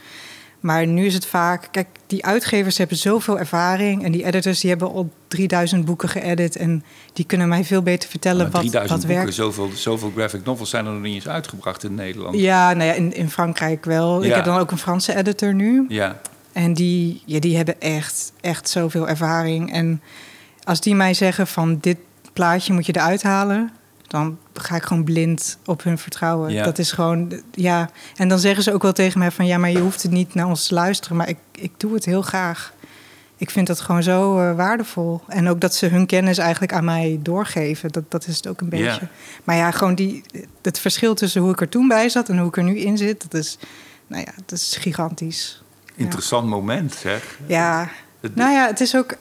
Maar 0.64 0.86
nu 0.86 1.06
is 1.06 1.14
het 1.14 1.26
vaak. 1.26 1.68
Kijk, 1.70 1.86
die 2.06 2.24
uitgevers 2.24 2.78
hebben 2.78 2.96
zoveel 2.96 3.38
ervaring. 3.38 4.04
En 4.04 4.12
die 4.12 4.24
editors 4.24 4.60
die 4.60 4.70
hebben 4.70 4.92
al 4.92 5.10
3000 5.28 5.84
boeken 5.84 6.08
geëdit. 6.08 6.56
En 6.56 6.84
die 7.12 7.24
kunnen 7.24 7.48
mij 7.48 7.64
veel 7.64 7.82
beter 7.82 8.08
vertellen 8.08 8.42
Maar 8.42 8.50
wat, 8.50 8.60
3000 8.60 8.90
wat 8.90 9.00
boeken, 9.00 9.24
werkt. 9.24 9.34
zoveel, 9.34 9.70
zoveel 9.74 10.12
graphic 10.16 10.44
novels 10.44 10.70
zijn 10.70 10.86
er 10.86 10.92
nog 10.92 11.02
niet 11.02 11.14
eens 11.14 11.28
uitgebracht 11.28 11.84
in 11.84 11.94
Nederland. 11.94 12.36
Ja, 12.38 12.72
nou 12.72 12.88
ja, 12.88 12.94
in, 12.94 13.14
in 13.14 13.30
Frankrijk 13.30 13.84
wel. 13.84 14.24
Ik 14.24 14.34
heb 14.34 14.44
dan 14.44 14.58
ook 14.58 14.70
een 14.70 14.78
Franse 14.78 15.16
editor 15.16 15.54
nu. 15.54 15.84
Ja. 15.88 16.20
En 16.52 16.72
die, 16.74 17.22
ja, 17.24 17.40
die 17.40 17.56
hebben 17.56 17.80
echt, 17.80 18.32
echt 18.40 18.68
zoveel 18.68 19.08
ervaring. 19.08 19.72
En 19.72 20.02
als 20.62 20.80
die 20.80 20.94
mij 20.94 21.14
zeggen 21.14 21.46
van 21.46 21.78
dit 21.80 21.98
plaatje 22.32 22.72
moet 22.72 22.86
je 22.86 22.96
eruit 22.96 23.22
halen... 23.22 23.72
dan 24.14 24.38
ga 24.52 24.76
ik 24.76 24.82
gewoon 24.82 25.04
blind 25.04 25.58
op 25.64 25.82
hun 25.82 25.98
vertrouwen. 25.98 26.52
Ja. 26.52 26.64
Dat 26.64 26.78
is 26.78 26.92
gewoon, 26.92 27.42
ja. 27.50 27.90
En 28.16 28.28
dan 28.28 28.38
zeggen 28.38 28.62
ze 28.62 28.72
ook 28.72 28.82
wel 28.82 28.92
tegen 28.92 29.18
mij 29.18 29.30
van... 29.30 29.46
ja, 29.46 29.58
maar 29.58 29.70
je 29.70 29.78
hoeft 29.78 30.02
het 30.02 30.10
niet 30.12 30.34
naar 30.34 30.46
ons 30.46 30.66
te 30.66 30.74
luisteren. 30.74 31.16
Maar 31.16 31.28
ik, 31.28 31.38
ik 31.52 31.72
doe 31.76 31.94
het 31.94 32.04
heel 32.04 32.22
graag. 32.22 32.72
Ik 33.36 33.50
vind 33.50 33.66
dat 33.66 33.80
gewoon 33.80 34.02
zo 34.02 34.38
eh, 34.38 34.56
waardevol. 34.56 35.20
En 35.28 35.48
ook 35.48 35.60
dat 35.60 35.74
ze 35.74 35.86
hun 35.86 36.06
kennis 36.06 36.38
eigenlijk 36.38 36.72
aan 36.72 36.84
mij 36.84 37.18
doorgeven. 37.22 37.92
Dat, 37.92 38.10
dat 38.10 38.26
is 38.26 38.36
het 38.36 38.46
ook 38.46 38.60
een 38.60 38.68
beetje. 38.68 38.84
Ja. 38.84 39.08
Maar 39.44 39.56
ja, 39.56 39.70
gewoon 39.70 39.94
die, 39.94 40.24
het 40.62 40.78
verschil 40.78 41.14
tussen 41.14 41.40
hoe 41.40 41.50
ik 41.50 41.60
er 41.60 41.68
toen 41.68 41.88
bij 41.88 42.08
zat... 42.08 42.28
en 42.28 42.38
hoe 42.38 42.48
ik 42.48 42.56
er 42.56 42.62
nu 42.62 42.78
in 42.78 42.98
zit, 42.98 43.22
dat 43.22 43.34
is, 43.34 43.58
nou 44.06 44.22
ja, 44.26 44.32
dat 44.46 44.58
is 44.58 44.76
gigantisch. 44.80 45.62
Interessant 45.94 46.48
moment, 46.48 46.94
zeg. 46.94 47.38
Ja, 47.46 47.88
nou 48.34 48.52
ja, 48.52 48.66
het 48.66 48.80
is 48.80 48.96
ook. 48.96 49.16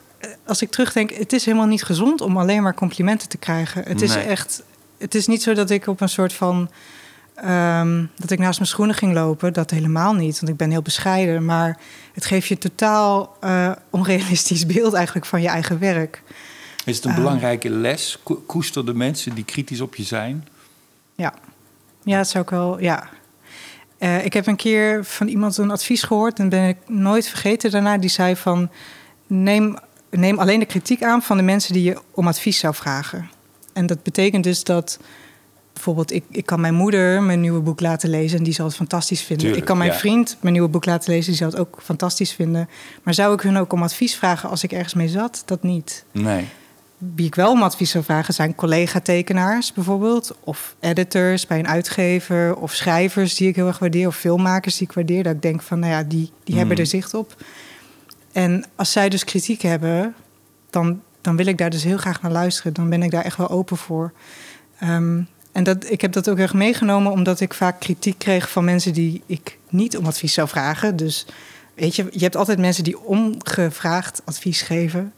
als 0.45 0.61
ik 0.61 0.69
terugdenk, 0.69 1.11
het 1.11 1.33
is 1.33 1.45
helemaal 1.45 1.67
niet 1.67 1.83
gezond 1.83 2.21
om 2.21 2.37
alleen 2.37 2.63
maar 2.63 2.73
complimenten 2.73 3.29
te 3.29 3.37
krijgen. 3.37 3.83
Het 3.83 4.01
is 4.01 4.15
echt, 4.15 4.63
het 5.03 5.15
is 5.15 5.27
niet 5.27 5.43
zo 5.43 5.53
dat 5.53 5.69
ik 5.69 5.87
op 5.87 6.01
een 6.01 6.09
soort 6.09 6.33
van, 6.33 6.69
ehm, 7.35 8.05
dat 8.15 8.31
ik 8.31 8.39
naast 8.39 8.59
mijn 8.59 8.69
schoenen 8.71 8.95
ging 8.95 9.13
lopen. 9.13 9.53
Dat 9.53 9.69
helemaal 9.69 10.13
niet, 10.13 10.39
want 10.39 10.51
ik 10.51 10.57
ben 10.57 10.71
heel 10.71 10.81
bescheiden. 10.81 11.45
Maar 11.45 11.79
het 12.13 12.25
geeft 12.25 12.47
je 12.47 12.57
totaal 12.57 13.37
eh, 13.39 13.71
onrealistisch 13.89 14.65
beeld 14.75 14.93
eigenlijk 14.93 15.25
van 15.25 15.41
je 15.41 15.47
eigen 15.47 15.79
werk. 15.79 16.21
Is 16.85 16.95
het 16.95 17.05
een 17.05 17.11
Ah. 17.11 17.17
belangrijke 17.17 17.69
les? 17.69 18.19
Ko- 18.23 18.43
Koester 18.45 18.85
de 18.85 18.93
mensen 18.93 19.35
die 19.35 19.43
kritisch 19.45 19.81
op 19.81 19.95
je 19.95 20.03
zijn? 20.03 20.47
Ja, 21.15 21.33
ja 22.03 22.17
dat 22.17 22.27
zou 22.29 22.43
ik 22.43 22.49
wel, 22.49 22.79
ja. 22.79 23.09
Eh, 23.97 24.25
ik 24.25 24.33
heb 24.33 24.47
een 24.47 24.55
keer 24.55 25.05
van 25.05 25.27
iemand 25.27 25.57
een 25.57 25.71
advies 25.71 26.03
gehoord 26.03 26.39
en 26.39 26.49
ben 26.49 26.67
ik 26.67 26.77
nooit 26.87 27.27
vergeten 27.27 27.71
daarna. 27.71 27.97
Die 27.97 28.09
zei 28.09 28.35
van, 28.35 28.69
neem, 29.27 29.77
neem 30.09 30.39
alleen 30.39 30.59
de 30.59 30.65
kritiek 30.65 31.03
aan 31.03 31.21
van 31.21 31.37
de 31.37 31.43
mensen 31.43 31.73
die 31.73 31.83
je 31.83 32.01
om 32.11 32.27
advies 32.27 32.59
zou 32.59 32.73
vragen. 32.75 33.29
En 33.73 33.85
dat 33.85 34.03
betekent 34.03 34.43
dus 34.43 34.63
dat 34.63 34.99
bijvoorbeeld 35.73 36.11
ik, 36.11 36.23
ik 36.29 36.45
kan 36.45 36.61
mijn 36.61 36.73
moeder 36.73 37.23
mijn 37.23 37.41
nieuwe 37.41 37.59
boek 37.61 37.81
laten 37.81 38.09
lezen 38.09 38.37
en 38.37 38.43
die 38.43 38.53
zal 38.53 38.65
het 38.65 38.75
fantastisch 38.75 39.21
vinden. 39.21 39.37
Tuurlijk, 39.37 39.61
ik 39.61 39.67
kan 39.67 39.77
mijn 39.77 39.91
ja. 39.91 39.97
vriend 39.97 40.37
mijn 40.41 40.53
nieuwe 40.53 40.69
boek 40.69 40.85
laten 40.85 41.13
lezen, 41.13 41.29
die 41.29 41.35
zal 41.35 41.49
het 41.49 41.59
ook 41.59 41.79
fantastisch 41.83 42.31
vinden. 42.31 42.69
Maar 43.03 43.13
zou 43.13 43.33
ik 43.33 43.41
hun 43.41 43.57
ook 43.57 43.73
om 43.73 43.83
advies 43.83 44.15
vragen 44.15 44.49
als 44.49 44.63
ik 44.63 44.71
ergens 44.71 44.93
mee 44.93 45.07
zat? 45.07 45.43
Dat 45.45 45.63
niet. 45.63 46.05
Nee. 46.11 46.47
Wie 47.15 47.25
ik 47.25 47.35
wel 47.35 47.51
om 47.51 47.63
advies 47.63 47.91
zou 47.91 48.03
vragen 48.03 48.33
zijn 48.33 48.55
collega-tekenaars 48.55 49.73
bijvoorbeeld. 49.73 50.35
Of 50.43 50.75
editors 50.79 51.47
bij 51.47 51.59
een 51.59 51.67
uitgever. 51.67 52.55
Of 52.55 52.73
schrijvers 52.73 53.35
die 53.35 53.47
ik 53.47 53.55
heel 53.55 53.67
erg 53.67 53.79
waardeer. 53.79 54.07
Of 54.07 54.15
filmmakers 54.15 54.77
die 54.77 54.87
ik 54.87 54.93
waardeer. 54.93 55.23
Dat 55.23 55.33
ik 55.33 55.41
denk 55.41 55.61
van, 55.61 55.79
nou 55.79 55.91
ja, 55.91 56.03
die, 56.03 56.31
die 56.43 56.55
hebben 56.55 56.75
Mm. 56.75 56.81
er 56.81 56.87
zicht 56.87 57.13
op. 57.13 57.35
En 58.31 58.65
als 58.75 58.91
zij 58.91 59.09
dus 59.09 59.23
kritiek 59.23 59.61
hebben, 59.61 60.15
dan, 60.69 61.01
dan 61.23 61.35
wil 61.35 61.45
ik 61.45 61.57
daar 61.57 61.69
dus 61.69 61.83
heel 61.83 61.97
graag 61.97 62.21
naar 62.21 62.31
luisteren. 62.31 62.73
Dan 62.73 62.89
ben 62.89 63.03
ik 63.03 63.11
daar 63.11 63.23
echt 63.23 63.37
wel 63.37 63.49
open 63.49 63.77
voor. 63.77 64.11
Ehm, 64.79 65.21
en 65.51 65.63
dat, 65.63 65.91
ik 65.91 66.01
heb 66.01 66.11
dat 66.11 66.29
ook 66.29 66.37
erg 66.37 66.53
meegenomen 66.53 67.11
omdat 67.11 67.39
ik 67.39 67.53
vaak 67.53 67.79
kritiek 67.79 68.17
kreeg 68.17 68.49
van 68.49 68.63
mensen 68.63 68.93
die 68.93 69.23
ik 69.25 69.57
niet 69.69 69.97
om 69.97 70.05
advies 70.05 70.33
zou 70.33 70.47
vragen. 70.47 70.95
Dus 70.95 71.25
weet 71.75 71.95
je, 71.95 72.07
je 72.11 72.23
hebt 72.23 72.35
altijd 72.35 72.59
mensen 72.59 72.83
die 72.83 72.99
ongevraagd 72.99 74.21
advies 74.25 74.61
geven. 74.61 75.13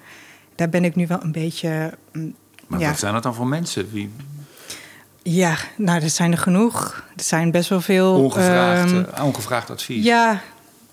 Daar 0.55 0.69
ben 0.69 0.83
ik 0.83 0.95
nu 0.95 1.07
wel 1.07 1.23
een 1.23 1.31
beetje. 1.31 1.93
mm, 2.11 2.35
Maar 2.67 2.79
ja. 2.79 2.89
wat 2.89 2.99
zijn 2.99 3.13
dat 3.13 3.23
dan 3.23 3.35
voor 3.35 3.47
mensen? 3.47 3.91
Wie, 3.91 4.11
Ja, 5.23 5.55
nou, 5.77 6.01
er 6.01 6.09
zijn 6.09 6.31
er 6.31 6.37
genoeg. 6.37 7.03
Er 7.15 7.23
zijn 7.23 7.51
best 7.51 7.69
wel 7.69 7.81
veel. 7.81 8.13
ongevraagd, 8.13 8.91
ehm, 8.91 9.03
eh, 9.13 9.23
ongevraagd 9.23 9.69
advies? 9.69 10.03
ja, 10.05 10.41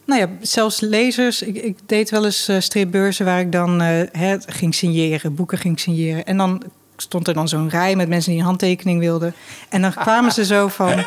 nou 0.06 0.20
ja, 0.20 0.28
zelfs 0.40 0.80
lezers. 0.80 1.42
Ik, 1.42 1.56
ik 1.56 1.78
deed 1.86 2.10
wel 2.10 2.24
eens 2.24 2.48
eh, 2.48 2.56
stripbeurzen 2.60 3.24
waar 3.24 3.40
ik 3.40 3.52
dan 3.52 3.80
eh, 3.80 4.34
ging 4.46 4.74
signeren, 4.74 5.34
boeken 5.34 5.58
ging 5.58 5.80
signeren. 5.80 6.24
En 6.24 6.36
dan 6.36 6.62
stond 6.96 7.28
er 7.28 7.34
dan 7.34 7.48
zo'n 7.48 7.68
rij 7.68 7.96
met 7.96 8.08
mensen 8.08 8.30
die 8.30 8.40
een 8.40 8.46
handtekening 8.46 8.98
wilden. 9.00 9.34
En 9.68 9.82
dan 9.82 9.92
kwamen 9.94 10.32
ze 10.32 10.44
zo 10.44 10.68
van: 10.68 11.04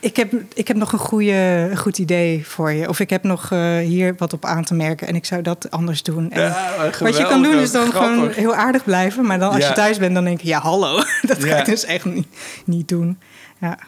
ik 0.00 0.16
heb, 0.16 0.32
ik 0.54 0.68
heb 0.68 0.76
nog 0.76 0.92
een, 0.92 0.98
goede, 0.98 1.32
een 1.70 1.76
goed 1.76 1.98
idee 1.98 2.46
voor 2.46 2.72
je. 2.72 2.88
Of 2.88 3.00
ik 3.00 3.10
heb 3.10 3.22
nog 3.22 3.50
eh, 3.52 3.78
hier 3.78 4.14
wat 4.18 4.32
op 4.32 4.44
aan 4.44 4.64
te 4.64 4.74
merken 4.74 5.06
en 5.08 5.14
ik 5.14 5.24
zou 5.24 5.42
dat 5.42 5.70
anders 5.70 6.02
doen. 6.02 6.30
En 6.30 6.40
Ja, 6.42 6.90
wat 7.00 7.16
je 7.16 7.26
kan 7.26 7.42
doen 7.42 7.58
is 7.58 7.70
dan 7.72 7.92
gewoon 7.92 8.30
heel 8.30 8.54
aardig 8.54 8.84
blijven. 8.84 9.26
Maar 9.26 9.38
dan 9.38 9.48
als 9.52 9.62
Ja. 9.62 9.68
je 9.68 9.74
thuis 9.74 9.98
bent, 9.98 10.14
dan 10.14 10.24
denk 10.24 10.40
je: 10.40 10.48
ja, 10.48 10.60
hallo. 10.60 10.96
Dat 11.22 11.38
ga 11.44 11.46
Ja. 11.46 11.56
ik 11.58 11.64
dus 11.64 11.84
echt 11.84 12.04
niet, 12.04 12.26
niet 12.64 12.88
doen. 12.88 13.18
Ja. 13.60 13.78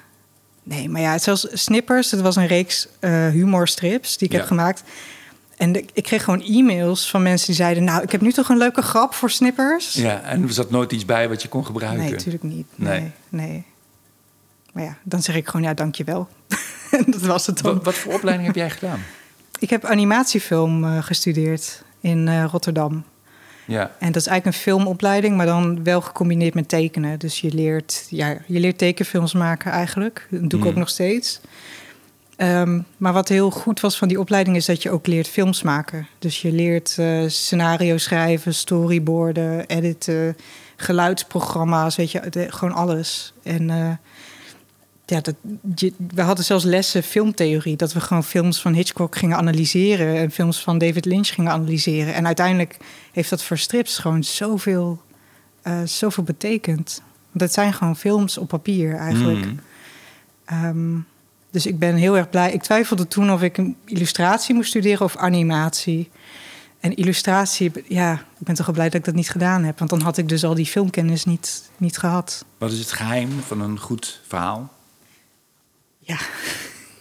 Nee, 0.76 0.88
maar 0.88 1.00
ja, 1.00 1.18
zelfs 1.18 1.46
Snippers, 1.52 2.08
dat 2.10 2.20
was 2.20 2.36
een 2.36 2.46
reeks 2.46 2.88
eh, 3.00 3.10
humorstrips 3.28 4.16
die 4.18 4.26
ik 4.28 4.32
Ja. 4.32 4.38
heb 4.38 4.48
gemaakt. 4.48 4.82
En 5.56 5.72
de- 5.72 5.84
ik 5.92 6.02
kreeg 6.02 6.24
gewoon 6.24 6.42
e-mails 6.42 7.10
van 7.10 7.22
mensen 7.22 7.46
die 7.46 7.56
zeiden... 7.56 7.84
nou, 7.84 8.02
ik 8.02 8.12
heb 8.12 8.20
nu 8.20 8.32
toch 8.32 8.48
een 8.48 8.56
leuke 8.58 8.82
grap 8.82 9.14
voor 9.14 9.30
Snippers? 9.30 9.92
Ja, 9.92 10.20
en 10.22 10.42
er 10.42 10.52
zat 10.52 10.70
nooit 10.70 10.92
iets 10.92 11.04
bij 11.04 11.28
wat 11.28 11.42
je 11.42 11.48
kon 11.48 11.66
gebruiken. 11.66 12.00
nee, 12.02 12.10
natuurlijk 12.10 12.42
niet. 12.44 12.66
Nee. 12.74 13.00
Nee, 13.00 13.10
nee. 13.28 13.64
Maar 14.72 14.84
ja, 14.84 14.96
dan 15.02 15.22
zeg 15.22 15.34
ik 15.36 15.46
gewoon 15.46 15.62
ja, 15.62 15.74
dankjewel. 15.74 16.28
Dat 17.06 17.20
was 17.20 17.46
het 17.46 17.62
dan. 17.62 17.74
Wat, 17.74 17.84
wat 17.84 17.94
voor 17.94 18.12
opleiding 18.12 18.46
heb 18.46 18.56
jij 18.56 18.70
gedaan? 18.70 19.00
Ik 19.58 19.70
heb 19.70 19.84
animatiefilm 19.84 20.84
eh, 20.84 21.02
gestudeerd 21.02 21.82
in 22.00 22.28
eh, 22.28 22.44
Rotterdam. 22.50 23.04
Ja, 23.70 23.90
En 23.98 24.12
dat 24.12 24.22
is 24.22 24.26
eigenlijk 24.26 24.46
een 24.46 24.62
filmopleiding, 24.62 25.36
maar 25.36 25.46
dan 25.46 25.84
wel 25.84 26.00
gecombineerd 26.00 26.54
met 26.54 26.68
tekenen. 26.68 27.18
Dus 27.18 27.40
je 27.40 27.52
leert, 27.54 28.06
ja, 28.10 28.36
je 28.46 28.60
leert 28.60 28.78
tekenfilms 28.78 29.32
maken 29.32 29.70
eigenlijk. 29.72 30.26
Dat 30.30 30.50
doe 30.50 30.58
ik 30.58 30.64
Mm. 30.64 30.70
ook 30.70 30.76
nog 30.78 30.88
steeds. 30.88 31.40
Ehm, 32.36 32.80
maar 32.96 33.12
wat 33.12 33.28
heel 33.28 33.50
goed 33.50 33.80
was 33.80 33.98
van 33.98 34.08
die 34.08 34.20
opleiding 34.20 34.56
is 34.56 34.64
dat 34.66 34.82
je 34.82 34.90
ook 34.90 35.06
leert 35.06 35.28
films 35.28 35.62
maken. 35.62 36.06
Dus 36.18 36.42
je 36.42 36.52
leert 36.52 36.94
eh, 36.98 37.22
scenario 37.26 37.96
schrijven, 37.98 38.54
storyboarden, 38.54 39.66
editen, 39.66 40.36
geluidsprogramma's, 40.76 41.96
weet 41.96 42.10
je, 42.10 42.20
de- 42.30 42.52
gewoon 42.52 42.74
alles. 42.74 43.32
En 43.42 43.70
eh, 43.70 43.90
ja, 45.10 45.20
dat, 45.20 45.34
je, 45.74 45.92
we 46.14 46.22
hadden 46.22 46.44
zelfs 46.44 46.64
lessen 46.64 47.02
filmtheorie. 47.02 47.76
Dat 47.76 47.92
we 47.92 48.00
gewoon 48.00 48.24
films 48.24 48.60
van 48.60 48.72
Hitchcock 48.72 49.16
gingen 49.16 49.36
analyseren. 49.36 50.16
En 50.16 50.30
films 50.30 50.62
van 50.62 50.78
David 50.78 51.04
Lynch 51.04 51.28
gingen 51.28 51.52
analyseren. 51.52 52.14
En 52.14 52.26
uiteindelijk 52.26 52.76
heeft 53.12 53.30
dat 53.30 53.42
voor 53.42 53.58
strips 53.58 53.98
gewoon 53.98 54.24
zoveel, 54.24 55.02
eh, 55.62 55.82
zoveel 55.84 56.24
betekend. 56.24 57.02
Want 57.30 57.40
het 57.40 57.52
zijn 57.52 57.72
gewoon 57.72 57.96
films 57.96 58.38
op 58.38 58.48
papier 58.48 58.96
eigenlijk. 58.96 59.44
Mm. 59.44 59.60
Ehm, 60.44 60.98
dus 61.50 61.66
ik 61.66 61.78
ben 61.78 61.94
heel 61.94 62.16
erg 62.16 62.30
blij. 62.30 62.52
Ik 62.52 62.62
twijfelde 62.62 63.08
toen 63.08 63.32
of 63.32 63.42
ik 63.42 63.56
een 63.56 63.76
illustratie 63.84 64.54
moest 64.54 64.68
studeren 64.68 65.04
of 65.04 65.16
animatie. 65.16 66.10
En 66.80 66.94
illustratie, 66.94 67.72
ja, 67.88 68.12
ik 68.12 68.46
ben 68.46 68.54
toch 68.54 68.66
wel 68.66 68.74
blij 68.74 68.88
dat 68.88 68.98
ik 68.98 69.04
dat 69.04 69.14
niet 69.14 69.30
gedaan 69.30 69.64
heb. 69.64 69.78
Want 69.78 69.90
dan 69.90 70.00
had 70.00 70.16
ik 70.16 70.28
dus 70.28 70.44
al 70.44 70.54
die 70.54 70.66
filmkennis 70.66 71.24
niet, 71.24 71.70
niet 71.76 71.98
gehad. 71.98 72.44
Wat 72.58 72.72
is 72.72 72.78
het 72.78 72.92
geheim 72.92 73.30
van 73.46 73.60
een 73.60 73.78
goed 73.78 74.20
verhaal? 74.26 74.70
Ja, 76.10 76.18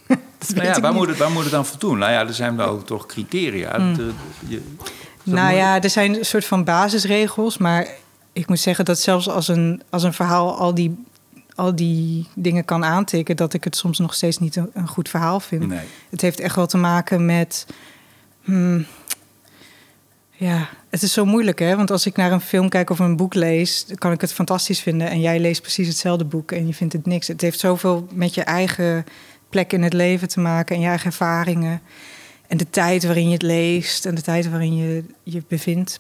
Nou 0.55 0.67
ja, 0.67 0.79
waar, 0.79 0.93
moet 0.93 1.07
het, 1.07 1.17
waar 1.17 1.31
moet 1.31 1.43
het 1.43 1.51
dan 1.51 1.65
voor 1.65 1.79
doen? 1.79 1.97
Nou 1.97 2.11
ja, 2.11 2.19
er 2.27 2.33
zijn 2.33 2.55
wel 2.55 2.83
toch 2.83 3.05
criteria. 3.05 3.75
Hmm. 3.75 3.97
Dat, 3.97 4.05
eh, 4.07 4.13
je- 4.49 4.55
is 4.55 4.61
dat 5.23 5.33
Nou 5.33 5.55
ja, 5.55 5.81
er 5.81 5.89
zijn 5.89 6.15
een 6.17 6.25
soort 6.25 6.45
van 6.45 6.63
basisregels. 6.63 7.57
Maar 7.57 7.87
ik 8.33 8.47
moet 8.47 8.59
zeggen 8.59 8.85
dat 8.85 8.99
zelfs 8.99 9.29
als 9.29 9.47
een, 9.47 9.81
als 9.89 10.03
een 10.03 10.13
verhaal 10.13 10.57
al 10.57 10.73
die, 10.73 11.03
al 11.55 11.75
die 11.75 12.27
dingen 12.35 12.65
kan 12.65 12.85
aantikken... 12.85 13.35
dat 13.35 13.53
ik 13.53 13.63
het 13.63 13.75
soms 13.75 13.99
nog 13.99 14.13
steeds 14.13 14.37
niet 14.37 14.55
een, 14.55 14.69
een 14.73 14.87
goed 14.87 15.09
verhaal 15.09 15.39
vind. 15.39 15.67
Nee. 15.67 15.79
Het 16.09 16.21
heeft 16.21 16.39
echt 16.39 16.55
wel 16.55 16.67
te 16.67 16.77
maken 16.77 17.25
met... 17.25 17.65
hmm, 18.43 18.85
ja, 20.39 20.69
het 20.89 21.01
is 21.01 21.13
zo 21.13 21.25
moeilijk, 21.25 21.59
hè? 21.59 21.75
Want 21.75 21.91
als 21.91 22.05
ik 22.05 22.15
naar 22.15 22.31
een 22.31 22.41
film 22.41 22.69
kijk 22.69 22.89
of 22.89 22.99
een 22.99 23.15
boek 23.15 23.33
lees... 23.33 23.85
dan 23.85 23.97
kan 23.97 24.11
ik 24.11 24.21
het 24.21 24.33
fantastisch 24.33 24.79
vinden. 24.79 25.09
En 25.09 25.21
jij 25.21 25.39
leest 25.39 25.61
precies 25.61 25.87
hetzelfde 25.87 26.25
boek 26.25 26.51
en 26.51 26.67
je 26.67 26.73
vindt 26.73 26.93
het 26.93 27.05
niks. 27.05 27.27
Het 27.27 27.41
heeft 27.41 27.59
zoveel 27.59 28.07
met 28.13 28.33
je 28.33 28.43
eigen 28.43 29.05
plek 29.49 29.73
in 29.73 29.83
het 29.83 29.93
leven 29.93 30.27
te 30.27 30.39
maken... 30.39 30.75
en 30.75 30.81
je 30.81 30.87
eigen 30.87 31.05
ervaringen. 31.05 31.81
En 32.47 32.57
de 32.57 32.69
tijd 32.69 33.05
waarin 33.05 33.27
je 33.27 33.33
het 33.33 33.41
leest 33.41 34.05
en 34.05 34.15
de 34.15 34.21
tijd 34.21 34.49
waarin 34.49 34.75
je 34.75 35.03
je 35.23 35.43
bevindt. 35.47 35.99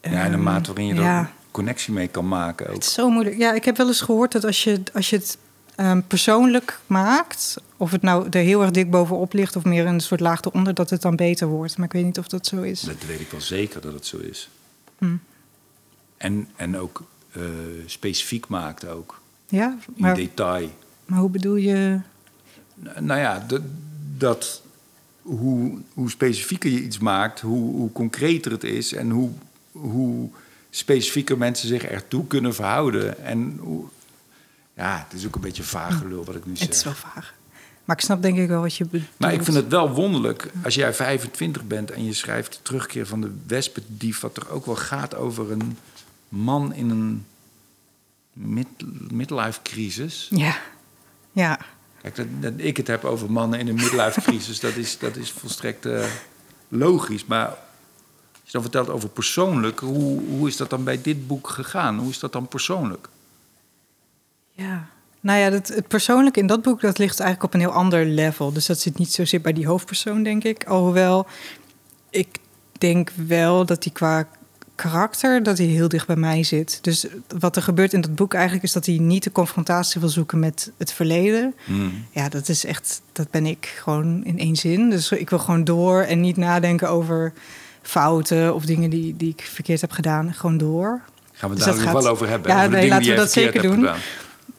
Ja, 0.00 0.10
en 0.10 0.30
de 0.30 0.36
Ehm, 0.36 0.42
mate 0.42 0.66
waarin 0.66 0.86
je 0.86 0.94
ja. 0.94 1.18
er 1.18 1.30
connectie 1.50 1.92
mee 1.92 2.08
kan 2.08 2.28
maken 2.28 2.66
ook. 2.66 2.74
Het 2.74 2.84
is 2.84 2.92
zo 2.92 3.10
moeilijk. 3.10 3.38
Ja, 3.38 3.52
ik 3.52 3.64
heb 3.64 3.76
wel 3.76 3.86
eens 3.86 4.00
gehoord 4.00 4.32
dat 4.32 4.44
als 4.44 4.64
je, 4.64 4.82
als 4.92 5.10
je 5.10 5.16
het 5.16 5.38
ehm, 5.76 6.00
persoonlijk 6.06 6.80
maakt, 6.86 7.56
of 7.76 7.90
het 7.90 8.02
nou 8.02 8.26
er 8.30 8.42
heel 8.42 8.62
erg 8.62 8.70
dik 8.70 8.90
bovenop 8.90 9.32
ligt 9.32 9.56
of 9.56 9.64
meer 9.64 9.86
een 9.86 10.00
soort 10.00 10.20
laag 10.20 10.42
eronder, 10.42 10.74
dat 10.74 10.90
het 10.90 11.02
dan 11.02 11.16
beter 11.16 11.46
wordt. 11.46 11.76
Maar 11.76 11.86
ik 11.86 11.92
weet 11.92 12.04
niet 12.04 12.18
of 12.18 12.28
dat 12.28 12.46
zo 12.46 12.62
is. 12.62 12.80
Dat 12.80 13.04
weet 13.06 13.20
ik 13.20 13.30
wel 13.30 13.40
zeker 13.40 13.80
dat 13.80 13.92
het 13.92 14.06
zo 14.06 14.16
is. 14.18 14.48
Hmm. 14.98 15.20
En, 16.16 16.48
en 16.56 16.78
ook 16.78 17.04
eh, 17.32 17.42
specifiek 17.86 18.48
maakt 18.48 18.86
ook. 18.88 19.20
Ja, 19.48 19.70
In 19.86 19.94
maar, 19.96 20.14
detail. 20.14 20.70
maar 21.04 21.18
hoe 21.18 21.30
bedoel 21.30 21.56
je? 21.56 22.00
Nou 22.98 23.20
ja, 23.20 23.44
dat, 23.46 23.62
dat 24.16 24.62
hoe, 25.22 25.78
hoe 25.94 26.10
specifieker 26.10 26.70
je 26.70 26.82
iets 26.82 26.98
maakt, 26.98 27.40
hoe, 27.40 27.74
hoe 27.74 27.92
concreter 27.92 28.52
het 28.52 28.64
is 28.64 28.92
en 28.92 29.10
hoe, 29.10 29.30
hoe 29.72 30.28
specifieker 30.70 31.38
mensen 31.38 31.68
zich 31.68 31.84
ertoe 31.84 32.26
kunnen 32.26 32.54
verhouden. 32.54 33.24
En 33.24 33.58
hoe, 33.60 33.84
ja, 34.76 35.06
het 35.08 35.18
is 35.18 35.26
ook 35.26 35.34
een 35.34 35.40
beetje 35.40 35.62
vaag 35.62 35.98
gelul 35.98 36.24
wat 36.24 36.34
ik 36.34 36.46
nu 36.46 36.56
zeg. 36.56 36.66
Het 36.66 36.76
is 36.76 36.84
wel 36.84 36.94
vaag. 36.94 37.34
Maar 37.84 37.96
ik 37.96 38.02
snap 38.02 38.22
denk 38.22 38.38
ik 38.38 38.48
wel 38.48 38.60
wat 38.60 38.76
je 38.76 38.84
bedoelt. 38.84 39.10
Maar 39.16 39.32
ik 39.32 39.42
vind 39.42 39.56
het 39.56 39.68
wel 39.68 39.90
wonderlijk 39.90 40.50
als 40.64 40.74
jij 40.74 40.94
25 40.94 41.66
bent 41.66 41.90
en 41.90 42.04
je 42.04 42.12
schrijft 42.12 42.52
de 42.52 42.58
terugkeer 42.62 43.06
van 43.06 43.20
de 43.20 43.30
wespendief, 43.46 44.20
wat 44.20 44.36
er 44.36 44.50
ook 44.50 44.66
wel 44.66 44.76
gaat 44.76 45.14
over 45.14 45.50
een 45.52 45.78
man 46.28 46.74
in 46.74 46.90
een 46.90 47.26
mid, 48.32 48.66
midlife 49.10 49.62
crisis. 49.62 50.28
Ja, 50.30 50.56
ja. 51.32 51.58
Kijk, 52.02 52.16
dat, 52.16 52.26
dat 52.40 52.52
ik 52.56 52.76
het 52.76 52.86
heb 52.86 53.04
over 53.04 53.32
mannen 53.32 53.58
in 53.58 53.68
een 53.68 53.74
midlife 53.74 54.20
crisis, 54.20 54.60
dat 54.66 54.76
is, 54.76 54.98
dat 54.98 55.16
is 55.16 55.30
volstrekt 55.30 55.86
eh, 55.86 56.04
logisch. 56.68 57.24
Maar 57.24 57.46
als 57.46 57.56
je 58.44 58.52
dan 58.52 58.62
vertelt 58.62 58.88
over 58.88 59.08
persoonlijk, 59.08 59.78
hoe, 59.78 60.20
hoe 60.28 60.48
is 60.48 60.56
dat 60.56 60.70
dan 60.70 60.84
bij 60.84 61.02
dit 61.02 61.26
boek 61.26 61.48
gegaan? 61.48 61.98
Hoe 61.98 62.10
is 62.10 62.18
dat 62.18 62.32
dan 62.32 62.48
persoonlijk? 62.48 63.08
Ja. 64.56 64.86
Nou 65.20 65.38
ja, 65.38 65.50
het, 65.50 65.68
het 65.68 65.88
persoonlijke 65.88 66.40
in 66.40 66.46
dat 66.46 66.62
boek 66.62 66.80
dat 66.80 66.98
ligt 66.98 67.20
eigenlijk 67.20 67.54
op 67.54 67.60
een 67.60 67.66
heel 67.66 67.78
ander 67.78 68.04
level. 68.04 68.52
Dus 68.52 68.66
dat 68.66 68.80
zit 68.80 68.98
niet 68.98 69.12
zozeer 69.12 69.40
bij 69.40 69.52
die 69.52 69.66
hoofdpersoon, 69.66 70.22
denk 70.22 70.44
ik. 70.44 70.64
Alhoewel, 70.64 71.26
ik 72.10 72.28
denk 72.78 73.10
wel 73.26 73.66
dat 73.66 73.84
hij 73.84 73.92
qua 73.92 74.26
karakter 74.74 75.42
dat 75.42 75.58
hij 75.58 75.66
heel 75.66 75.88
dicht 75.88 76.06
bij 76.06 76.16
mij 76.16 76.42
zit. 76.42 76.78
Dus 76.82 77.06
wat 77.38 77.56
er 77.56 77.62
gebeurt 77.62 77.92
in 77.92 78.00
dat 78.00 78.14
boek 78.14 78.34
eigenlijk 78.34 78.64
is 78.64 78.72
dat 78.72 78.86
hij 78.86 78.98
niet 78.98 79.22
de 79.22 79.32
confrontatie 79.32 80.00
wil 80.00 80.10
zoeken 80.10 80.38
met 80.38 80.72
het 80.76 80.92
verleden. 80.92 81.54
Hmm. 81.64 82.04
Ja, 82.10 82.28
dat 82.28 82.48
is 82.48 82.64
echt, 82.64 83.02
dat 83.12 83.30
ben 83.30 83.46
ik 83.46 83.74
gewoon 83.82 84.24
in 84.24 84.38
één 84.38 84.56
zin. 84.56 84.90
Dus 84.90 85.10
ik 85.12 85.30
wil 85.30 85.38
gewoon 85.38 85.64
door 85.64 86.00
en 86.02 86.20
niet 86.20 86.36
nadenken 86.36 86.88
over 86.90 87.32
fouten 87.82 88.54
of 88.54 88.64
dingen 88.64 88.90
die, 88.90 89.16
die 89.16 89.28
ik 89.30 89.48
verkeerd 89.52 89.80
heb 89.80 89.90
gedaan. 89.90 90.34
Gewoon 90.34 90.56
door. 90.58 91.00
Gaan 91.32 91.50
we 91.50 91.56
Dus 91.56 91.64
daar 91.64 91.74
gaat- 91.74 91.92
wel 91.92 92.06
over 92.06 92.28
hebben. 92.28 92.50
Ja, 92.50 92.58
over 92.58 92.70
nee, 92.70 92.88
laten 92.88 93.02
die 93.04 93.12
we 93.12 93.18
dat 93.18 93.32
zeker 93.32 93.62
doen. 93.62 93.74
gedaan. 93.74 93.98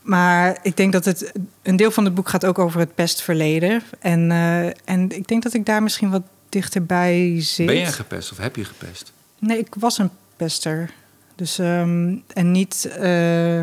Maar 0.07 0.57
ik 0.61 0.77
denk 0.77 0.91
dat 0.91 1.05
het 1.05 1.31
een 1.61 1.75
deel 1.75 1.91
van 1.91 2.05
het 2.05 2.15
boek 2.15 2.29
gaat 2.29 2.45
ook 2.45 2.59
over 2.59 2.79
het 2.79 2.95
pestverleden. 2.95 3.83
En, 3.99 4.31
eh, 4.31 4.65
en 4.65 5.09
ik 5.09 5.27
denk 5.27 5.43
dat 5.43 5.53
ik 5.53 5.65
daar 5.65 5.83
misschien 5.83 6.09
wat 6.09 6.21
dichterbij 6.49 7.41
zit. 7.41 7.65
Ben 7.65 7.75
je 7.75 7.85
gepest 7.85 8.31
of 8.31 8.37
heb 8.37 8.55
je 8.55 8.65
gepest? 8.65 9.13
Nee, 9.39 9.57
ik 9.57 9.75
was 9.79 9.97
een 9.97 10.09
pester. 10.35 10.89
Dus, 11.35 11.59
ehm, 11.59 12.15
en 12.33 12.51
niet... 12.51 12.85
eh, 12.99 13.61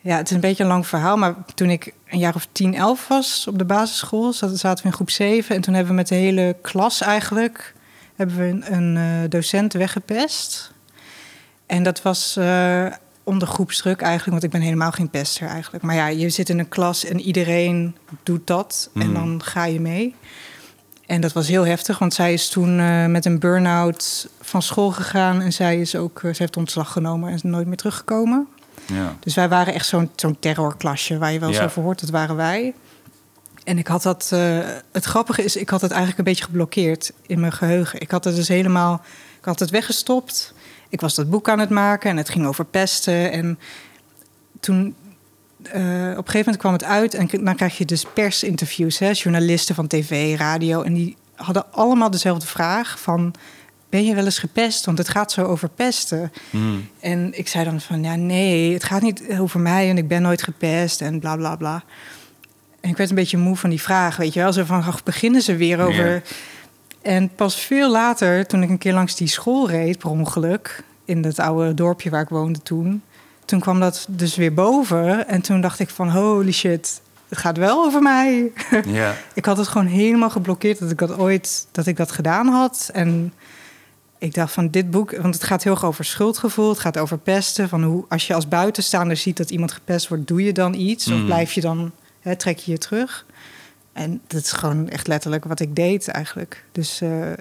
ja, 0.00 0.16
het 0.16 0.28
is 0.28 0.34
een 0.34 0.40
beetje 0.40 0.62
een 0.62 0.68
lang 0.68 0.86
verhaal. 0.86 1.16
Maar 1.16 1.34
toen 1.54 1.70
ik 1.70 1.92
een 2.08 2.18
jaar 2.18 2.34
of 2.34 2.48
10, 2.52 2.74
11 2.74 3.08
was 3.08 3.46
op 3.48 3.58
de 3.58 3.64
basisschool... 3.64 4.32
zat- 4.32 4.58
zaten 4.58 4.82
we 4.84 4.90
in 4.90 4.96
groep 4.96 5.10
7. 5.10 5.54
En 5.56 5.60
toen 5.62 5.74
hebben 5.74 5.92
we 5.92 5.98
met 5.98 6.08
de 6.08 6.14
hele 6.14 6.56
klas 6.62 7.00
eigenlijk... 7.00 7.74
hebben 8.16 8.36
we 8.36 8.42
een, 8.44 8.72
een 8.74 8.96
eh, 9.22 9.30
docent 9.30 9.72
weggepest. 9.72 10.72
En 11.66 11.82
dat 11.82 12.02
was 12.02 12.36
onder 13.28 13.48
groepsdruk 13.48 14.00
eigenlijk. 14.00 14.30
Want 14.30 14.42
ik 14.44 14.50
ben 14.50 14.60
helemaal 14.60 14.90
geen 14.92 15.10
pester 15.10 15.48
eigenlijk. 15.48 15.84
Maar 15.84 15.94
ja, 15.94 16.06
je 16.06 16.28
zit 16.28 16.48
in 16.48 16.58
een 16.58 16.68
klas 16.68 17.04
en 17.04 17.20
iedereen 17.20 17.96
doet 18.22 18.46
dat. 18.46 18.90
En 18.94 19.06
Mm. 19.08 19.14
dan 19.14 19.42
ga 19.44 19.64
je 19.64 19.80
mee. 19.80 20.14
En 21.06 21.20
dat 21.20 21.32
was 21.32 21.48
heel 21.48 21.66
heftig, 21.66 21.98
want 21.98 22.14
zij 22.14 22.32
is 22.32 22.48
toen 22.48 22.80
eh, 22.80 23.06
met 23.06 23.24
een 23.24 23.38
burn-out 23.38 24.28
van 24.40 24.62
school 24.62 24.90
gegaan. 24.90 25.40
En 25.40 25.52
zij 25.52 25.80
is 25.80 25.96
ook, 25.96 26.16
eh, 26.22 26.34
ze 26.34 26.42
heeft 26.42 26.56
ontslag 26.56 26.92
genomen 26.92 27.28
en 27.28 27.34
is 27.34 27.42
nooit 27.42 27.66
meer 27.66 27.76
teruggekomen. 27.76 28.48
Ja. 28.86 29.16
Dus 29.20 29.34
wij 29.34 29.48
waren 29.48 29.74
echt 29.74 29.86
zo'n 29.86 30.10
zo'n 30.16 30.36
terrorklasje 30.38 31.18
waar 31.18 31.32
je 31.32 31.38
wel 31.38 31.48
eens 31.48 31.58
Ja. 31.58 31.64
over 31.64 31.82
hoort. 31.82 32.00
Dat 32.00 32.10
waren 32.10 32.36
wij. 32.36 32.74
En 33.64 33.78
ik 33.78 33.86
had 33.86 34.02
dat. 34.02 34.28
eh, 34.32 34.58
het 34.92 35.04
grappige 35.04 35.44
is, 35.44 35.56
ik 35.56 35.68
had 35.70 35.80
het 35.80 35.90
eigenlijk 35.90 36.18
een 36.18 36.24
beetje 36.24 36.44
geblokkeerd 36.44 37.12
in 37.26 37.40
mijn 37.40 37.52
geheugen. 37.52 38.00
Ik 38.00 38.10
had 38.10 38.24
het 38.24 38.34
dus 38.36 38.48
helemaal. 38.48 39.00
Ik 39.38 39.44
had 39.44 39.58
het 39.60 39.70
weggestopt. 39.70 40.52
Ik 40.88 41.00
was 41.00 41.14
dat 41.14 41.30
boek 41.30 41.48
aan 41.48 41.58
het 41.58 41.70
maken 41.70 42.10
en 42.10 42.16
het 42.16 42.28
ging 42.28 42.46
over 42.46 42.64
pesten. 42.64 43.32
En 43.32 43.58
toen. 44.60 44.94
eh, 45.62 45.80
op 46.10 46.24
een 46.26 46.32
gegeven 46.32 46.38
moment 46.38 46.56
kwam 46.56 46.72
het 46.72 46.84
uit 46.84 47.14
en 47.14 47.28
dan 47.44 47.56
krijg 47.56 47.78
je 47.78 47.84
dus 47.84 48.04
persinterviews, 48.14 48.98
hè, 48.98 49.10
journalisten 49.10 49.74
van 49.74 49.86
tv, 49.86 50.38
radio. 50.38 50.82
En 50.82 50.94
die 50.94 51.16
hadden 51.34 51.72
allemaal 51.72 52.10
dezelfde 52.10 52.46
vraag 52.46 53.00
van... 53.00 53.34
ben 53.88 54.04
je 54.04 54.14
wel 54.14 54.24
eens 54.24 54.38
gepest? 54.38 54.84
Want 54.84 54.98
het 54.98 55.08
gaat 55.08 55.32
zo 55.32 55.44
over 55.44 55.68
pesten. 55.68 56.32
Hmm. 56.50 56.88
En 57.00 57.38
ik 57.38 57.48
zei 57.48 57.64
dan 57.64 57.80
van, 57.80 58.02
ja, 58.02 58.14
nee, 58.14 58.72
het 58.72 58.84
gaat 58.84 59.02
niet 59.02 59.22
over 59.38 59.60
mij 59.60 59.88
en 59.90 59.98
ik 59.98 60.08
ben 60.08 60.22
nooit 60.22 60.42
gepest 60.42 61.00
en 61.00 61.20
bla 61.20 61.36
bla 61.36 61.56
bla. 61.56 61.84
En 62.80 62.90
ik 62.90 62.96
werd 62.96 63.10
een 63.10 63.16
beetje 63.16 63.36
moe 63.36 63.56
van 63.56 63.70
die 63.70 63.80
vraag, 63.80 64.16
weet 64.16 64.32
je 64.32 64.40
wel. 64.40 64.52
Zo 64.52 64.64
van, 64.64 64.84
beginnen 65.04 65.42
ze 65.42 65.56
weer 65.56 65.80
over... 65.80 66.22
En 67.02 67.34
pas 67.34 67.60
veel 67.60 67.90
later, 67.90 68.46
toen 68.46 68.62
ik 68.62 68.68
een 68.70 68.78
keer 68.78 68.92
langs 68.92 69.16
die 69.16 69.28
school 69.28 69.68
reed, 69.68 69.98
per 69.98 70.10
ongeluk... 70.10 70.82
in 71.04 71.22
dat 71.22 71.38
oude 71.38 71.74
dorpje 71.74 72.10
waar 72.10 72.22
ik 72.22 72.28
woonde 72.28 72.62
toen... 72.62 73.02
toen 73.44 73.60
kwam 73.60 73.80
dat 73.80 74.06
dus 74.10 74.36
weer 74.36 74.54
boven. 74.54 75.28
En 75.28 75.40
toen 75.42 75.60
dacht 75.60 75.78
ik 75.80 75.90
van, 75.90 76.10
holy 76.10 76.52
shit, 76.52 77.00
het 77.28 77.38
gaat 77.38 77.56
wel 77.56 77.84
over 77.84 78.02
mij. 78.02 78.52
Ja. 78.86 79.14
ik 79.34 79.44
had 79.44 79.56
het 79.56 79.68
gewoon 79.68 79.86
helemaal 79.86 80.30
geblokkeerd 80.30 80.78
dat 80.78 80.90
ik 80.90 80.98
dat 80.98 81.18
ooit 81.18 81.66
dat 81.72 81.86
ik 81.86 81.96
dat 81.96 82.10
gedaan 82.12 82.46
had. 82.46 82.90
En 82.92 83.32
ik 84.18 84.34
dacht 84.34 84.52
van 84.52 84.68
dit 84.70 84.90
boek, 84.90 85.16
want 85.16 85.34
het 85.34 85.44
gaat 85.44 85.62
heel 85.62 85.72
erg 85.72 85.84
over 85.84 86.04
schuldgevoel, 86.04 86.68
het 86.68 86.78
gaat 86.78 86.98
over 86.98 87.18
pesten. 87.18 87.68
Van 87.68 87.82
hoe 87.82 88.04
als 88.08 88.26
je 88.26 88.34
als 88.34 88.48
buitenstaander 88.48 89.16
ziet 89.16 89.36
dat 89.36 89.50
iemand 89.50 89.72
gepest 89.72 90.08
wordt, 90.08 90.26
doe 90.26 90.44
je 90.44 90.52
dan 90.52 90.74
iets 90.74 91.06
of 91.08 91.18
Mm. 91.18 91.24
blijf 91.24 91.52
je 91.52 91.60
dan 91.60 91.92
hè, 92.20 92.36
trek 92.36 92.58
je 92.58 92.70
je 92.70 92.78
terug? 92.78 93.26
En 93.98 94.20
dat 94.26 94.42
is 94.42 94.52
gewoon 94.52 94.88
echt 94.88 95.06
letterlijk 95.06 95.44
wat 95.44 95.60
ik 95.60 95.76
deed 95.76 96.08
eigenlijk. 96.08 96.64
Dus 96.72 97.00
eh, 97.00 97.32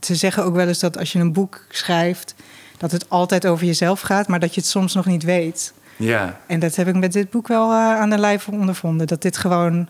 ze 0.00 0.14
zeggen 0.14 0.44
ook 0.44 0.54
wel 0.54 0.68
eens 0.68 0.78
dat 0.78 0.98
als 0.98 1.12
je 1.12 1.18
een 1.18 1.32
boek 1.32 1.64
schrijft, 1.68 2.34
dat 2.76 2.90
het 2.90 3.10
altijd 3.10 3.46
over 3.46 3.66
jezelf 3.66 4.00
gaat, 4.00 4.28
maar 4.28 4.40
dat 4.40 4.54
je 4.54 4.60
het 4.60 4.70
soms 4.70 4.94
nog 4.94 5.06
niet 5.06 5.22
weet. 5.22 5.72
ja. 5.96 6.40
En 6.46 6.60
dat 6.60 6.76
heb 6.76 6.88
ik 6.88 6.94
met 6.94 7.12
dit 7.12 7.30
boek 7.30 7.48
wel 7.48 7.70
eh, 7.70 7.76
aan 7.76 8.10
de 8.10 8.18
lijf 8.18 8.48
ondervonden. 8.48 9.06
Dat 9.06 9.22
dit 9.22 9.36
gewoon. 9.36 9.88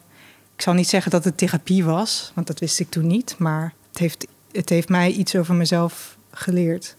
Ik 0.56 0.62
zal 0.62 0.74
niet 0.74 0.88
zeggen 0.88 1.10
dat 1.10 1.24
het 1.24 1.36
therapie 1.38 1.84
was, 1.84 2.32
want 2.34 2.46
dat 2.46 2.60
wist 2.60 2.80
ik 2.80 2.90
toen 2.90 3.06
niet. 3.06 3.34
Maar 3.38 3.72
het 3.88 3.98
heeft, 3.98 4.26
het 4.52 4.68
heeft 4.68 4.88
mij 4.88 5.10
iets 5.10 5.36
over 5.36 5.54
mezelf 5.54 6.16
geleerd. 6.30 6.96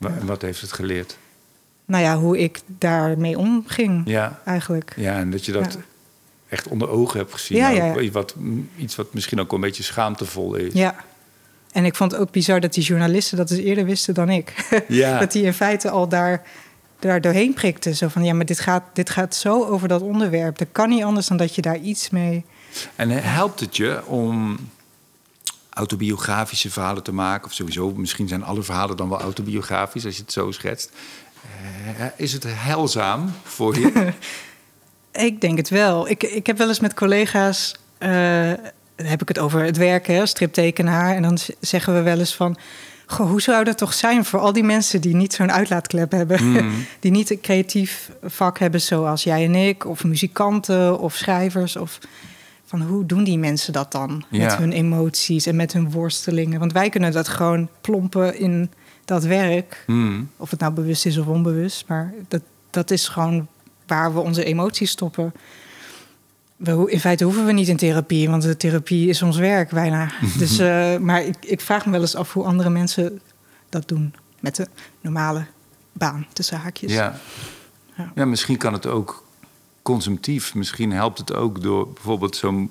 En 0.00 0.26
wat 0.26 0.42
heeft 0.42 0.60
het 0.60 0.72
geleerd? 0.72 1.18
Nou 1.84 2.02
ja, 2.02 2.16
hoe 2.16 2.38
ik 2.38 2.60
daarmee 2.78 3.38
omging, 3.38 4.02
Ja. 4.04 4.40
eigenlijk. 4.44 4.92
Ja, 4.96 5.16
en 5.18 5.30
dat 5.30 5.44
je 5.44 5.52
dat 5.52 5.72
Ja. 5.72 5.80
Echt 6.48 6.68
onder 6.68 6.88
ogen 6.88 7.18
hebt 7.18 7.32
gezien. 7.32 7.58
Ja, 7.58 7.68
ja. 7.68 8.10
Wat, 8.10 8.34
iets 8.76 8.96
wat 8.96 9.14
misschien 9.14 9.40
ook 9.40 9.52
een 9.52 9.60
beetje 9.60 9.82
schaamtevol 9.82 10.54
is. 10.54 10.72
Ja. 10.72 10.96
En 11.72 11.84
ik 11.84 11.94
vond 11.94 12.12
het 12.12 12.20
ook 12.20 12.30
bizar 12.30 12.60
dat 12.60 12.74
die 12.74 12.84
journalisten 12.84 13.36
dat 13.36 13.48
dus 13.48 13.58
eerder 13.58 13.84
wisten 13.84 14.14
dan 14.14 14.30
ik. 14.30 14.54
Ja. 14.88 15.18
dat 15.18 15.32
die 15.32 15.44
in 15.44 15.54
feite 15.54 15.90
al 15.90 16.08
daar, 16.08 16.42
daar 16.98 17.20
doorheen 17.20 17.54
prikten. 17.54 17.96
Zo 17.96 18.08
van, 18.08 18.24
ja, 18.24 18.34
maar 18.34 18.46
dit 18.46 18.60
gaat, 18.60 18.82
dit 18.92 19.10
gaat 19.10 19.34
zo 19.34 19.64
over 19.64 19.88
dat 19.88 20.02
onderwerp. 20.02 20.58
Dat 20.58 20.68
kan 20.72 20.88
niet 20.88 21.02
anders 21.02 21.26
dan 21.26 21.36
dat 21.36 21.54
je 21.54 21.62
daar 21.62 21.78
iets 21.78 22.10
mee... 22.10 22.44
En 22.96 23.10
helpt 23.10 23.60
het 23.60 23.76
je 23.76 24.06
om 24.06 24.56
autobiografische 25.70 26.70
verhalen 26.70 27.02
te 27.02 27.12
maken? 27.12 27.46
Of 27.46 27.52
sowieso, 27.52 27.92
misschien 27.92 28.28
zijn 28.28 28.44
alle 28.44 28.62
verhalen 28.62 28.96
dan 28.96 29.08
wel 29.08 29.20
autobiografisch 29.20 30.04
als 30.04 30.16
je 30.16 30.22
het 30.22 30.32
zo 30.32 30.50
schetst. 30.50 30.90
Eh, 31.98 32.06
is 32.16 32.32
het 32.32 32.44
heilzaam 32.48 33.32
voor 33.42 33.78
je? 33.78 33.92
Ik 35.16 35.40
denk 35.40 35.56
het 35.56 35.68
wel. 35.68 36.08
Ik, 36.08 36.22
ik 36.22 36.46
heb 36.46 36.58
wel 36.58 36.68
eens 36.68 36.80
met 36.80 36.94
collega's. 36.94 37.74
eh, 37.98 38.52
heb 38.96 39.22
ik 39.22 39.28
het 39.28 39.38
over 39.38 39.64
het 39.64 39.76
werken, 39.76 40.28
striptekenaar. 40.28 41.14
En 41.14 41.22
dan 41.22 41.38
zeggen 41.60 41.94
we 41.94 42.02
wel 42.02 42.18
eens 42.18 42.34
van. 42.34 42.56
Goh, 43.06 43.28
hoe 43.30 43.40
zou 43.40 43.64
dat 43.64 43.78
toch 43.78 43.94
zijn 43.94 44.24
voor 44.24 44.40
al 44.40 44.52
die 44.52 44.64
mensen 44.64 45.00
die 45.00 45.16
niet 45.16 45.32
zo'n 45.32 45.52
uitlaatklep 45.52 46.10
hebben? 46.10 46.44
Mm. 46.44 46.74
die 47.00 47.10
niet 47.10 47.30
een 47.30 47.40
creatief 47.40 48.10
vak 48.22 48.58
hebben 48.58 48.80
zoals 48.80 49.22
jij 49.24 49.44
en 49.44 49.54
ik, 49.54 49.86
of 49.86 50.04
muzikanten 50.04 50.98
of 50.98 51.14
schrijvers. 51.14 51.76
Of 51.76 51.98
van 52.64 52.82
hoe 52.82 53.06
doen 53.06 53.24
die 53.24 53.38
mensen 53.38 53.72
dat 53.72 53.92
dan 53.92 54.24
met 54.30 54.56
hun 54.56 54.72
emoties 54.72 55.46
en 55.46 55.56
met 55.56 55.72
hun 55.72 55.90
worstelingen? 55.90 56.58
Want 56.58 56.72
wij 56.72 56.88
kunnen 56.88 57.12
dat 57.12 57.28
gewoon 57.28 57.68
plompen 57.80 58.38
in 58.38 58.70
dat 59.04 59.24
werk. 59.24 59.82
Hmm. 59.86 60.30
Of 60.36 60.50
het 60.50 60.60
nou 60.60 60.72
bewust 60.72 61.06
is 61.06 61.18
of 61.18 61.26
onbewust. 61.26 61.84
Maar 61.86 62.12
dat, 62.28 62.42
dat 62.70 62.90
is 62.90 63.08
gewoon 63.08 63.48
waar 63.86 64.14
we 64.14 64.20
onze 64.20 64.44
emoties 64.44 64.90
stoppen. 64.90 65.32
We, 66.56 66.90
in 66.90 67.00
feite 67.00 67.24
hoeven 67.24 67.46
we 67.46 67.52
niet 67.52 67.68
in 67.68 67.76
therapie, 67.76 68.28
want 68.30 68.42
de 68.42 68.56
therapie 68.56 69.08
is 69.08 69.22
ons 69.22 69.36
werk 69.36 69.70
bijna. 69.70 70.10
dus, 70.38 70.58
eh, 70.58 70.96
maar 70.96 71.22
ik, 71.24 71.36
ik 71.40 71.60
vraag 71.60 71.84
me 71.86 71.92
wel 71.92 72.00
eens 72.00 72.14
af 72.14 72.32
hoe 72.32 72.44
andere 72.44 72.70
mensen 72.70 73.20
dat 73.68 73.88
doen. 73.88 74.14
Met 74.40 74.56
de 74.56 74.66
normale 75.00 75.46
baan, 75.92 76.26
tussen 76.32 76.58
haakjes. 76.58 76.92
Ja. 76.92 77.18
Ja. 77.96 78.12
ja, 78.14 78.24
misschien 78.24 78.56
kan 78.56 78.72
het 78.72 78.86
ook 78.86 79.24
consumptief. 79.82 80.54
Misschien 80.54 80.92
helpt 80.92 81.18
het 81.18 81.34
ook 81.34 81.62
door 81.62 81.88
bijvoorbeeld 81.88 82.36
zo'n 82.36 82.70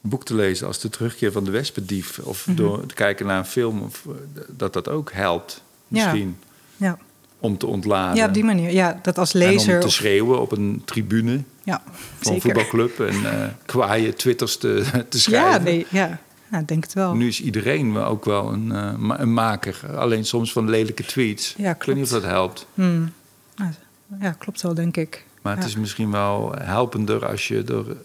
boek 0.00 0.24
te 0.24 0.34
lezen 0.34 0.66
als 0.66 0.78
De 0.80 0.88
Terugkeer 0.88 1.32
van 1.32 1.44
de 1.44 1.50
Wespendief. 1.50 2.18
Of 2.18 2.46
Mhm. 2.46 2.56
door 2.56 2.86
te 2.86 2.94
kijken 2.94 3.26
naar 3.26 3.38
een 3.38 3.44
film. 3.44 3.82
Of, 3.82 4.06
eh, 4.06 4.12
dat 4.48 4.72
dat 4.72 4.88
ook 4.88 5.12
helpt. 5.12 5.62
Ja. 5.88 6.04
Misschien. 6.04 6.38
Ja. 6.76 6.98
Om 7.40 7.58
te 7.58 7.66
ontladen. 7.66 8.16
ja, 8.16 8.26
op 8.26 8.34
die 8.34 8.44
manier. 8.44 8.70
Ja, 8.72 8.98
dat 9.02 9.18
als 9.18 9.34
En 9.34 9.38
lezer... 9.40 9.74
om 9.74 9.80
te 9.80 9.88
schreeuwen 9.88 10.40
op 10.40 10.52
een 10.52 10.82
tribune 10.84 11.42
ja, 11.62 11.82
van 12.20 12.34
een 12.34 12.40
voetbalclub. 12.40 13.00
En 13.00 13.40
eh 13.40 13.48
kwaaie 13.66 14.12
twitters 14.14 14.56
te, 14.56 14.84
te 15.08 15.20
schrijven. 15.20 15.50
Ja, 15.52 15.58
nee, 15.62 15.86
ja. 15.90 16.18
ja, 16.50 16.58
ik 16.58 16.68
denk 16.68 16.84
het 16.84 16.92
wel. 16.92 17.14
Nu 17.14 17.26
is 17.28 17.42
iedereen 17.42 17.96
ook 17.96 18.24
wel 18.24 18.52
een, 18.52 18.72
eh, 18.72 18.92
een 19.18 19.32
maker. 19.32 19.80
Alleen 19.96 20.24
soms 20.24 20.52
van 20.52 20.68
lelijke 20.70 21.04
tweets. 21.04 21.54
Ja, 21.58 21.70
Ik 21.74 21.82
weet 21.82 21.94
niet 21.96 22.04
of 22.04 22.10
dat 22.10 22.22
helpt. 22.22 22.66
Hmm. 22.74 23.12
Ja, 23.56 23.70
Ja, 24.20 24.30
klopt 24.38 24.62
wel, 24.62 24.74
denk 24.74 24.96
ik. 24.96 25.24
Maar 25.42 25.54
het 25.54 25.62
Ja. 25.64 25.68
is 25.68 25.76
misschien 25.76 26.10
wel 26.10 26.54
helpender 26.58 27.26
als 27.26 27.48
je 27.48 27.64
er. 27.64 27.96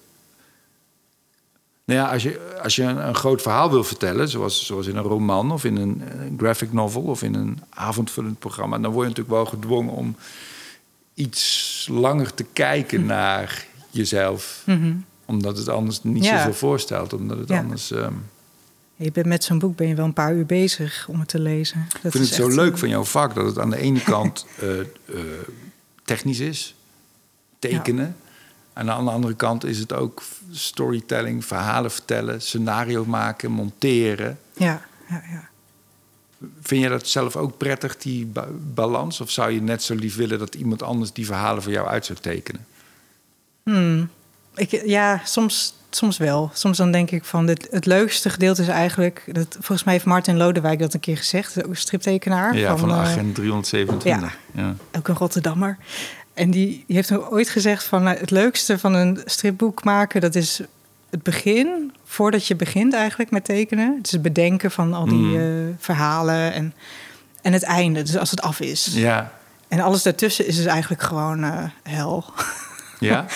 Nou 1.91 2.03
ja, 2.03 2.11
als 2.13 2.23
je, 2.23 2.57
als 2.63 2.75
je 2.75 2.83
een, 2.83 3.07
een 3.07 3.15
groot 3.15 3.41
verhaal 3.41 3.69
wil 3.71 3.83
vertellen, 3.83 4.29
zoals, 4.29 4.65
zoals 4.65 4.87
in 4.87 4.95
een 4.95 5.03
roman 5.03 5.51
of 5.51 5.63
in 5.63 5.75
een, 5.75 6.01
eh, 6.07 6.19
graphic 6.37 6.73
novel 6.73 7.01
of 7.01 7.23
in 7.23 7.33
een 7.35 7.59
avondvullend 7.69 8.39
programma, 8.39 8.77
dan 8.79 8.91
word 8.91 9.07
je 9.07 9.09
natuurlijk 9.09 9.35
wel 9.35 9.45
gedwongen 9.45 9.93
om 9.93 10.15
iets 11.13 11.87
langer 11.91 12.33
te 12.33 12.45
kijken 12.53 13.05
naar 13.05 13.65
jezelf. 13.89 14.63
Mhm. 14.65 14.93
Omdat 15.25 15.57
het 15.57 15.67
anders 15.69 16.03
niet 16.03 16.23
Ja. 16.25 16.37
zoveel 16.37 16.53
voorstelt. 16.53 17.13
Omdat 17.13 17.37
het 17.37 17.49
Ja. 17.49 17.59
anders. 17.59 17.91
ehm, 17.91 18.13
Je 18.95 19.11
bent 19.11 19.25
met 19.25 19.43
zo'n 19.43 19.59
boek 19.59 19.75
ben 19.75 19.87
je 19.87 19.95
wel 19.95 20.05
een 20.05 20.13
paar 20.13 20.33
uur 20.33 20.45
bezig 20.45 21.05
om 21.09 21.19
het 21.19 21.27
te 21.27 21.39
lezen. 21.39 21.85
Dat 21.93 22.03
ik 22.03 22.11
vind 22.11 22.25
het 22.25 22.33
zo 22.33 22.47
echt, 22.47 22.55
leuk 22.55 22.73
eh, 22.73 22.79
van 22.79 22.89
jouw 22.89 23.03
vak 23.03 23.35
dat 23.35 23.45
het 23.45 23.59
aan 23.59 23.69
de 23.69 23.77
ene 23.77 24.03
kant 24.13 24.45
eh, 24.59 24.67
technisch 26.03 26.39
is, 26.39 26.75
tekenen. 27.59 28.15
En 28.73 28.91
aan 28.91 29.05
de 29.05 29.11
andere 29.11 29.33
kant 29.33 29.65
is 29.65 29.77
het 29.77 29.93
ook 29.93 30.21
storytelling, 30.51 31.45
verhalen 31.45 31.91
vertellen, 31.91 32.41
scenario 32.41 33.05
maken, 33.05 33.51
monteren. 33.51 34.39
Ja, 34.53 34.81
ja, 35.09 35.23
ja. 35.31 35.49
Vind 36.61 36.83
je 36.83 36.89
dat 36.89 37.07
zelf 37.07 37.35
ook 37.35 37.57
prettig, 37.57 37.97
die 37.97 38.25
ba- 38.25 38.47
balans? 38.73 39.21
Of 39.21 39.31
zou 39.31 39.51
je 39.51 39.61
net 39.61 39.83
zo 39.83 39.95
lief 39.95 40.15
willen 40.15 40.39
dat 40.39 40.55
iemand 40.55 40.83
anders 40.83 41.11
die 41.11 41.25
verhalen 41.25 41.63
voor 41.63 41.71
jou 41.71 41.87
uit 41.87 42.05
zou 42.05 42.19
tekenen? 42.19 42.65
Hmm. 43.63 44.09
Ik, 44.55 44.85
ja, 44.85 45.21
soms, 45.25 45.73
soms 45.89 46.17
wel. 46.17 46.51
Soms 46.53 46.77
dan 46.77 46.91
denk 46.91 47.11
ik 47.11 47.25
van 47.25 47.47
het, 47.47 47.67
het 47.71 47.85
leukste 47.85 48.29
gedeelte 48.29 48.61
is 48.61 48.67
eigenlijk... 48.67 49.23
Dat, 49.31 49.47
volgens 49.51 49.83
mij 49.83 49.93
heeft 49.93 50.05
Martin 50.05 50.37
Lodewijk 50.37 50.79
dat 50.79 50.93
een 50.93 50.99
keer 50.99 51.17
gezegd. 51.17 51.63
Ook 51.63 51.69
een 51.69 51.77
striptekenaar. 51.77 52.57
Ja, 52.57 52.77
van, 52.77 52.89
eh, 52.89 52.99
agent 52.99 53.35
327. 53.35 54.37
Ja. 54.53 54.75
ook 54.97 55.07
een 55.07 55.15
Rotterdammer. 55.15 55.77
En 56.41 56.51
die, 56.51 56.83
die 56.87 56.95
heeft 56.95 57.11
ooit 57.31 57.49
gezegd 57.49 57.83
van 57.83 58.03
nou, 58.03 58.17
het 58.17 58.31
leukste 58.31 58.79
van 58.79 58.93
een 58.93 59.21
stripboek 59.25 59.83
maken, 59.83 60.21
dat 60.21 60.35
is 60.35 60.61
het 61.09 61.23
begin, 61.23 61.93
voordat 62.05 62.47
je 62.47 62.55
begint 62.55 62.93
eigenlijk 62.93 63.31
met 63.31 63.43
tekenen. 63.43 63.99
Dus 64.01 64.11
het 64.11 64.21
bedenken 64.21 64.71
van 64.71 64.93
al 64.93 65.05
die 65.05 65.17
Mm. 65.17 65.35
eh, 65.35 65.73
verhalen 65.77 66.53
en, 66.53 66.73
en 67.41 67.53
het 67.53 67.63
einde, 67.63 68.01
dus 68.01 68.17
als 68.17 68.31
het 68.31 68.41
af 68.41 68.59
is. 68.59 68.89
Ja. 68.91 69.31
En 69.67 69.79
alles 69.79 70.03
daartussen 70.03 70.47
is 70.47 70.55
dus 70.55 70.65
eigenlijk 70.65 71.01
gewoon 71.01 71.43
eh, 71.43 71.63
hel. 71.83 72.25
ja? 72.99 73.25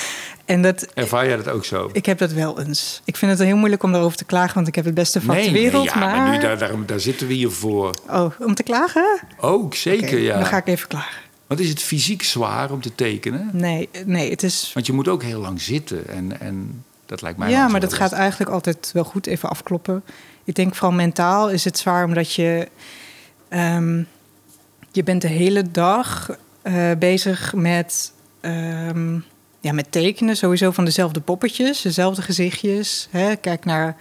En 0.45 0.61
dat, 0.61 0.81
Ervaar 0.93 1.27
jij 1.27 1.37
dat 1.37 1.49
ook 1.49 1.65
zo? 1.65 1.89
ik 1.93 2.05
heb 2.05 2.17
dat 2.17 2.31
wel 2.31 2.59
eens. 2.59 3.01
Ik 3.05 3.17
vind 3.17 3.31
het 3.31 3.39
heel 3.39 3.55
moeilijk 3.57 3.83
om 3.83 3.91
daarover 3.91 4.17
te 4.17 4.25
klagen, 4.25 4.53
want 4.55 4.67
ik 4.67 4.75
heb 4.75 4.85
het 4.85 4.93
beste 4.93 5.19
ter 5.19 5.27
nee, 5.33 5.51
wereld. 5.51 5.85
ja, 5.85 5.99
maar... 5.99 6.29
nu, 6.31 6.39
daar, 6.39 6.57
daar, 6.57 6.85
daar 6.85 6.99
zitten 6.99 7.27
we 7.27 7.33
hier 7.33 7.49
voor. 7.51 7.95
Oh, 8.09 8.31
om 8.39 8.55
te 8.55 8.63
klagen? 8.63 9.19
Ook, 9.39 9.75
zeker, 9.75 10.19
ja. 10.19 10.35
Dan 10.37 10.45
ga 10.45 10.57
ik 10.57 10.67
even 10.67 10.87
klagen. 10.87 11.24
Want 11.47 11.59
is 11.59 11.69
het 11.69 11.81
fysiek 11.81 12.23
zwaar 12.23 12.71
om 12.71 12.81
te 12.81 12.95
tekenen? 12.95 13.49
Nee, 13.53 13.89
nee, 14.05 14.29
het 14.29 14.43
is 14.43 14.71
Want 14.73 14.85
je 14.85 14.93
moet 14.93 15.07
ook 15.07 15.23
heel 15.23 15.39
lang 15.39 15.61
zitten 15.61 16.07
en, 16.07 16.39
en 16.39 16.83
dat 17.05 17.21
lijkt 17.21 17.37
mij 17.37 17.49
Ja, 17.49 17.67
maar 17.67 17.79
dat 17.79 17.93
gaat 17.93 18.11
eigenlijk 18.11 18.51
altijd 18.51 18.89
wel 18.93 19.03
goed 19.03 19.27
even 19.27 19.49
afkloppen. 19.49 20.03
Ik 20.43 20.55
denk 20.55 20.75
vooral 20.75 20.95
mentaal 20.97 21.49
is 21.49 21.63
het 21.63 21.77
zwaar 21.77 22.05
omdat 22.05 22.33
je... 22.33 22.69
ehm, 23.49 24.03
je 24.91 25.03
bent 25.03 25.21
de 25.21 25.27
hele 25.27 25.71
dag 25.71 26.37
eh, 26.61 26.91
bezig 26.99 27.53
met, 27.53 28.11
ehm, 28.41 29.13
ja, 29.59 29.71
met 29.71 29.91
tekenen. 29.91 30.37
Sowieso 30.37 30.71
van 30.71 30.85
dezelfde 30.85 31.21
poppetjes, 31.21 31.81
dezelfde 31.81 32.21
gezichtjes. 32.21 33.07
Hè? 33.11 33.35
Kijk 33.35 33.65
naar 33.65 33.97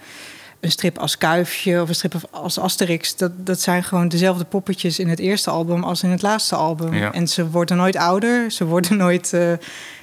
een 0.65 0.71
strip 0.71 0.97
als 0.97 1.17
Kuifje 1.17 1.81
of 1.81 1.89
een 1.89 1.95
strip 1.95 2.15
als 2.31 2.59
Asterix. 2.59 3.15
Dat, 3.15 3.31
dat 3.35 3.61
zijn 3.61 3.83
gewoon 3.83 4.07
dezelfde 4.07 4.45
poppetjes 4.45 4.99
in 4.99 5.09
het 5.09 5.19
eerste 5.19 5.49
album 5.49 5.83
als 5.83 6.03
in 6.03 6.09
het 6.09 6.21
laatste 6.21 6.55
album. 6.55 6.93
Ja. 6.93 7.13
En 7.13 7.27
ze 7.27 7.49
worden 7.49 7.77
nooit 7.77 7.95
ouder, 7.95 8.51
ze 8.51 8.65
worden 8.65 8.97
nooit... 8.97 9.33
eh, 9.33 9.51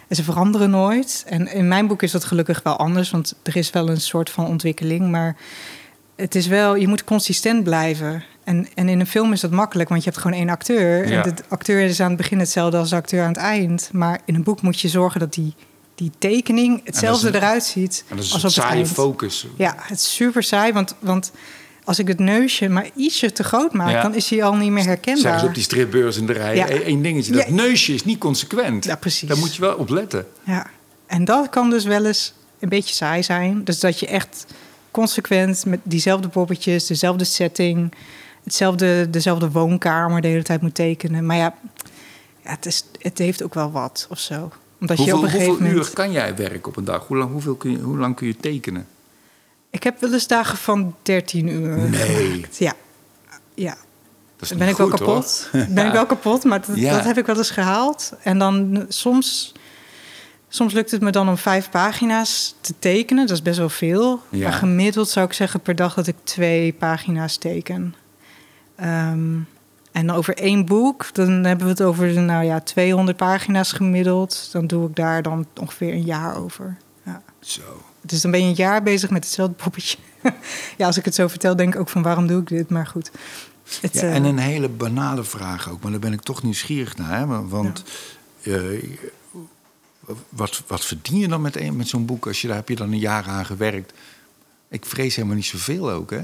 en 0.08 0.18
ze 0.18 0.24
veranderen 0.24 0.70
nooit. 0.70 1.24
En 1.26 1.52
in 1.52 1.68
mijn 1.68 1.86
boek 1.86 2.02
is 2.02 2.10
dat 2.10 2.24
gelukkig 2.24 2.60
wel 2.62 2.76
anders, 2.76 3.10
want 3.10 3.34
er 3.42 3.56
is 3.56 3.70
wel 3.70 3.88
een 3.88 4.00
soort 4.00 4.30
van 4.30 4.46
ontwikkeling. 4.46 5.10
Maar 5.10 5.36
het 6.16 6.34
is 6.34 6.46
wel, 6.46 6.74
je 6.74 6.88
moet 6.88 7.04
consistent 7.04 7.64
blijven. 7.64 8.24
En, 8.44 8.68
en 8.74 8.88
in 8.88 9.00
een 9.00 9.06
film 9.06 9.32
is 9.32 9.40
dat 9.40 9.50
makkelijk, 9.50 9.88
want 9.88 10.04
je 10.04 10.10
hebt 10.10 10.22
gewoon 10.22 10.38
één 10.38 10.48
acteur. 10.48 11.08
Ja. 11.08 11.24
En 11.24 11.34
de 11.34 11.42
acteur 11.48 11.80
is 11.80 12.00
aan 12.00 12.08
het 12.08 12.16
begin 12.16 12.38
hetzelfde 12.38 12.76
als 12.76 12.90
de 12.90 12.96
acteur 12.96 13.22
aan 13.22 13.28
het 13.28 13.36
eind. 13.36 13.90
Maar 13.92 14.20
in 14.24 14.34
een 14.34 14.42
boek 14.42 14.62
moet 14.62 14.80
je 14.80 14.88
zorgen 14.88 15.20
dat 15.20 15.34
die, 15.34 15.54
die 15.94 16.10
tekening 16.18 16.80
hetzelfde 16.84 17.28
een- 17.28 17.34
eruit 17.34 17.64
ziet 17.64 18.04
En 18.08 18.16
dat 18.16 18.24
is 18.24 18.32
als 18.32 18.42
een 18.42 18.48
op 18.48 18.54
saaie 18.54 18.86
focus. 18.86 19.46
Ja, 19.56 19.74
het 19.78 19.98
is 19.98 20.14
super 20.14 20.42
saai, 20.42 20.72
want, 20.72 20.94
want 20.98 21.32
als 21.84 21.98
ik 21.98 22.08
het 22.08 22.18
neusje 22.18 22.68
maar 22.68 22.90
ietsje 22.96 23.32
te 23.32 23.44
groot 23.44 23.72
maak, 23.72 23.90
Ja. 23.90 24.02
dan 24.02 24.14
is 24.14 24.30
hij 24.30 24.42
al 24.44 24.54
niet 24.54 24.70
meer 24.70 24.84
herkenbaar. 24.84 25.22
Zeggen 25.22 25.40
ze 25.40 25.46
op 25.46 25.54
die 25.54 25.62
stripbeurs 25.62 26.16
in 26.16 26.26
de 26.26 26.32
rij. 26.32 26.56
Ja. 26.56 26.70
Eén 26.70 27.02
dingetje, 27.02 27.32
dat 27.32 27.46
Ja. 27.46 27.52
neusje 27.54 27.94
is 27.94 28.04
niet 28.04 28.18
consequent. 28.18 28.84
Ja, 28.84 28.94
precies. 28.96 29.28
Daar 29.28 29.38
moet 29.38 29.54
je 29.54 29.60
wel 29.60 29.76
op 29.76 29.88
letten. 29.88 30.26
Ja, 30.44 30.66
en 31.06 31.24
dat 31.24 31.48
kan 31.48 31.70
dus 31.70 31.84
wel 31.84 32.04
eens 32.04 32.32
een 32.60 32.68
beetje 32.68 32.94
saai 32.94 33.22
zijn. 33.22 33.64
Dus 33.64 33.80
dat 33.80 34.00
je 34.00 34.06
echt 34.06 34.46
consequent 34.90 35.64
met 35.66 35.80
diezelfde 35.82 36.28
poppetjes, 36.28 36.86
dezelfde 36.86 37.24
setting, 37.24 37.94
hetzelfde, 38.44 39.10
dezelfde 39.10 39.50
woonkamer 39.50 40.20
de 40.20 40.28
hele 40.28 40.42
tijd 40.42 40.60
moet 40.62 40.74
tekenen. 40.74 41.26
Maar 41.26 41.36
ja, 41.36 41.54
ja 42.44 42.50
het, 42.50 42.66
is, 42.66 42.84
het 42.98 43.18
heeft 43.18 43.42
ook 43.42 43.54
wel 43.54 43.70
wat 43.70 44.06
of 44.10 44.18
zo. 44.18 44.52
Omdat 44.82 44.96
je 44.96 45.02
Hoeveel, 45.02 45.18
op 45.18 45.24
een 45.24 45.30
gegeven 45.30 45.48
hoeveel 45.52 45.66
moment. 45.68 45.86
uur 45.88 45.94
kan 45.94 46.12
jij 46.12 46.36
werken 46.36 46.64
op 46.68 46.76
een 46.76 46.84
dag? 46.84 47.06
Hoe 47.06 47.16
lang, 47.16 47.30
hoeveel 47.30 47.54
kun 47.54 47.70
je, 47.70 47.78
hoe 47.78 47.98
lang 47.98 48.16
kun 48.16 48.26
je 48.26 48.36
tekenen? 48.36 48.86
Ik 49.70 49.82
heb 49.82 50.00
wel 50.00 50.12
eens 50.12 50.26
dagen 50.26 50.58
van 50.58 50.94
13 51.02 51.48
uur. 51.48 51.76
Nee. 51.76 51.98
gemaakt. 52.32 52.56
Ja. 52.58 52.72
Ja, 53.54 53.76
Dat 54.36 54.50
is 54.50 54.56
ben 54.56 54.68
ik 54.68 54.76
wel 54.76 54.88
hoor. 54.88 54.98
kapot. 54.98 55.48
Ben 55.68 55.86
ik 55.86 55.92
wel 55.92 56.06
kapot, 56.06 56.44
maar 56.44 56.66
dat, 56.66 56.76
Ja. 56.76 56.94
dat 56.96 57.04
heb 57.04 57.18
ik 57.18 57.26
wel 57.26 57.36
eens 57.36 57.50
gehaald. 57.50 58.12
En 58.22 58.38
dan 58.38 58.76
eh, 58.76 58.82
soms, 58.88 59.52
soms 60.48 60.72
lukt 60.72 60.90
het 60.90 61.00
me 61.00 61.10
dan 61.10 61.28
om 61.28 61.36
vijf 61.36 61.70
pagina's 61.70 62.54
te 62.60 62.74
tekenen. 62.78 63.26
Dat 63.26 63.36
is 63.36 63.42
best 63.42 63.58
wel 63.58 63.68
veel. 63.68 64.20
Ja. 64.28 64.48
Maar 64.48 64.52
gemiddeld 64.58 65.08
zou 65.08 65.26
ik 65.26 65.32
zeggen 65.32 65.60
per 65.60 65.76
dag 65.76 65.94
dat 65.94 66.06
ik 66.06 66.16
twee 66.24 66.72
pagina's 66.72 67.36
teken. 67.36 67.94
Ehm, 68.76 69.30
en 69.92 70.10
over 70.10 70.36
één 70.36 70.64
boek, 70.66 71.14
dan 71.14 71.28
hebben 71.44 71.64
we 71.66 71.72
het 71.72 71.82
over 71.82 72.20
nou 72.22 72.44
ja, 72.44 72.60
200 72.60 73.16
pagina's 73.16 73.72
gemiddeld. 73.72 74.48
Dan 74.52 74.66
doe 74.66 74.88
ik 74.88 74.96
daar 74.96 75.22
dan 75.22 75.46
ongeveer 75.60 75.92
een 75.92 76.04
jaar 76.04 76.36
over. 76.36 76.76
Ja. 77.04 77.22
Zo. 77.40 77.82
Dus 78.00 78.20
dan 78.20 78.30
ben 78.30 78.40
je 78.40 78.46
een 78.46 78.54
jaar 78.54 78.82
bezig 78.82 79.10
met 79.10 79.24
hetzelfde 79.24 79.54
poppetje. 79.54 79.98
ja, 80.78 80.86
als 80.86 80.96
ik 80.96 81.04
het 81.04 81.14
zo 81.14 81.28
vertel, 81.28 81.56
denk 81.56 81.74
ik 81.74 81.80
ook 81.80 81.88
van 81.88 82.02
waarom 82.02 82.26
doe 82.26 82.40
ik 82.40 82.48
dit? 82.48 82.70
Maar 82.70 82.86
goed. 82.86 83.10
Het, 83.80 83.92
Ja, 83.94 84.00
eh, 84.00 84.14
en 84.14 84.24
een 84.24 84.38
hele 84.38 84.68
banale 84.68 85.24
vraag 85.24 85.70
ook, 85.70 85.82
maar 85.82 85.90
daar 85.90 86.00
ben 86.00 86.12
ik 86.12 86.20
toch 86.22 86.42
nieuwsgierig 86.42 86.96
naar. 86.96 87.18
Hè? 87.18 87.26
wa- 87.26 87.44
Want 87.46 87.82
eh, 88.42 88.60
wat, 90.28 90.62
wat 90.66 90.84
verdien 90.84 91.18
je 91.18 91.28
dan 91.28 91.40
met, 91.40 91.72
met 91.76 91.88
zo'n 91.88 92.06
boek 92.06 92.26
als 92.26 92.40
je 92.40 92.46
daar 92.46 92.56
heb 92.56 92.68
je 92.68 92.76
dan 92.76 92.92
een 92.92 92.98
jaar 92.98 93.24
aan 93.24 93.46
gewerkt? 93.46 93.92
Ik 94.68 94.84
vrees 94.86 95.16
helemaal 95.16 95.36
niet 95.36 95.44
zoveel 95.44 95.90
ook, 95.90 96.10
hè? 96.10 96.20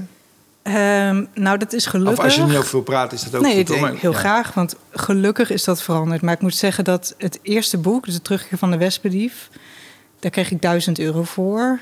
Ehm, 0.63 1.25
nou, 1.33 1.57
dat 1.57 1.73
is 1.73 1.85
gelukkig. 1.85 2.17
Of 2.17 2.23
als 2.23 2.35
je 2.35 2.43
niet 2.43 2.55
over 2.57 2.71
wil 2.71 2.81
praten, 2.81 3.17
is 3.17 3.23
dat 3.23 3.35
ook 3.35 3.41
nee, 3.41 3.65
goed. 3.67 3.79
maar- 3.79 3.93
heel 3.95 4.11
ja. 4.11 4.17
graag, 4.17 4.53
want 4.53 4.75
gelukkig 4.91 5.51
is 5.51 5.63
dat 5.63 5.81
veranderd. 5.81 6.21
Maar 6.21 6.33
ik 6.33 6.41
moet 6.41 6.55
zeggen 6.55 6.83
dat 6.83 7.15
het 7.17 7.39
eerste 7.41 7.77
boek, 7.77 8.05
dus 8.05 8.13
de 8.13 8.21
terugkeer 8.21 8.57
van 8.57 8.71
de 8.71 8.77
Wespendief, 8.77 9.49
daar 10.19 10.31
kreeg 10.31 10.51
ik 10.51 10.61
1000 10.61 10.99
euro 10.99 11.23
voor. 11.23 11.79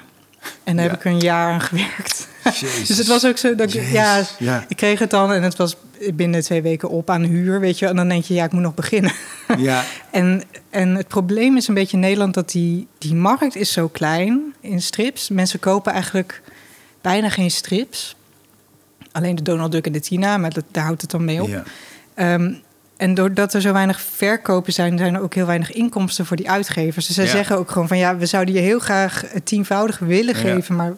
En 0.64 0.76
daar 0.76 0.86
Ja. 0.86 0.92
heb 0.92 1.00
ik 1.00 1.06
een 1.06 1.20
jaar 1.20 1.52
aan 1.54 1.62
gewerkt. 1.62 2.28
Dus 2.88 2.98
het 2.98 3.08
was 3.08 3.26
ook 3.26 3.38
zo 3.38 3.56
dat 3.56 3.74
ik, 3.74 3.92
ja. 3.92 4.66
ik 4.68 4.76
kreeg 4.78 5.00
het 5.00 5.10
dan 5.10 5.32
en 5.32 5.44
het 5.44 5.56
was 5.58 5.76
binnen 6.14 6.42
twee 6.42 6.62
weken 6.62 6.90
op 6.90 7.10
aan 7.10 7.24
huur, 7.24 7.60
weet 7.60 7.80
je. 7.80 7.86
En 7.88 7.96
dan 7.96 8.08
denk 8.10 8.24
je, 8.24 8.34
ja, 8.34 8.44
ik 8.46 8.52
moet 8.52 8.62
nog 8.62 8.74
beginnen. 8.74 9.12
Ja, 9.58 9.84
En, 10.12 10.44
en 10.70 10.96
het 10.96 11.08
probleem 11.08 11.58
is 11.58 11.68
een 11.68 11.74
beetje 11.74 11.94
in 11.98 12.00
Nederland 12.04 12.34
dat 12.34 12.52
die, 12.52 12.88
die 12.98 13.16
markt 13.16 13.56
is 13.56 13.72
zo 13.72 13.88
klein 13.88 14.54
in 14.62 14.82
strips. 14.82 15.30
Mensen 15.30 15.60
kopen 15.60 15.92
eigenlijk 15.94 16.42
bijna 17.02 17.30
geen 17.30 17.52
strips. 17.52 18.16
Alleen 19.12 19.36
de 19.36 19.42
Donald 19.42 19.72
Duck 19.72 19.86
en 19.86 19.92
de 19.92 20.00
Tina, 20.00 20.38
maar 20.38 20.54
dat, 20.54 20.64
daar 20.72 20.84
houdt 20.84 21.02
het 21.02 21.12
dan 21.12 21.26
mee 21.26 21.42
op. 21.42 21.48
ja. 21.48 21.64
Ehm, 22.14 22.54
en 22.98 23.14
doordat 23.14 23.54
er 23.54 23.62
zo 23.62 23.74
weinig 23.74 24.02
verkopen 24.02 24.74
zijn, 24.74 24.98
zijn 24.98 25.16
er 25.16 25.22
ook 25.22 25.34
heel 25.34 25.46
weinig 25.46 25.72
inkomsten 25.72 26.26
voor 26.26 26.38
die 26.38 26.50
uitgevers. 26.50 27.06
Dus 27.08 27.16
zij 27.16 27.26
Ja. 27.26 27.32
zeggen 27.32 27.58
ook 27.58 27.72
gewoon 27.72 27.88
van 27.88 27.98
ja, 27.98 28.18
we 28.18 28.26
zouden 28.26 28.54
je 28.54 28.60
heel 28.60 28.80
graag 28.80 29.24
het 29.28 29.46
tienvoudige 29.46 30.06
willen 30.06 30.36
Ja. 30.36 30.42
geven, 30.42 30.76
maar 30.76 30.94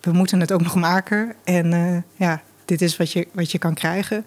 we 0.00 0.12
moeten 0.12 0.40
het 0.40 0.52
ook 0.52 0.62
nog 0.62 0.74
maken. 0.74 1.34
En 1.44 1.72
eh, 1.72 1.96
ja, 2.16 2.40
dit 2.64 2.82
is 2.82 2.96
wat 2.96 3.12
je, 3.12 3.26
wat 3.32 3.52
je 3.52 3.58
kan 3.58 3.74
krijgen. 3.74 4.24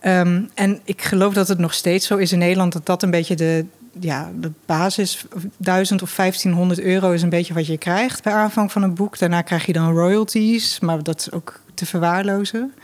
Ehm, 0.00 0.42
en 0.54 0.80
ik 0.84 1.02
geloof 1.02 1.34
dat 1.34 1.48
het 1.48 1.58
nog 1.58 1.74
steeds 1.74 2.06
zo 2.06 2.16
is 2.16 2.32
in 2.32 2.38
Nederland 2.38 2.72
dat 2.72 2.86
dat 2.86 3.02
een 3.02 3.10
beetje 3.10 3.34
de, 3.36 3.64
ja, 4.00 4.30
de 4.40 4.50
basis, 4.66 5.24
1000 5.56 6.02
of 6.02 6.14
1500 6.14 6.80
euro 6.80 7.10
is 7.10 7.22
een 7.22 7.28
beetje 7.28 7.54
wat 7.54 7.66
je 7.66 7.78
krijgt 7.78 8.22
bij 8.22 8.32
aanvang 8.32 8.72
van 8.72 8.82
een 8.82 8.94
boek. 8.94 9.18
Daarna 9.18 9.42
krijg 9.42 9.66
je 9.66 9.72
dan 9.72 9.92
royalties, 9.92 10.80
maar 10.80 11.02
dat 11.02 11.18
is 11.20 11.32
ook 11.32 11.60
te 11.80 11.86
verwaarlozen. 11.86 12.74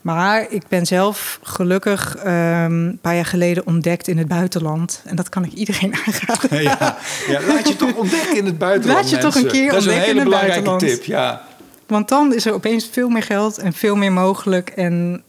Maar 0.00 0.46
ik 0.50 0.62
ben 0.68 0.86
zelf 0.86 1.38
gelukkig 1.42 2.16
ehm, 2.16 2.72
een 2.72 2.98
paar 3.00 3.14
jaar 3.14 3.24
geleden 3.24 3.66
ontdekt 3.66 4.08
in 4.08 4.18
het 4.18 4.28
buitenland. 4.28 5.02
En 5.04 5.16
dat 5.16 5.28
kan 5.28 5.44
ik 5.44 5.52
iedereen 5.52 5.94
aanraden. 6.06 6.62
Ja, 6.62 6.96
ja, 7.28 7.40
laat 7.46 7.68
je 7.68 7.76
toch 7.76 7.94
ontdekken 7.94 8.36
in 8.36 8.44
het 8.46 8.58
buitenland. 8.58 9.00
Laat 9.00 9.10
je 9.10 9.18
toch 9.18 9.34
een 9.34 9.46
keer 9.46 9.70
Dat 9.70 9.80
is 9.80 9.86
een 9.86 9.92
ontdekken 9.92 10.00
hele 10.00 10.10
in 10.10 10.16
het 10.16 10.24
belangrijke 10.24 10.62
buitenland. 10.62 11.02
tip. 11.02 11.04
Ja. 11.04 11.42
Want 11.86 12.08
dan 12.08 12.34
is 12.34 12.46
er 12.46 12.52
opeens 12.52 12.88
veel 12.92 13.08
meer 13.08 13.22
geld 13.22 13.58
en 13.58 13.72
veel 13.72 13.96
meer 13.96 14.12
mogelijk. 14.12 14.68
En 14.70 15.22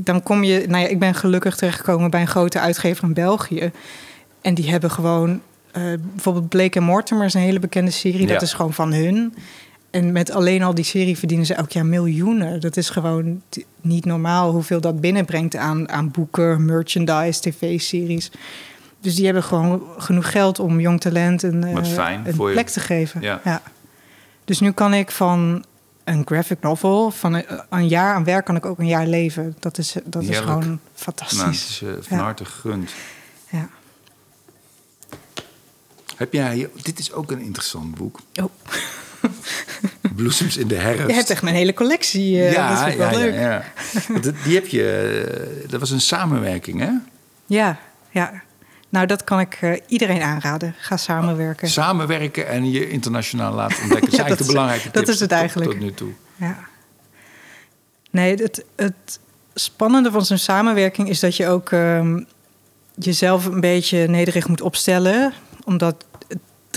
dan 0.00 0.22
kom 0.22 0.44
je, 0.44 0.64
nou 0.68 0.82
ja, 0.82 0.88
ik 0.88 0.98
ben 0.98 1.14
gelukkig 1.14 1.56
terechtgekomen 1.56 2.10
bij 2.10 2.20
een 2.20 2.26
grote 2.26 2.60
uitgever 2.60 3.04
in 3.04 3.14
België. 3.14 3.70
En 4.40 4.54
die 4.54 4.70
hebben 4.70 4.90
gewoon, 4.90 5.40
eh, 5.72 5.82
bijvoorbeeld 6.14 6.48
Blake 6.48 6.80
Mortimer 6.80 7.24
is 7.24 7.34
een 7.34 7.40
hele 7.40 7.58
bekende 7.58 7.90
serie. 7.90 8.26
Ja. 8.26 8.32
Dat 8.32 8.42
is 8.42 8.52
gewoon 8.52 8.72
van 8.72 8.92
hun. 8.92 9.34
En 9.98 10.12
met 10.12 10.30
alleen 10.30 10.62
al 10.62 10.74
die 10.74 10.84
serie 10.84 11.18
verdienen 11.18 11.46
ze 11.46 11.54
elk 11.54 11.70
jaar 11.70 11.86
miljoenen. 11.86 12.60
Dat 12.60 12.76
is 12.76 12.90
gewoon 12.90 13.42
niet 13.80 14.04
normaal 14.04 14.50
hoeveel 14.50 14.80
dat 14.80 15.00
binnenbrengt 15.00 15.56
aan, 15.56 15.88
aan 15.88 16.10
boeken, 16.10 16.64
merchandise, 16.64 17.40
tv-series. 17.40 18.30
Dus 19.00 19.14
die 19.14 19.24
hebben 19.24 19.42
gewoon 19.42 19.82
genoeg 19.98 20.30
geld 20.30 20.58
om 20.58 20.80
jong 20.80 21.00
talent 21.00 21.42
een, 21.42 21.64
eh, 21.64 21.84
fijn 21.84 22.26
een 22.26 22.46
je. 22.46 22.52
plek 22.52 22.68
te 22.68 22.80
geven. 22.80 23.20
Ja. 23.20 23.62
Dus 24.44 24.60
nu 24.60 24.72
kan 24.72 24.94
ik 24.94 25.10
van 25.10 25.64
een 26.04 26.22
graphic 26.26 26.60
novel, 26.60 27.10
van 27.10 27.34
een, 27.34 27.44
een 27.70 27.88
jaar 27.88 28.14
aan 28.14 28.24
werk 28.24 28.44
kan 28.44 28.56
ik 28.56 28.66
ook 28.66 28.78
een 28.78 28.86
jaar 28.86 29.06
leven. 29.06 29.56
Dat 29.58 29.78
is, 29.78 29.94
dat 30.04 30.22
is 30.22 30.38
gewoon 30.38 30.80
fantastisch. 30.94 31.38
Nou, 31.38 31.50
is 31.50 31.82
eh, 31.82 31.88
van 32.00 32.16
Ja. 32.16 32.22
harte 32.22 32.44
gegund. 32.44 32.90
Ja. 33.50 33.68
Heb 36.16 36.32
jij, 36.32 36.68
dit 36.82 36.98
is 36.98 37.12
ook 37.12 37.30
een 37.30 37.40
interessant 37.40 37.94
boek. 37.94 38.20
Oh. 38.42 38.50
bloesems 40.16 40.56
in 40.56 40.68
de 40.68 40.74
herfst. 40.74 41.06
Je 41.06 41.12
hebt 41.12 41.30
echt 41.30 41.42
mijn 41.42 41.54
hele 41.54 41.74
collectie. 41.74 42.36
Uh, 42.36 42.52
ja, 42.52 42.68
dat 42.68 42.78
vind 42.78 42.92
ik 42.92 42.98
ja, 43.00 43.10
wel 43.10 43.18
leuk. 43.18 43.34
ja, 43.34 43.40
ja. 43.40 44.32
Die 44.44 44.54
heb 44.54 44.66
je, 44.66 45.62
eh, 45.64 45.70
dat 45.70 45.80
was 45.80 45.90
een 45.90 46.00
samenwerking, 46.00 46.80
hè? 46.80 46.90
Ja, 47.46 47.78
ja. 48.10 48.42
Nou, 48.88 49.06
dat 49.06 49.24
kan 49.24 49.40
ik 49.40 49.58
eh, 49.60 49.72
iedereen 49.86 50.22
aanraden. 50.22 50.74
Ga 50.78 50.96
samenwerken. 50.96 51.68
Samenwerken 51.68 52.48
en 52.48 52.70
je 52.70 52.88
internationaal 52.88 53.54
laten 53.54 53.82
ontdekken. 53.82 54.10
Zijn 54.16 54.28
dat 54.28 54.28
eigenlijk 54.28 54.38
de 54.38 54.44
is- 54.44 54.50
belangrijke 54.50 54.90
dat 54.90 55.08
is 55.08 55.20
het 55.20 55.28
tot- 55.28 55.38
eigenlijk. 55.38 55.70
Tot 55.70 55.80
nu 55.80 55.92
toe. 55.94 56.10
Ja. 56.36 56.56
Nee, 58.10 58.34
het, 58.34 58.64
het 58.76 59.20
spannende 59.54 60.10
van 60.10 60.24
zo'n 60.24 60.38
samenwerking 60.38 61.08
is 61.08 61.20
dat 61.20 61.36
je 61.36 61.46
ook 61.48 61.72
ehm, 61.72 62.22
jezelf 62.94 63.44
een 63.44 63.60
beetje 63.60 64.06
nederig 64.06 64.48
moet 64.48 64.60
opstellen. 64.60 65.32
Omdat 65.64 66.04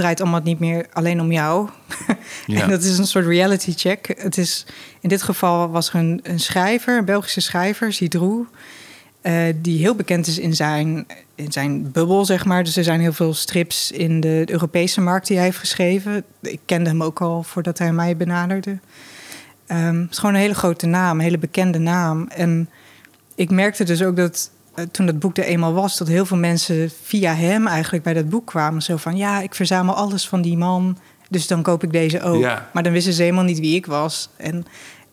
draait 0.01 0.21
allemaal 0.21 0.41
niet 0.43 0.59
meer 0.59 0.85
alleen 0.93 1.21
om 1.21 1.31
jou. 1.31 1.69
Ja. 2.45 2.61
en 2.61 2.69
dat 2.69 2.83
is 2.83 2.97
een 2.97 3.07
soort 3.07 3.25
reality 3.25 3.73
check. 3.75 4.13
Het 4.17 4.37
is, 4.37 4.65
in 5.01 5.09
dit 5.09 5.21
geval 5.21 5.69
was 5.69 5.89
er 5.89 5.95
een, 5.95 6.19
een 6.23 6.39
schrijver, 6.39 6.97
een 6.97 7.05
Belgische 7.05 7.41
schrijver, 7.41 7.93
Zidrou. 7.93 8.47
eh, 9.21 9.33
die 9.55 9.79
heel 9.79 9.95
bekend 9.95 10.27
is 10.27 10.37
in 10.39 10.55
zijn, 10.55 11.05
in 11.35 11.51
zijn 11.51 11.91
bubbel, 11.91 12.25
zeg 12.25 12.45
maar. 12.45 12.63
Dus 12.63 12.77
er 12.77 12.83
zijn 12.83 12.99
heel 12.99 13.13
veel 13.13 13.33
strips 13.33 13.91
in 13.91 14.19
de 14.19 14.43
Europese 14.45 15.01
markt 15.01 15.27
die 15.27 15.35
hij 15.35 15.45
heeft 15.45 15.57
geschreven. 15.57 16.23
Ik 16.41 16.59
kende 16.65 16.89
hem 16.89 17.03
ook 17.03 17.21
al 17.21 17.43
voordat 17.43 17.77
hij 17.77 17.93
mij 17.93 18.17
benaderde. 18.17 18.79
Ehm, 19.67 20.01
het 20.01 20.11
is 20.11 20.17
gewoon 20.17 20.35
een 20.35 20.41
hele 20.41 20.55
grote 20.55 20.85
naam, 20.85 21.17
een 21.17 21.23
hele 21.23 21.37
bekende 21.37 21.79
naam. 21.79 22.27
En 22.27 22.69
ik 23.35 23.49
merkte 23.49 23.83
dus 23.83 24.03
ook 24.03 24.15
dat 24.15 24.49
toen 24.91 25.05
dat 25.05 25.19
boek 25.19 25.37
er 25.37 25.43
eenmaal 25.43 25.73
was, 25.73 25.97
dat 25.97 26.07
heel 26.07 26.25
veel 26.25 26.37
mensen 26.37 26.91
via 27.03 27.33
hem 27.35 27.67
eigenlijk 27.67 28.03
bij 28.03 28.13
dat 28.13 28.29
boek 28.29 28.45
kwamen. 28.45 28.81
Zo 28.81 28.97
van 28.97 29.17
ja, 29.17 29.39
ik 29.41 29.55
verzamel 29.55 29.93
alles 29.95 30.27
van 30.27 30.41
die 30.41 30.57
man, 30.57 30.97
dus 31.29 31.47
dan 31.47 31.61
koop 31.61 31.83
ik 31.83 31.91
deze 31.91 32.21
ook. 32.21 32.41
Ja. 32.41 32.69
Maar 32.73 32.83
dan 32.83 32.91
wisten 32.91 33.13
ze 33.13 33.21
helemaal 33.21 33.43
niet 33.43 33.59
wie 33.59 33.75
ik 33.75 33.85
was. 33.85 34.29
En 34.37 34.65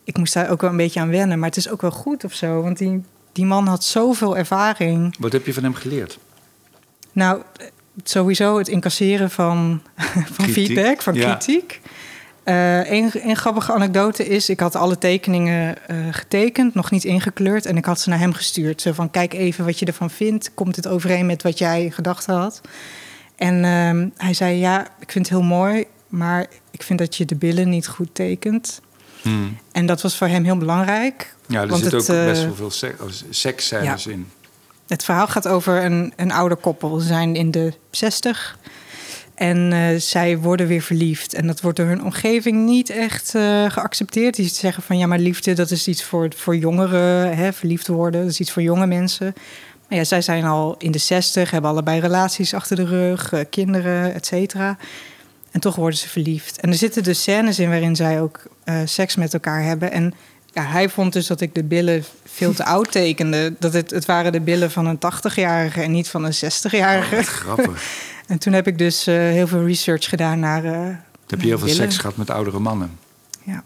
ik 0.04 0.16
moest 0.16 0.34
daar 0.34 0.50
ook 0.50 0.60
wel 0.60 0.70
een 0.70 0.76
beetje 0.76 1.00
aan 1.00 1.10
wennen. 1.10 1.38
Maar 1.38 1.48
het 1.48 1.56
is 1.58 1.70
ook 1.70 1.80
wel 1.80 1.90
goed 1.90 2.24
of 2.24 2.32
zo, 2.32 2.62
want 2.62 2.78
die, 2.78 3.02
die 3.32 3.44
man 3.44 3.66
had 3.66 3.84
zoveel 3.84 4.36
ervaring. 4.36 5.14
Wat 5.18 5.32
heb 5.32 5.46
je 5.46 5.54
van 5.54 5.62
hem 5.62 5.74
geleerd? 5.74 6.18
Nou, 7.12 7.42
eh, 7.56 7.66
sowieso 8.04 8.58
het 8.58 8.68
incasseren 8.68 9.30
van, 9.30 9.82
van 10.34 10.44
Kritiek. 10.46 10.66
feedback, 10.66 11.02
van 11.02 11.14
Ja. 11.14 11.34
kritiek. 11.34 11.80
Eh 12.48 12.90
een, 12.90 13.10
een 13.12 13.36
grappige 13.36 13.72
anekdote 13.72 14.26
is, 14.26 14.48
ik 14.48 14.60
had 14.60 14.76
alle 14.76 14.98
tekeningen 14.98 15.88
eh, 15.88 15.96
getekend, 16.10 16.74
nog 16.74 16.90
niet 16.90 17.04
ingekleurd. 17.04 17.66
En 17.66 17.76
ik 17.76 17.84
had 17.84 18.00
ze 18.00 18.08
naar 18.08 18.18
hem 18.18 18.32
gestuurd. 18.32 18.80
Zo 18.80 18.92
van, 18.92 19.10
kijk 19.10 19.34
even 19.34 19.64
wat 19.64 19.78
je 19.78 19.86
ervan 19.86 20.10
vindt. 20.10 20.54
Komt 20.54 20.76
het 20.76 20.86
overeen 20.86 21.26
met 21.26 21.42
wat 21.42 21.58
jij 21.58 21.90
gedacht 21.90 22.26
had? 22.26 22.60
En 23.36 23.64
ehm, 23.64 24.08
hij 24.16 24.34
zei, 24.34 24.58
ja, 24.58 24.80
ik 25.00 25.12
vind 25.12 25.28
het 25.28 25.38
heel 25.38 25.46
mooi, 25.46 25.84
maar 26.08 26.46
ik 26.70 26.82
vind 26.82 26.98
dat 26.98 27.16
je 27.16 27.24
de 27.24 27.34
billen 27.34 27.68
niet 27.68 27.88
goed 27.88 28.08
tekent. 28.12 28.80
Hmm. 29.22 29.58
En 29.72 29.86
dat 29.86 30.02
was 30.02 30.16
voor 30.16 30.28
hem 30.28 30.44
heel 30.44 30.58
belangrijk. 30.58 31.34
Ja, 31.46 31.60
er 31.60 31.68
want 31.68 31.82
zit 31.82 31.92
het, 31.92 32.10
ook 32.10 32.16
eh, 32.16 32.24
best 32.24 32.44
wel 32.44 32.54
veel 32.54 32.70
seks, 32.70 33.24
seksscènes 33.30 34.06
in. 34.06 34.30
Het 34.86 35.04
verhaal 35.04 35.26
gaat 35.26 35.48
over 35.48 35.84
een, 35.84 36.12
een 36.16 36.32
ouder 36.32 36.58
koppel. 36.58 36.98
Ze 36.98 37.06
zijn 37.06 37.34
in 37.34 37.50
de 37.50 37.72
60 37.90 38.58
en 39.38 39.72
eh, 39.72 40.00
zij 40.00 40.38
worden 40.38 40.66
weer 40.66 40.82
verliefd. 40.82 41.34
En 41.34 41.46
dat 41.46 41.60
wordt 41.60 41.76
door 41.76 41.86
hun 41.86 42.04
omgeving 42.04 42.64
niet 42.64 42.90
echt 42.90 43.34
eh, 43.34 43.70
geaccepteerd. 43.70 44.36
Die 44.36 44.48
zeggen 44.48 44.82
van 44.82 44.98
ja, 44.98 45.06
maar 45.06 45.18
liefde 45.18 45.52
dat 45.52 45.70
is 45.70 45.88
iets 45.88 46.04
voor, 46.04 46.28
voor 46.36 46.56
jongeren. 46.56 47.36
Hè, 47.36 47.52
verliefd 47.52 47.86
worden, 47.86 48.20
dat 48.20 48.30
is 48.30 48.40
iets 48.40 48.52
voor 48.52 48.62
jonge 48.62 48.86
mensen. 48.86 49.34
Maar 49.88 49.98
ja, 49.98 50.04
zij 50.04 50.22
zijn 50.22 50.44
al 50.44 50.74
in 50.78 50.90
de 50.90 50.98
60, 50.98 51.50
hebben 51.50 51.70
allebei 51.70 52.00
relaties 52.00 52.54
achter 52.54 52.76
de 52.76 52.84
rug, 52.84 53.32
eh, 53.32 53.40
kinderen, 53.50 54.14
et 54.14 54.26
cetera. 54.26 54.76
En 55.50 55.60
toch 55.60 55.76
worden 55.76 55.98
ze 55.98 56.08
verliefd. 56.08 56.60
En 56.60 56.70
er 56.70 56.76
zitten 56.76 57.02
dus 57.02 57.22
scènes 57.22 57.58
in 57.58 57.68
waarin 57.68 57.96
zij 57.96 58.20
ook 58.20 58.42
seks 58.84 59.16
met 59.16 59.34
elkaar 59.34 59.62
hebben. 59.62 59.92
En 59.92 60.14
ja, 60.58 60.64
hij 60.64 60.88
vond 60.88 61.12
dus 61.12 61.26
dat 61.26 61.40
ik 61.40 61.54
de 61.54 61.64
billen 61.64 62.04
veel 62.24 62.52
te 62.52 62.64
oud 62.64 62.90
tekende. 62.90 63.54
Dat 63.58 63.72
het, 63.72 63.90
het 63.90 64.04
waren 64.04 64.32
de 64.32 64.40
billen 64.40 64.70
van 64.70 64.86
een 64.86 64.98
80-jarige 64.98 65.82
en 65.82 65.90
niet 65.90 66.08
van 66.08 66.24
een 66.24 66.34
60-jarige. 66.34 67.16
Wat 67.16 67.26
grappig. 67.26 67.82
En 68.28 68.38
toen 68.38 68.52
heb 68.52 68.66
ik 68.66 68.78
dus 68.78 69.06
eh, 69.06 69.14
heel 69.14 69.46
veel 69.46 69.66
research 69.66 70.08
gedaan 70.08 70.40
naar. 70.40 70.64
eh, 70.64 70.86
heb 71.26 71.40
je 71.40 71.46
heel 71.46 71.58
veel 71.58 71.68
seks 71.68 71.96
gehad 71.96 72.16
met 72.16 72.30
oudere 72.30 72.58
mannen? 72.58 72.98
Ja. 73.42 73.62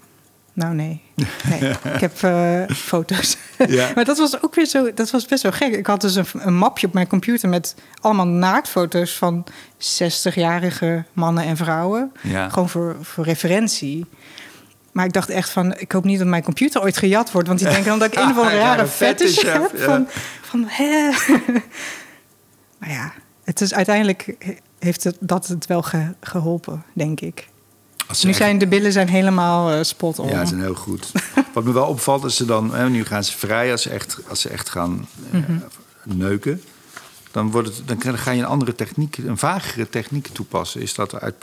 Nou, 0.53 0.75
nee. 0.75 1.01
nee. 1.49 1.71
ik 1.95 2.01
heb 2.01 2.23
eh, 2.23 2.63
foto's. 2.77 3.37
Ja. 3.69 3.91
maar 3.95 4.05
dat 4.05 4.19
was 4.19 4.43
ook 4.43 4.55
weer 4.55 4.67
zo. 4.67 4.95
Dat 4.95 5.11
was 5.11 5.27
best 5.27 5.43
wel 5.43 5.53
gek. 5.53 5.77
Ik 5.77 5.87
had 5.87 6.01
dus 6.01 6.15
een, 6.15 6.27
een 6.33 6.57
mapje 6.57 6.87
op 6.87 6.93
mijn 6.93 7.07
computer 7.07 7.49
met 7.49 7.75
allemaal 8.01 8.27
naaktfoto's 8.27 9.17
van 9.17 9.45
60-jarige 9.79 11.05
mannen 11.13 11.45
en 11.45 11.57
vrouwen. 11.57 12.13
Ja. 12.23 12.49
Gewoon 12.49 12.69
voor, 12.69 12.97
voor 13.01 13.25
referentie. 13.25 14.07
Maar 14.93 15.05
ik 15.05 15.13
dacht 15.13 15.29
echt 15.29 15.51
van, 15.51 15.77
ik 15.79 15.93
hoop 15.93 16.05
niet 16.05 16.19
dat 16.19 16.27
mijn 16.29 16.43
computer 16.43 16.83
ooit 16.83 16.97
gejat 16.97 17.31
wordt. 17.33 17.49
Want 17.49 17.59
die 17.61 17.69
denken 17.69 17.87
dan 17.89 17.99
dat 17.99 18.13
ik 18.13 18.19
een 18.19 18.31
of 18.31 18.37
andere 18.37 18.57
Ja, 18.57 18.63
rare 18.63 18.83
een 18.83 18.89
fetish 18.89 19.43
heb. 19.43 19.71
Van, 19.75 20.09
van 20.43 20.65
hè? 20.69 21.11
maar 22.79 22.91
ja, 22.91 23.13
het 23.45 23.61
is 23.61 23.75
uiteindelijk 23.75 24.35
heeft 24.79 25.05
het, 25.05 25.17
dat 25.21 25.47
het 25.47 25.67
wel 25.67 25.83
ge- 25.83 26.15
geholpen, 26.21 26.85
denk 26.93 27.21
ik. 27.21 27.49
Ze 28.11 28.27
Nu 28.27 28.33
zijn 28.33 28.59
de 28.59 28.67
billen 28.67 28.93
zijn 28.93 29.09
helemaal 29.09 29.71
eh, 29.71 29.83
spot 29.83 30.19
on. 30.19 30.29
Ja, 30.29 30.41
ze 30.41 30.47
zijn 30.47 30.61
heel 30.61 30.75
goed. 30.75 31.13
Wat 31.55 31.65
me 31.65 31.73
wel 31.73 31.87
opvalt 31.87 32.25
is 32.25 32.37
ze 32.37 32.45
dan, 32.45 32.75
hè, 32.75 32.89
nu 32.91 33.05
gaan 33.05 33.25
ze 33.25 33.39
vrij 33.39 33.71
als 33.73 33.83
ze 33.83 33.91
echt, 33.91 34.19
als 34.29 34.41
ze 34.41 34.49
echt 34.49 34.69
gaan 34.69 35.07
eh, 35.33 35.39
Mhm. 35.41 35.53
neuken. 36.05 36.63
Dan, 37.31 37.51
wordt 37.51 37.69
het, 37.77 37.89
dan 37.89 37.97
kan- 37.99 38.19
ga 38.19 38.31
je 38.31 38.41
een 38.41 38.47
andere 38.47 38.75
techniek, 38.75 39.17
een 39.19 39.39
vagere 39.39 39.89
techniek 39.89 40.29
toepassen. 40.29 40.81
Is 40.81 40.95
dat 40.95 41.21
uit. 41.21 41.35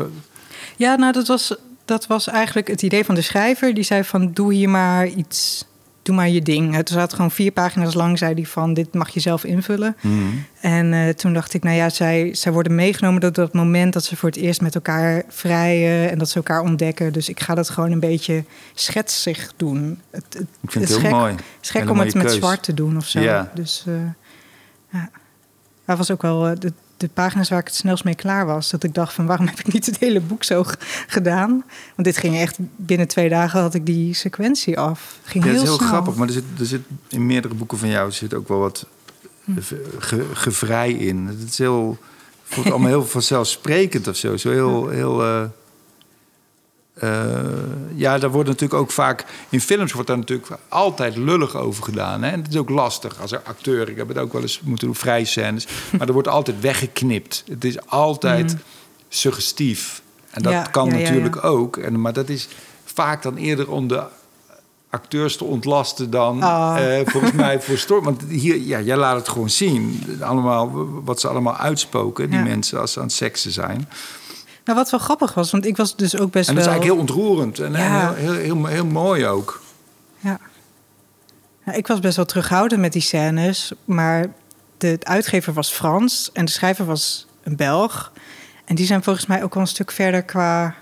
Ja, 0.75 0.95
nou, 0.95 1.13
dat 1.13 1.27
was, 1.27 1.55
dat 1.89 2.07
was 2.07 2.27
eigenlijk 2.27 2.67
het 2.67 2.81
idee 2.81 3.05
van 3.05 3.15
de 3.15 3.21
schrijver. 3.21 3.73
Die 3.73 3.83
zei 3.83 4.03
van, 4.03 4.31
doe 4.33 4.53
hier 4.53 4.69
maar 4.69 5.07
iets, 5.07 5.65
doe 6.01 6.15
maar 6.15 6.29
je 6.29 6.41
ding. 6.41 6.75
Het 6.75 6.89
zat 6.89 7.13
gewoon 7.13 7.31
vier 7.31 7.51
pagina's 7.51 7.93
lang, 7.93 8.17
zei 8.17 8.33
hij 8.33 8.45
van, 8.45 8.73
dit 8.73 8.93
mag 8.93 9.09
je 9.09 9.19
zelf 9.19 9.43
invullen. 9.43 9.95
Hmm. 9.99 10.45
En 10.61 10.93
eh, 10.93 11.09
toen 11.09 11.33
dacht 11.33 11.53
ik, 11.53 11.63
nou 11.63 11.75
ja, 11.75 11.89
zij, 11.89 12.33
zij 12.33 12.51
worden 12.51 12.75
meegenomen 12.75 13.21
tot 13.21 13.35
dat 13.35 13.53
moment 13.53 13.93
dat 13.93 14.03
ze 14.03 14.15
voor 14.15 14.29
het 14.29 14.37
eerst 14.37 14.61
met 14.61 14.75
elkaar 14.75 15.23
vrijen 15.27 16.09
en 16.11 16.17
dat 16.17 16.29
ze 16.29 16.35
elkaar 16.35 16.61
ontdekken. 16.61 17.13
Dus 17.13 17.29
ik 17.29 17.39
ga 17.39 17.55
dat 17.55 17.69
gewoon 17.69 17.91
een 17.91 17.99
beetje 17.99 18.43
schetsig 18.73 19.53
doen. 19.57 20.01
Het, 20.09 20.23
het, 20.29 20.47
Ik 20.61 20.71
vind 20.71 20.87
het 20.87 20.97
is 20.97 21.01
heel 21.01 21.09
gek, 21.09 21.19
mooi. 21.19 21.31
Het 21.31 21.43
is 21.61 21.69
gek 21.69 21.89
om 21.89 21.99
het 21.99 22.13
met 22.13 22.25
keus. 22.25 22.35
zwart 22.35 22.63
te 22.63 22.73
doen 22.73 22.97
of 22.97 23.05
zo. 23.05 23.19
Ja. 23.19 23.51
Dus 23.53 23.83
uh, 23.87 23.95
ja, 24.91 25.09
dat 25.85 25.97
was 25.97 26.11
ook 26.11 26.21
wel 26.21 26.49
uh, 26.49 26.55
de, 26.59 26.73
de 26.99 27.09
pagina's 27.13 27.49
waar 27.49 27.59
ik 27.59 27.67
het 27.67 27.75
snelst 27.75 28.03
mee 28.03 28.15
klaar 28.15 28.45
was. 28.45 28.69
Dat 28.69 28.83
ik 28.83 28.93
dacht 28.93 29.13
van 29.13 29.25
waarom 29.25 29.47
heb 29.47 29.59
ik 29.59 29.73
niet 29.73 29.85
het 29.85 29.99
hele 29.99 30.19
boek 30.19 30.43
zo 30.43 30.63
gedaan? 31.07 31.49
Want 31.95 32.07
dit 32.07 32.17
ging 32.17 32.37
echt 32.37 32.57
binnen 32.75 33.07
twee 33.07 33.29
dagen 33.29 33.61
had 33.61 33.73
ik 33.73 33.85
die 33.85 34.13
sequentie 34.13 34.79
af. 34.79 35.19
Ging 35.23 35.43
Ja, 35.43 35.49
heel 35.49 35.59
dat 35.59 35.63
is 35.63 35.69
heel 35.69 35.77
snel. 35.77 35.89
grappig, 35.89 36.15
maar 36.15 36.27
er 36.27 36.33
zit, 36.33 36.43
er 36.59 36.65
zit 36.65 36.81
in 37.07 37.25
meerdere 37.25 37.53
boeken 37.53 37.77
van 37.77 37.89
jou 37.89 38.11
zit 38.11 38.33
ook 38.33 38.47
wel 38.47 38.59
wat 38.59 38.85
Hm. 39.43 39.51
ge, 39.99 40.25
gevrij 40.33 40.91
in. 40.91 41.25
Het 41.27 41.49
is 41.49 41.57
heel, 41.57 41.97
voelt 42.43 42.69
allemaal 42.69 42.87
heel 42.87 43.05
vanzelfsprekend 43.17 44.07
of 44.07 44.15
zo. 44.15 44.37
Zo 44.37 44.49
heel, 44.49 44.89
heel 44.89 45.23
uh, 45.25 45.43
uh, 47.03 47.39
ja, 47.95 48.17
daar 48.17 48.31
wordt 48.31 48.49
natuurlijk 48.49 48.81
ook 48.81 48.91
vaak 48.91 49.25
in 49.49 49.61
films 49.61 49.91
wordt 49.91 50.07
daar 50.07 50.17
natuurlijk 50.17 50.51
altijd 50.67 51.15
lullig 51.15 51.55
over 51.55 51.83
gedaan. 51.83 52.23
Hè? 52.23 52.31
En 52.31 52.41
het 52.41 52.49
is 52.49 52.57
ook 52.57 52.69
lastig 52.69 53.21
als 53.21 53.43
acteur. 53.43 53.89
Ik 53.89 53.97
heb 53.97 54.07
het 54.07 54.17
ook 54.17 54.33
wel 54.33 54.41
eens 54.41 54.61
moeten 54.63 54.87
doen, 54.87 54.95
vrij 54.95 55.23
scènes. 55.23 55.67
Maar 55.97 56.07
er 56.07 56.13
wordt 56.13 56.27
altijd 56.27 56.61
weggeknipt. 56.61 57.43
Het 57.49 57.63
is 57.63 57.85
altijd 57.85 58.53
mm. 58.53 58.59
suggestief. 59.09 60.01
En 60.29 60.41
dat 60.41 60.51
ja, 60.51 60.61
kan 60.61 60.85
ja, 60.85 60.97
natuurlijk 60.97 61.35
ja, 61.35 61.41
ook. 61.41 61.77
En, 61.77 62.01
maar 62.01 62.13
dat 62.13 62.29
is 62.29 62.47
vaak 62.83 63.23
dan 63.23 63.35
eerder 63.35 63.71
om 63.71 63.87
de 63.87 64.03
acteurs 64.89 65.37
te 65.37 65.43
ontlasten 65.43 66.09
dan 66.09 66.43
Oh. 66.43 66.75
uh, 66.79 66.99
volgens 67.05 67.31
mij 67.45 67.61
voor 67.61 67.77
story. 67.77 68.03
Want 68.03 68.23
hier, 68.27 68.57
ja, 68.57 68.79
jij 68.79 68.97
laat 68.97 69.15
het 69.15 69.29
gewoon 69.29 69.49
zien. 69.49 70.03
Allemaal, 70.21 70.71
wat 71.03 71.19
ze 71.19 71.27
allemaal 71.27 71.55
uitspoken, 71.55 72.29
die 72.29 72.39
mensen, 72.39 72.79
als 72.79 72.91
ze 72.91 72.99
aan 72.99 73.05
het 73.05 73.13
seksen 73.13 73.51
zijn. 73.51 73.89
Nou, 74.69 74.81
wat 74.81 74.89
wel 74.91 74.99
grappig 74.99 75.33
was, 75.33 75.51
want 75.51 75.65
ik 75.65 75.77
was 75.77 75.95
dus 75.95 76.17
ook 76.17 76.31
best 76.31 76.49
En 76.49 76.55
dat 76.55 76.65
wel... 76.65 76.73
is 76.73 76.79
eigenlijk 76.79 77.09
heel 77.15 77.23
ontroerend 77.25 77.59
en, 77.59 77.71
Ja. 77.71 77.77
en 78.09 78.15
heel, 78.15 78.33
heel, 78.33 78.41
heel, 78.55 78.65
heel 78.65 78.85
mooi 78.85 79.25
ook. 79.25 79.61
Ja. 80.19 80.39
Nou, 81.65 81.77
ik 81.77 81.87
was 81.87 81.99
best 81.99 82.15
wel 82.15 82.25
terughoudend 82.25 82.81
met 82.81 82.93
die 82.93 83.01
scènes, 83.01 83.71
maar 83.85 84.25
de 84.77 84.97
uitgever 85.03 85.53
was 85.53 85.69
Frans 85.71 86.29
en 86.33 86.45
de 86.45 86.51
schrijver 86.51 86.85
was 86.85 87.27
een 87.43 87.55
Belg. 87.55 88.11
En 88.65 88.75
die 88.75 88.85
zijn 88.85 89.03
volgens 89.03 89.25
mij 89.25 89.43
ook 89.43 89.53
wel 89.53 89.63
een 89.63 89.69
stuk 89.69 89.91
verder 89.91 90.23
qua, 90.23 90.75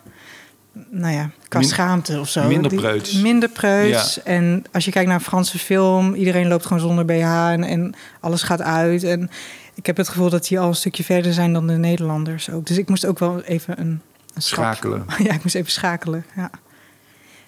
nou 0.90 1.14
ja, 1.14 1.30
qua 1.48 1.60
Min- 1.60 1.68
schaamte 1.68 2.20
of 2.20 2.30
zo. 2.30 2.48
minder 2.48 2.70
Die- 2.70 2.80
preuts. 2.80 3.14
minder 3.14 3.50
preuts. 3.50 4.16
Ja. 4.16 4.22
En 4.24 4.64
als 4.72 4.86
je 4.86 4.92
kijkt 4.92 5.08
naar 5.10 5.18
een 5.18 5.24
Franse 5.26 5.60
film, 5.60 6.14
iedereen 6.14 6.48
loopt 6.48 6.66
gewoon 6.66 6.82
zonder 6.82 7.06
BH 7.06 7.50
en, 7.52 7.64
en 7.64 7.96
alles 8.20 8.42
gaat 8.44 8.62
uit. 8.62 9.04
En 9.04 9.30
ik 9.78 9.86
heb 9.86 9.98
het 9.98 10.08
gevoel 10.10 10.30
dat 10.30 10.48
die 10.48 10.60
al 10.60 10.68
een 10.68 10.76
stukje 10.76 11.04
verder 11.04 11.34
zijn 11.34 11.54
dan 11.54 11.68
de 11.68 11.74
Nederlanders 11.78 12.50
ook. 12.50 12.66
Dus 12.66 12.78
ik 12.78 12.90
moest 12.90 13.06
ook 13.06 13.20
wel 13.20 13.42
even 13.42 13.80
een, 13.80 14.02
Schakelen. 14.38 15.06
Ja, 15.26 15.34
ik 15.34 15.44
moest 15.44 15.56
even 15.56 15.72
schakelen, 15.72 16.26
ja. 16.36 16.50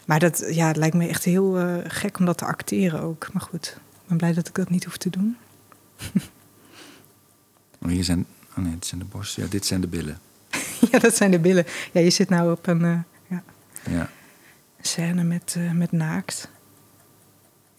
Maar 0.06 0.20
dat 0.20 0.46
ja, 0.50 0.68
het 0.68 0.76
lijkt 0.78 0.96
me 0.96 1.08
echt 1.08 1.24
heel 1.24 1.58
eh, 1.58 1.76
gek 1.88 2.20
om 2.20 2.26
dat 2.26 2.38
te 2.38 2.46
acteren 2.46 3.02
ook. 3.02 3.34
Maar 3.34 3.42
goed, 3.42 3.78
ik 3.78 4.08
ben 4.08 4.18
blij 4.18 4.34
dat 4.34 4.48
ik 4.48 4.56
dat 4.56 4.70
niet 4.70 4.84
hoef 4.84 4.98
te 4.98 5.10
doen. 5.10 5.38
Oh, 7.82 7.90
hier 7.90 8.04
zijn, 8.04 8.26
oh 8.52 8.58
nee, 8.58 8.74
dit 8.74 8.86
zijn 8.86 9.00
de 9.02 9.06
borsten. 9.08 9.44
Ja, 9.44 9.50
dit 9.50 9.66
zijn 9.66 9.82
de 9.82 9.88
billen. 9.88 10.20
ja, 10.92 11.00
dat 11.00 11.16
zijn 11.16 11.32
de 11.32 11.40
billen. 11.40 11.66
Ja, 11.92 12.02
je 12.02 12.10
zit 12.10 12.30
nou 12.30 12.52
op 12.52 12.68
een... 12.68 12.84
eh, 12.84 13.00
ja. 13.28 13.44
Ja. 13.90 14.10
scène 14.82 15.24
met, 15.24 15.56
uh, 15.58 15.72
met 15.72 15.92
naakt. 15.92 16.50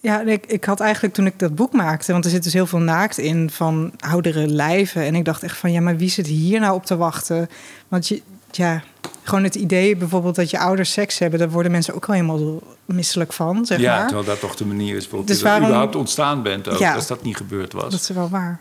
Ja, 0.02 0.20
ik, 0.20 0.46
ik 0.46 0.64
had 0.64 0.80
eigenlijk 0.80 1.14
toen 1.14 1.26
ik 1.26 1.38
dat 1.38 1.54
boek 1.54 1.72
maakte, 1.72 2.12
want 2.12 2.24
er 2.24 2.30
zit 2.30 2.42
dus 2.42 2.52
heel 2.52 2.66
veel 2.66 2.78
naakt 2.78 3.18
in 3.18 3.50
van 3.50 3.92
oudere 3.98 4.46
lijven. 4.46 5.02
En 5.02 5.14
ik 5.14 5.24
dacht 5.24 5.42
echt 5.42 5.56
van, 5.56 5.72
ja, 5.72 5.80
maar 5.80 5.96
wie 5.96 6.10
zit 6.10 6.26
hier 6.26 6.60
nou 6.60 6.74
op 6.74 6.86
te 6.86 6.96
wachten? 6.96 7.48
Want 7.88 8.08
je, 8.08 8.22
ja, 8.50 8.82
gewoon 9.22 9.44
het 9.44 9.54
idee 9.54 9.96
bijvoorbeeld 9.96 10.34
dat 10.34 10.50
je 10.50 10.58
ouders 10.58 10.92
seks 10.92 11.18
hebben, 11.18 11.38
daar 11.38 11.50
worden 11.50 11.72
mensen 11.72 11.94
ook 11.94 12.06
al 12.06 12.14
helemaal 12.14 12.62
misselijk 12.84 13.32
van, 13.32 13.66
zeg 13.66 13.80
ja, 13.80 13.96
maar. 13.96 14.06
terwijl 14.06 14.26
dat 14.26 14.40
toch 14.40 14.56
de 14.56 14.66
manier 14.66 14.96
is 14.96 15.08
waarop 15.08 15.26
dus 15.26 15.38
je 15.38 15.44
waarom, 15.44 15.64
überhaupt 15.64 15.96
ontstaan 15.96 16.42
bent, 16.42 16.68
ook, 16.68 16.78
ja, 16.78 16.94
als 16.94 17.06
dat 17.06 17.22
niet 17.22 17.36
gebeurd 17.36 17.72
was. 17.72 17.90
Dat 17.90 18.00
is 18.00 18.08
wel 18.08 18.28
waar. 18.28 18.60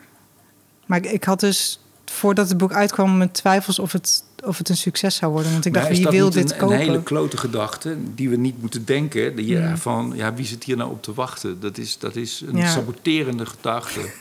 Maar 0.85 0.97
ik, 0.97 1.05
ik 1.05 1.23
had 1.23 1.39
dus, 1.39 1.79
voordat 2.10 2.49
het 2.49 2.57
boek 2.57 2.74
uitkwam, 2.74 3.18
mijn 3.18 3.32
twijfels 3.32 3.80
of 3.80 3.91
het 3.91 4.24
of 4.45 4.57
het 4.57 4.70
een 4.70 4.78
succes 4.78 5.16
zou 5.16 5.32
worden. 5.32 5.51
Want 5.51 5.66
ik 5.66 5.74
dacht, 5.74 5.88
wie 5.88 6.07
wil 6.07 6.30
dit 6.30 6.51
een, 6.51 6.57
kopen? 6.57 6.76
een 6.76 6.82
hele 6.82 7.03
klote 7.03 7.38
gedachte 7.38 7.97
die 8.16 8.30
we 8.30 8.36
niet 8.36 8.62
moeten 8.62 8.86
denken. 8.86 9.36
Die, 9.36 9.47
ja. 9.47 9.78
Van, 9.78 10.12
ja, 10.16 10.34
wie 10.34 10.45
zit 10.45 10.64
hier 10.64 10.78
nou 10.78 10.91
op 10.91 11.03
te 11.03 11.14
wachten? 11.14 11.60
Dat 11.60 11.78
is, 11.78 11.97
dat 11.97 12.16
is 12.16 12.43
een 12.47 12.68
saboterende 12.68 13.45
gedachte. 13.45 14.01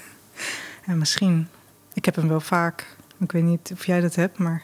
Ja, 0.87 0.95
misschien. 0.95 1.49
Ik 1.93 2.05
heb 2.05 2.15
hem 2.15 2.29
wel 2.29 2.41
vaak. 2.41 2.97
Ik 3.19 3.33
weet 3.33 3.43
niet 3.43 3.71
of 3.73 3.87
jij 3.87 4.01
dat 4.01 4.15
hebt, 4.15 4.39
maar... 4.39 4.63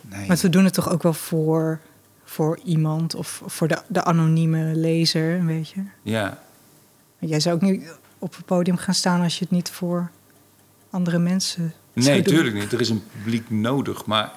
Nee. 0.00 0.26
Maar 0.26 0.36
we 0.36 0.48
doen 0.48 0.64
het 0.64 0.74
toch 0.74 0.90
ook 0.90 1.02
wel 1.02 1.12
voor, 1.12 1.80
voor 2.24 2.60
iemand 2.64 3.14
of 3.14 3.42
voor 3.46 3.68
de, 3.68 3.82
de 3.88 4.04
anonieme 4.04 4.72
lezer, 4.74 5.44
weet 5.44 5.68
je? 5.68 5.82
Ja. 6.02 6.42
Jij 7.18 7.40
zou 7.40 7.54
ook 7.54 7.60
niet 7.60 7.98
op 8.18 8.36
het 8.36 8.44
podium 8.44 8.76
gaan 8.76 8.94
staan 8.94 9.20
als 9.22 9.38
je 9.38 9.44
het 9.44 9.52
niet 9.52 9.70
voor 9.70 10.10
andere 10.92 11.18
mensen 11.18 11.74
Nee, 11.92 12.22
natuurlijk 12.22 12.54
niet. 12.54 12.72
Er 12.72 12.80
is 12.80 12.88
een 12.88 13.02
publiek 13.16 13.50
nodig. 13.50 14.06
Maar 14.06 14.32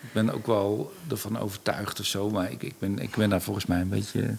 ik 0.00 0.12
ben 0.12 0.30
ook 0.34 0.46
wel 0.46 0.92
ervan 1.10 1.38
overtuigd 1.38 2.00
of 2.00 2.06
zo. 2.06 2.30
Maar 2.30 2.50
ik, 2.50 2.62
ik, 2.62 2.74
ben, 2.78 2.98
ik 2.98 3.16
ben 3.16 3.30
daar 3.30 3.42
volgens 3.42 3.66
mij 3.66 3.80
een 3.80 3.88
beetje 3.88 4.36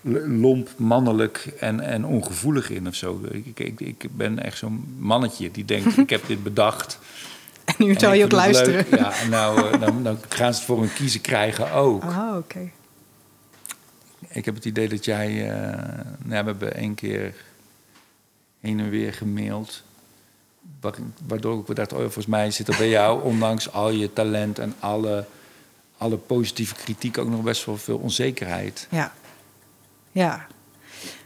lomp, 0.42 0.68
mannelijk 0.76 1.52
en, 1.60 1.80
en 1.80 2.04
ongevoelig 2.04 2.70
in 2.70 2.88
of 2.88 2.94
zo. 2.94 3.20
Ik, 3.30 3.58
ik, 3.58 3.80
ik 3.80 4.16
ben 4.16 4.38
echt 4.38 4.58
zo'n 4.58 4.94
mannetje 4.98 5.50
die 5.50 5.64
denkt, 5.64 5.96
ik 5.98 6.10
heb 6.10 6.26
dit 6.26 6.42
bedacht. 6.42 6.98
En 7.64 7.74
nu 7.86 7.94
zou 7.94 8.14
je 8.14 8.24
ook 8.24 8.32
luisteren. 8.32 8.86
Leuk. 8.90 8.98
Ja, 8.98 9.12
nou, 9.30 9.78
dan, 9.78 10.02
dan, 10.02 10.18
gaan 10.28 10.52
ze 10.52 10.58
het 10.58 10.68
voor 10.68 10.82
een 10.82 10.92
kiezen 10.92 11.20
krijgen 11.20 11.72
ook. 11.72 12.02
Oh, 12.02 12.36
oké. 12.36 12.70
Ik 14.28 14.44
heb 14.44 14.54
het 14.54 14.64
idee 14.64 14.88
dat 14.88 15.04
jij... 15.04 15.30
Uh, 15.30 15.76
nou, 16.24 16.44
we 16.44 16.50
hebben 16.50 16.74
één 16.74 16.94
keer 16.94 17.34
heen 18.60 18.80
en 18.80 18.90
weer 18.90 19.12
gemaild 19.12 19.82
waardoor 21.26 21.64
ik 21.66 21.76
dacht, 21.76 21.92
oh, 21.92 21.98
volgens 21.98 22.26
mij 22.26 22.50
zit 22.50 22.68
er 22.68 22.76
bij 22.76 22.88
jou, 22.88 23.22
ondanks 23.30 23.72
al 23.72 23.90
je 23.90 24.12
talent 24.12 24.58
en 24.58 24.74
alle, 24.78 25.26
alle 25.96 26.16
positieve 26.16 26.74
kritiek, 26.74 27.18
ook 27.18 27.28
nog 27.28 27.42
best 27.42 27.64
wel 27.64 27.76
veel 27.76 27.98
onzekerheid. 27.98 28.86
Ja, 28.90 29.12
ja. 30.12 30.46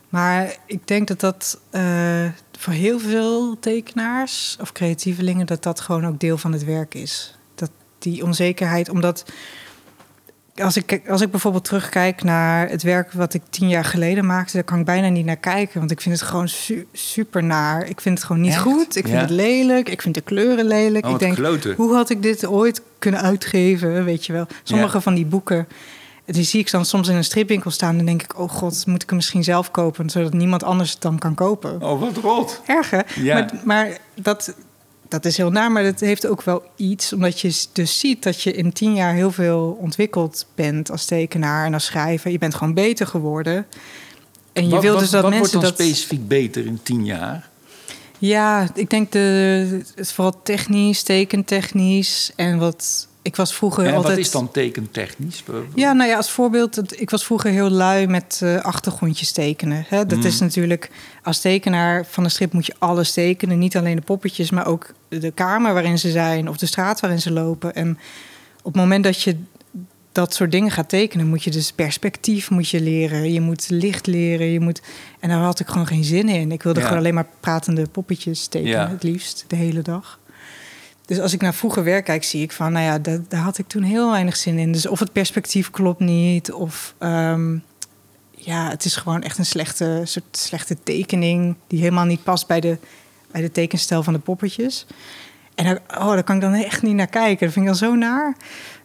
Maar 0.08 0.56
ik 0.66 0.86
denk 0.86 1.08
dat 1.08 1.20
dat 1.20 1.60
uh, 1.72 2.30
voor 2.58 2.72
heel 2.72 2.98
veel 2.98 3.58
tekenaars 3.58 4.56
of 4.60 4.72
creatievelingen, 4.72 5.46
dat 5.46 5.62
dat 5.62 5.80
gewoon 5.80 6.06
ook 6.06 6.20
deel 6.20 6.38
van 6.38 6.52
het 6.52 6.64
werk 6.64 6.94
is. 6.94 7.36
Dat 7.54 7.70
die 7.98 8.24
onzekerheid, 8.24 8.88
omdat 8.88 9.24
als 10.62 10.76
ik, 10.76 11.00
als 11.08 11.20
ik 11.20 11.30
bijvoorbeeld 11.30 11.64
terugkijk 11.64 12.22
naar 12.22 12.68
het 12.68 12.82
werk 12.82 13.12
wat 13.12 13.34
ik 13.34 13.42
tien 13.50 13.68
jaar 13.68 13.84
geleden 13.84 14.26
maakte, 14.26 14.52
daar 14.52 14.64
kan 14.64 14.78
ik 14.78 14.84
bijna 14.84 15.08
niet 15.08 15.24
naar 15.24 15.36
kijken. 15.36 15.78
Want 15.78 15.90
ik 15.90 16.00
vind 16.00 16.20
het 16.20 16.28
gewoon 16.28 16.48
super 16.92 17.44
naar. 17.44 17.88
Ik 17.88 18.00
vind 18.00 18.18
het 18.18 18.26
gewoon 18.26 18.42
niet 18.42 18.56
goed. 18.56 18.96
Ik 18.96 19.06
vind 19.06 19.20
het 19.20 19.30
lelijk. 19.30 19.88
Ik 19.88 20.02
vind 20.02 20.14
de 20.14 20.20
kleuren 20.20 20.64
lelijk. 20.64 21.06
Oh, 21.06 21.12
ik 21.12 21.18
denk, 21.18 21.36
hoe 21.76 21.94
had 21.94 22.10
ik 22.10 22.22
dit 22.22 22.46
ooit 22.46 22.82
kunnen 22.98 23.20
uitgeven? 23.20 24.04
Weet 24.04 24.26
je 24.26 24.32
wel. 24.32 24.46
Sommige 24.62 25.00
van 25.00 25.14
die 25.14 25.26
boeken. 25.26 25.68
Die 26.24 26.44
zie 26.44 26.60
ik 26.60 26.70
dan 26.70 26.84
soms 26.84 27.08
in 27.08 27.16
een 27.16 27.24
stripwinkel 27.24 27.70
staan. 27.70 27.98
En 27.98 28.04
denk 28.04 28.22
ik, 28.22 28.38
oh 28.38 28.50
god, 28.50 28.86
moet 28.86 29.02
ik 29.02 29.08
hem 29.08 29.18
misschien 29.18 29.44
zelf 29.44 29.70
kopen. 29.70 30.10
Zodat 30.10 30.32
niemand 30.32 30.64
anders 30.64 30.90
het 30.90 31.00
dan 31.00 31.18
kan 31.18 31.34
kopen. 31.34 31.82
Oh, 31.82 32.00
wat 32.00 32.16
rot. 32.16 32.62
Erg, 32.66 32.90
hè? 32.90 33.00
Maar, 33.32 33.50
maar 33.64 33.98
dat, 34.14 34.54
dat 35.08 35.24
is 35.24 35.36
heel 35.36 35.50
naar, 35.50 35.72
maar 35.72 35.82
dat 35.82 36.00
heeft 36.00 36.26
ook 36.26 36.42
wel 36.42 36.62
iets. 36.76 37.12
Omdat 37.12 37.40
je 37.40 37.64
dus 37.72 37.98
ziet 37.98 38.22
dat 38.22 38.42
je 38.42 38.52
in 38.52 38.72
tien 38.72 38.94
jaar 38.94 39.14
heel 39.14 39.32
veel 39.32 39.78
ontwikkeld 39.80 40.46
bent 40.54 40.90
als 40.90 41.04
tekenaar 41.04 41.66
en 41.66 41.74
als 41.74 41.84
schrijver. 41.84 42.30
Je 42.30 42.38
bent 42.38 42.54
gewoon 42.54 42.74
beter 42.74 43.06
geworden. 43.06 43.66
En 44.52 44.68
je 44.68 44.80
wilt 44.80 44.98
dus 44.98 45.10
dat 45.10 45.22
wat 45.22 45.30
mensen 45.30 45.60
wordt 45.60 45.76
dan 45.76 45.86
specifiek 45.86 46.28
beter 46.28 46.66
in 46.66 46.80
tien 46.82 47.04
jaar? 47.04 47.48
Ja, 48.18 48.68
ik 48.74 48.90
denk 48.90 49.12
de, 49.12 49.80
het 49.94 50.12
vooral 50.12 50.42
technisch, 50.42 51.02
tekentechnisch 51.02 52.32
en 52.36 52.58
wat 52.58 53.08
ik 53.26 53.36
was 53.36 53.54
vroeger 53.54 53.84
en 53.84 53.94
altijd... 53.94 54.16
wat 54.16 54.24
is 54.24 54.30
dan 54.30 54.50
tekentechnisch? 54.50 55.44
Ja, 55.74 55.92
nou 55.92 56.10
ja, 56.10 56.16
als 56.16 56.30
voorbeeld, 56.30 57.00
ik 57.00 57.10
was 57.10 57.24
vroeger 57.24 57.50
heel 57.50 57.70
lui 57.70 58.06
met 58.06 58.40
uh, 58.42 58.60
achtergrondjes 58.60 59.32
tekenen. 59.32 59.84
Hè? 59.88 60.06
Dat 60.06 60.24
is 60.24 60.40
mm. 60.40 60.46
natuurlijk, 60.46 60.90
als 61.22 61.40
tekenaar 61.40 62.06
van 62.06 62.24
een 62.24 62.30
strip 62.30 62.52
moet 62.52 62.66
je 62.66 62.74
alles 62.78 63.12
tekenen. 63.12 63.58
Niet 63.58 63.76
alleen 63.76 63.96
de 63.96 64.02
poppetjes, 64.02 64.50
maar 64.50 64.66
ook 64.66 64.92
de 65.08 65.30
kamer 65.30 65.72
waarin 65.72 65.98
ze 65.98 66.10
zijn... 66.10 66.48
of 66.48 66.56
de 66.56 66.66
straat 66.66 67.00
waarin 67.00 67.20
ze 67.20 67.32
lopen. 67.32 67.74
En 67.74 67.98
op 68.62 68.72
het 68.72 68.82
moment 68.82 69.04
dat 69.04 69.22
je 69.22 69.36
dat 70.12 70.34
soort 70.34 70.50
dingen 70.50 70.70
gaat 70.70 70.88
tekenen... 70.88 71.26
moet 71.26 71.44
je 71.44 71.50
dus 71.50 71.72
perspectief 71.72 72.50
moet 72.50 72.68
je 72.68 72.80
leren. 72.80 73.32
Je 73.32 73.40
moet 73.40 73.70
licht 73.70 74.06
leren. 74.06 74.46
Je 74.46 74.60
moet... 74.60 74.82
En 75.20 75.28
daar 75.28 75.38
had 75.38 75.60
ik 75.60 75.66
gewoon 75.66 75.86
geen 75.86 76.04
zin 76.04 76.28
in. 76.28 76.52
Ik 76.52 76.62
wilde 76.62 76.80
gewoon 76.80 76.98
alleen 76.98 77.14
maar 77.14 77.28
pratende 77.40 77.86
poppetjes 77.86 78.46
tekenen, 78.46 78.90
het 78.90 79.02
liefst, 79.02 79.44
de 79.46 79.56
hele 79.56 79.82
dag. 79.82 80.18
Dus 81.06 81.20
als 81.20 81.32
ik 81.32 81.40
naar 81.40 81.54
vroeger 81.54 81.84
werk 81.84 82.04
kijk, 82.04 82.24
zie 82.24 82.42
ik 82.42 82.52
van, 82.52 82.72
nou 82.72 82.84
ja, 82.84 83.18
daar 83.28 83.40
had 83.40 83.58
ik 83.58 83.66
toen 83.66 83.82
heel 83.82 84.10
weinig 84.10 84.36
zin 84.36 84.58
in. 84.58 84.72
Dus 84.72 84.86
of 84.86 84.98
het 84.98 85.12
perspectief 85.12 85.70
klopt 85.70 86.00
niet, 86.00 86.52
of 86.52 86.94
um, 86.98 87.62
ja, 88.30 88.68
het 88.70 88.84
is 88.84 88.96
gewoon 88.96 89.22
echt 89.22 89.38
een 89.38 89.46
slechte, 89.46 90.00
soort 90.04 90.36
slechte 90.36 90.76
tekening 90.82 91.56
die 91.66 91.80
helemaal 91.80 92.04
niet 92.04 92.22
past 92.22 92.46
bij 92.46 92.60
de, 92.60 92.78
bij 93.30 93.40
de 93.40 93.52
tekenstijl 93.52 94.02
van 94.02 94.12
de 94.12 94.18
poppetjes. 94.18 94.86
En 95.54 95.80
oh, 95.88 96.08
daar 96.08 96.24
kan 96.24 96.34
ik 96.34 96.40
dan 96.40 96.54
echt 96.54 96.82
niet 96.82 96.94
naar 96.94 97.06
kijken. 97.06 97.46
Dat 97.46 97.52
vind 97.52 97.66
ik 97.66 97.70
dan 97.70 97.88
zo 97.88 97.94
naar. 97.94 98.36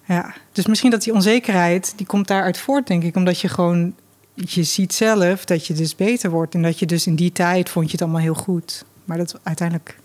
Ja, 0.07 0.33
dus 0.51 0.65
misschien 0.65 0.91
dat 0.91 1.03
die 1.03 1.13
onzekerheid, 1.13 1.93
die 1.95 2.05
komt 2.05 2.27
daaruit 2.27 2.57
voort, 2.57 2.87
denk 2.87 3.03
ik. 3.03 3.15
Omdat 3.15 3.39
je 3.39 3.47
gewoon, 3.47 3.95
je 4.33 4.63
ziet 4.63 4.93
zelf 4.93 5.45
dat 5.45 5.67
je 5.67 5.73
dus 5.73 5.95
beter 5.95 6.29
wordt. 6.29 6.53
En 6.53 6.61
dat 6.61 6.79
je 6.79 6.85
dus 6.85 7.07
in 7.07 7.15
die 7.15 7.31
tijd 7.31 7.69
vond 7.69 7.85
je 7.85 7.91
het 7.91 8.01
allemaal 8.01 8.21
heel 8.21 8.33
goed. 8.33 8.85
Maar 9.05 9.17
dat 9.17 9.39
uiteindelijk 9.43 9.97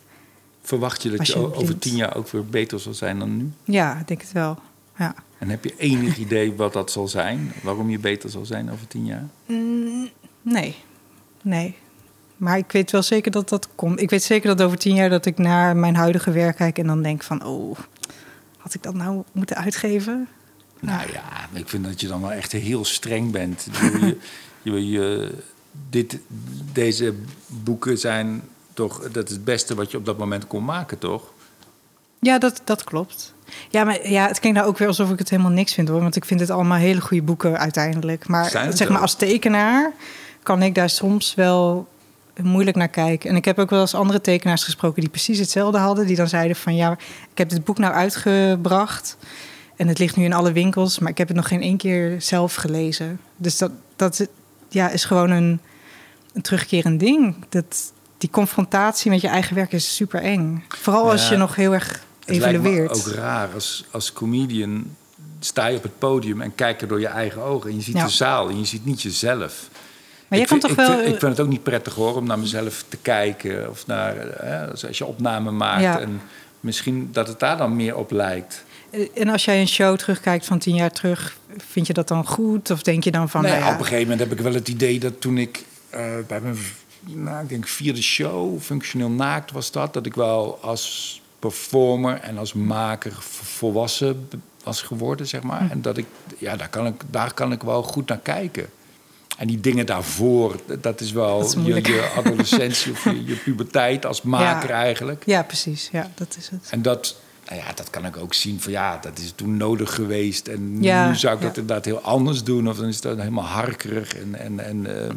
Verwacht 0.66 1.02
je 1.02 1.10
dat 1.10 1.26
je, 1.26 1.54
over 1.54 1.78
tien 1.78 1.96
jaar 1.96 2.16
ook 2.16 2.28
weer 2.28 2.46
beter 2.46 2.80
zal 2.80 2.94
zijn 2.94 3.18
dan 3.18 3.36
nu? 3.36 3.50
Ja, 3.64 3.98
ik 3.98 4.08
denk 4.08 4.20
het 4.20 4.32
wel. 4.32 4.58
Ja. 4.98 5.14
En 5.38 5.48
heb 5.48 5.64
je 5.64 5.74
enig 5.76 6.16
idee 6.16 6.52
wat 6.52 6.72
dat 6.72 6.90
zal 6.90 7.08
zijn? 7.08 7.52
Waarom 7.62 7.90
je 7.90 7.98
beter 7.98 8.30
zal 8.30 8.46
zijn 8.46 8.70
over 8.70 8.86
tien 8.86 9.06
jaar? 9.06 9.26
Mm, 9.46 10.08
nee, 10.42 10.76
nee. 11.42 11.76
Maar 12.36 12.58
ik 12.58 12.72
weet 12.72 12.90
wel 12.90 13.02
zeker 13.02 13.30
dat 13.30 13.48
dat 13.48 13.68
komt. 13.74 14.00
Ik 14.00 14.10
weet 14.10 14.22
zeker 14.22 14.56
dat 14.56 14.66
over 14.66 14.78
tien 14.78 14.94
jaar 14.94 15.10
dat 15.10 15.26
ik 15.26 15.38
naar 15.38 15.76
mijn 15.76 15.94
huidige 15.94 16.30
werk 16.30 16.56
kijk 16.56 16.78
en 16.78 16.86
dan 16.86 17.02
denk 17.02 17.22
van, 17.22 17.44
oh, 17.44 17.78
had 18.56 18.74
ik 18.74 18.82
dat 18.82 18.94
nou 18.94 19.22
moeten 19.32 19.56
uitgeven? 19.56 20.28
Nou 20.80 21.12
ja, 21.12 21.48
ik 21.52 21.68
vind 21.68 21.84
dat 21.84 22.00
je 22.00 22.08
dan 22.08 22.20
wel 22.20 22.32
echt 22.32 22.52
heel 22.52 22.84
streng 22.84 23.30
bent. 23.30 23.68
je, 23.72 24.16
je, 24.62 24.88
je, 24.90 25.34
dit, 25.90 26.18
deze 26.72 27.14
boeken 27.46 27.98
zijn 27.98 28.42
toch, 28.76 29.10
dat 29.10 29.28
is 29.28 29.34
het 29.34 29.44
beste 29.44 29.74
wat 29.74 29.90
je 29.90 29.96
op 29.96 30.06
dat 30.06 30.18
moment 30.18 30.46
kon 30.46 30.64
maken, 30.64 30.98
toch? 30.98 31.22
Ja, 32.20 32.38
dat, 32.38 32.60
dat 32.64 32.84
klopt. 32.84 33.34
Ja, 33.70 33.84
maar 33.84 34.08
ja, 34.10 34.26
het 34.26 34.40
klinkt 34.40 34.58
nou 34.58 34.70
ook 34.70 34.78
weer 34.78 34.88
alsof 34.88 35.10
ik 35.10 35.18
het 35.18 35.30
helemaal 35.30 35.50
niks 35.50 35.74
vind 35.74 35.88
hoor. 35.88 36.00
Want 36.00 36.16
ik 36.16 36.24
vind 36.24 36.40
het 36.40 36.50
allemaal 36.50 36.78
hele 36.78 37.00
goede 37.00 37.22
boeken 37.22 37.58
uiteindelijk. 37.58 38.28
Maar 38.28 38.70
zeg 38.70 38.88
maar 38.88 39.00
als 39.00 39.14
tekenaar 39.14 39.92
kan 40.42 40.62
ik 40.62 40.74
daar 40.74 40.90
soms 40.90 41.34
wel 41.34 41.88
moeilijk 42.42 42.76
naar 42.76 42.88
kijken. 42.88 43.30
En 43.30 43.36
ik 43.36 43.44
heb 43.44 43.58
ook 43.58 43.70
wel 43.70 43.80
eens 43.80 43.94
andere 43.94 44.20
tekenaars 44.20 44.64
gesproken 44.64 45.00
die 45.00 45.10
precies 45.10 45.38
hetzelfde 45.38 45.78
hadden. 45.78 46.06
Die 46.06 46.16
dan 46.16 46.28
zeiden 46.28 46.56
van 46.56 46.76
ja, 46.76 46.92
ik 47.30 47.38
heb 47.38 47.48
dit 47.48 47.64
boek 47.64 47.78
nou 47.78 47.94
uitgebracht. 47.94 49.16
En 49.76 49.88
het 49.88 49.98
ligt 49.98 50.16
nu 50.16 50.24
in 50.24 50.32
alle 50.32 50.52
winkels, 50.52 50.98
maar 50.98 51.10
ik 51.10 51.18
heb 51.18 51.28
het 51.28 51.36
nog 51.36 51.48
geen 51.48 51.62
één 51.62 51.76
keer 51.76 52.16
zelf 52.18 52.54
gelezen. 52.54 53.20
Dus 53.36 53.58
dat, 53.58 53.70
dat 53.96 54.28
ja, 54.68 54.88
is 54.88 55.04
gewoon 55.04 55.30
een, 55.30 55.60
een 56.32 56.42
terugkerend 56.42 57.00
ding. 57.00 57.36
Dat, 57.48 57.92
die 58.18 58.30
confrontatie 58.30 59.10
met 59.10 59.20
je 59.20 59.28
eigen 59.28 59.54
werk 59.54 59.72
is 59.72 59.94
super 59.94 60.22
eng. 60.22 60.64
Vooral 60.68 61.10
als 61.10 61.28
je 61.28 61.36
nog 61.36 61.56
heel 61.56 61.72
erg 61.72 62.04
evalueert. 62.24 62.90
Het 62.90 63.08
ook 63.08 63.14
raar 63.14 63.48
als, 63.54 63.84
als 63.90 64.12
comedian 64.12 64.96
sta 65.40 65.66
je 65.66 65.76
op 65.76 65.82
het 65.82 65.98
podium 65.98 66.40
en 66.40 66.54
kijk 66.54 66.80
er 66.80 66.88
door 66.88 67.00
je 67.00 67.06
eigen 67.06 67.42
ogen. 67.42 67.70
En 67.70 67.76
je 67.76 67.82
ziet 67.82 68.00
de 68.00 68.08
zaal 68.08 68.48
en 68.48 68.58
je 68.58 68.64
ziet 68.64 68.84
niet 68.84 69.02
jezelf. 69.02 69.68
Maar 70.28 70.38
jij 70.38 70.48
kan 70.48 70.58
toch 70.58 70.74
wel... 70.74 70.90
Vind, 70.90 71.00
ik 71.00 71.18
vind 71.18 71.22
het 71.22 71.40
ook 71.40 71.48
niet 71.48 71.62
prettig 71.62 71.94
hoor 71.94 72.16
om 72.16 72.26
naar 72.26 72.38
mezelf 72.38 72.84
te 72.88 72.96
kijken. 72.96 73.70
Of 73.70 73.86
naar, 73.86 74.14
hè, 74.16 74.66
als 74.86 74.98
je 74.98 75.06
opname 75.06 75.50
maakt. 75.50 76.00
En 76.00 76.20
misschien 76.60 77.08
dat 77.12 77.28
het 77.28 77.38
daar 77.38 77.56
dan 77.56 77.76
meer 77.76 77.96
op 77.96 78.10
lijkt. 78.10 78.64
En 79.14 79.28
als 79.28 79.44
jij 79.44 79.60
een 79.60 79.68
show 79.68 79.96
terugkijkt 79.96 80.46
van 80.46 80.58
tien 80.58 80.74
jaar 80.74 80.90
terug, 80.90 81.36
vind 81.56 81.86
je 81.86 81.92
dat 81.92 82.08
dan 82.08 82.26
goed? 82.26 82.70
Of 82.70 82.82
denk 82.82 83.04
je 83.04 83.10
dan 83.10 83.28
van. 83.28 83.42
Nee, 83.42 83.50
nou 83.50 83.64
ja... 83.64 83.72
op 83.72 83.78
een 83.78 83.84
gegeven 83.84 84.08
moment 84.08 84.28
heb 84.28 84.38
ik 84.38 84.44
wel 84.44 84.54
het 84.54 84.68
idee 84.68 84.98
dat 84.98 85.20
toen 85.20 85.38
ik 85.38 85.64
uh, 85.94 86.00
bij 86.26 86.40
mijn 86.40 86.56
nou, 87.06 87.42
ik 87.42 87.48
denk 87.48 87.66
vierde 87.66 88.02
show, 88.02 88.60
functioneel 88.60 89.10
naakt 89.10 89.52
was 89.52 89.70
dat. 89.70 89.92
Dat 89.94 90.06
ik 90.06 90.14
wel 90.14 90.58
als 90.62 91.20
performer 91.38 92.20
en 92.20 92.38
als 92.38 92.52
maker 92.52 93.12
volwassen 93.42 94.28
was 94.62 94.82
geworden, 94.82 95.26
zeg 95.26 95.42
maar. 95.42 95.70
En 95.70 95.82
dat 95.82 95.96
ik, 95.96 96.06
ja, 96.38 96.56
daar 96.56 96.68
kan 96.68 96.86
ik, 96.86 97.02
daar 97.10 97.34
kan 97.34 97.52
ik 97.52 97.62
wel 97.62 97.82
goed 97.82 98.08
naar 98.08 98.18
kijken. 98.18 98.66
En 99.36 99.46
die 99.46 99.60
dingen 99.60 99.86
daarvoor, 99.86 100.60
dat 100.80 101.00
is 101.00 101.12
wel 101.12 101.38
Dat 101.38 101.56
is 101.56 101.64
je, 101.64 101.74
je 101.74 102.12
adolescentie 102.16 102.92
of 102.92 103.04
je, 103.04 103.24
je 103.24 103.34
puberteit 103.36 104.06
als 104.06 104.22
maker 104.22 104.68
Ja. 104.68 104.74
eigenlijk. 104.74 105.22
Ja, 105.26 105.42
precies. 105.42 105.88
Ja, 105.92 106.10
dat 106.14 106.36
is 106.38 106.48
het. 106.48 106.68
En 106.70 106.82
dat, 106.82 107.16
nou 107.48 107.60
ja, 107.60 107.72
dat 107.74 107.90
kan 107.90 108.06
ik 108.06 108.16
ook 108.16 108.34
zien 108.34 108.60
van 108.60 108.72
ja, 108.72 108.98
dat 109.02 109.18
is 109.18 109.32
toen 109.34 109.56
nodig 109.56 109.94
geweest. 109.94 110.48
En 110.48 110.82
Ja, 110.82 111.08
nu 111.08 111.16
zou 111.16 111.34
ik 111.34 111.40
ja. 111.40 111.46
dat 111.46 111.56
inderdaad 111.56 111.84
heel 111.84 112.00
anders 112.00 112.42
doen. 112.44 112.68
Of 112.68 112.76
dan 112.76 112.88
is 112.88 112.94
het 112.94 113.02
dan 113.02 113.18
helemaal 113.18 113.44
harkerig 113.44 114.16
en, 114.16 114.34
en, 114.34 114.60
en 114.60 114.86
ehm, 115.02 115.16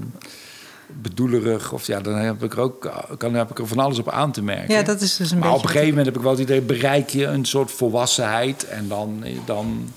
bedoelerig. 1.01 1.71
Of 1.73 1.87
ja, 1.87 1.99
dan 1.99 2.15
heb 2.15 2.43
ik 2.43 2.53
er 2.53 2.59
ook 2.59 2.91
kan, 3.17 3.33
heb 3.33 3.49
ik 3.49 3.59
er 3.59 3.67
van 3.67 3.79
alles 3.79 3.99
op 3.99 4.09
aan 4.09 4.31
te 4.31 4.41
merken. 4.41 4.73
Ja, 4.75 4.81
dat 4.83 5.01
is 5.01 5.15
dus 5.17 5.31
een 5.31 5.37
maar 5.39 5.47
beetje... 5.47 5.57
op 5.57 5.63
een 5.63 5.69
gegeven 5.69 5.89
moment 5.89 6.05
heb 6.07 6.15
ik 6.15 6.21
wel 6.21 6.31
het 6.31 6.41
idee, 6.41 6.61
bereik 6.61 7.09
je 7.09 7.25
een 7.25 7.45
soort 7.45 7.71
volwassenheid. 7.71 8.67
En 8.67 8.87
dan, 8.87 9.23
dan 9.45 9.89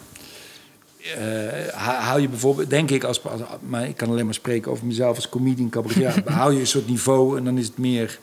ha- 1.75 2.01
haal 2.01 2.19
je 2.19 2.29
bijvoorbeeld, 2.29 2.71
denk 2.71 2.91
ik, 2.91 3.05
als, 3.05 3.25
als- 3.25 3.41
maar 3.69 3.89
ik 3.89 3.97
kan 3.97 4.09
alleen 4.09 4.25
maar 4.25 4.35
spreken 4.35 4.71
over 4.71 4.87
mezelf 4.87 5.17
als 5.17 5.29
comedian, 5.29 5.69
cabaretier. 5.71 6.23
haal 6.33 6.51
je 6.51 6.61
een 6.61 6.67
soort 6.67 6.89
niveau 6.89 7.39
en 7.39 7.45
dan 7.45 7.59
is 7.59 7.67
het 7.67 7.79
meer 7.79 8.19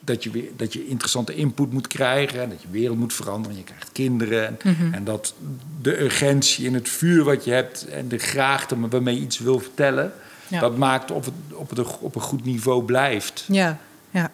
dat 0.00 0.22
je, 0.24 0.30
weer, 0.30 0.48
dat 0.56 0.72
je 0.72 0.86
interessante 0.86 1.34
input 1.34 1.72
moet 1.72 1.86
krijgen. 1.86 2.40
En 2.42 2.48
dat 2.48 2.62
je 2.62 2.68
wereld 2.70 2.98
moet 2.98 3.12
veranderen. 3.12 3.56
Je 3.56 3.62
krijgt 3.64 3.88
kinderen. 3.92 4.46
En, 4.46 4.58
Mhm. 4.64 4.94
en 4.94 5.04
dat 5.04 5.34
de 5.82 6.00
urgentie 6.02 6.66
in 6.66 6.74
het 6.74 6.88
vuur 6.88 7.24
wat 7.24 7.44
je 7.44 7.50
hebt 7.50 7.86
en 7.88 8.08
de 8.08 8.18
graagte 8.18 8.88
waarmee 8.88 9.14
je 9.14 9.20
iets 9.20 9.38
wil 9.38 9.58
vertellen, 9.58 10.12
Ja. 10.48 10.60
dat 10.60 10.76
maakt 10.76 11.10
of 11.10 11.24
het 11.24 11.34
op, 11.52 11.70
het 11.70 11.98
op 11.98 12.14
een 12.14 12.20
goed 12.20 12.44
niveau 12.44 12.84
blijft. 12.84 13.44
Ja, 13.48 13.78
ja. 14.10 14.30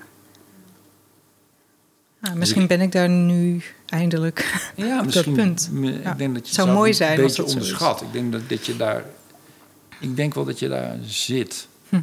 Nou, 2.21 2.37
misschien 2.37 2.67
ben 2.67 2.81
ik 2.81 2.93
daar 2.93 3.09
nu 3.09 3.63
eindelijk 3.87 4.61
Ja, 4.77 5.01
op 5.01 5.13
dat 5.13 5.33
punt. 5.35 5.71
Ja. 5.73 6.13
Ik 6.13 6.19
denk 6.19 6.35
dat 6.35 6.49
je 6.49 6.55
zou 6.55 6.71
mooi 6.71 6.89
een 6.91 6.97
zijn 6.97 7.23
als 7.23 7.37
beetje 7.37 7.53
onderschat. 7.53 8.01
Ik 8.01 8.13
denk 8.13 8.33
dat, 8.33 8.49
dat 8.49 8.67
je 8.67 8.77
daar. 8.77 9.05
Ik 10.01 10.17
denk 10.17 10.35
wel 10.35 10.45
dat 10.45 10.59
je 10.59 10.69
daar 10.69 10.99
zit. 11.03 11.69
Hm. 11.89 12.01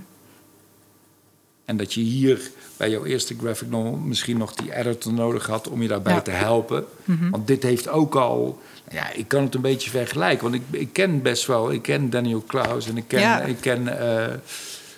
En 1.66 1.78
dat 1.78 1.94
je 1.94 2.02
hier 2.02 2.52
bij 2.78 2.90
jouw 2.90 3.06
eerste 3.06 3.36
graphic 3.40 3.70
novel 3.70 3.92
misschien 3.92 4.38
nog 4.38 4.54
die 4.54 4.76
editor 4.76 5.14
nodig 5.14 5.48
had 5.48 5.68
om 5.68 5.82
je 5.82 5.88
daarbij 5.88 6.14
Ja. 6.14 6.22
te 6.22 6.32
helpen. 6.32 6.86
Mhm. 7.04 7.30
Want 7.30 7.48
dit 7.48 7.64
heeft 7.64 7.88
ook 7.90 8.16
al. 8.16 8.62
Ja, 8.92 9.12
ik 9.12 9.28
kan 9.28 9.44
het 9.44 9.56
een 9.56 9.62
beetje 9.62 9.90
vergelijken. 9.90 10.44
Want 10.44 10.56
ik, 10.56 10.80
ik 10.80 10.94
ken 10.94 11.22
best 11.22 11.46
wel. 11.46 11.72
Ik 11.72 11.82
ken 11.82 12.10
Daniel 12.10 12.42
Klaus 12.42 12.88
en 12.88 12.98
ik 12.98 13.08
ken, 13.08 13.20
Ja. 13.20 13.42
ik 13.42 13.58
ken 13.62 14.00
eh, 14.00 14.34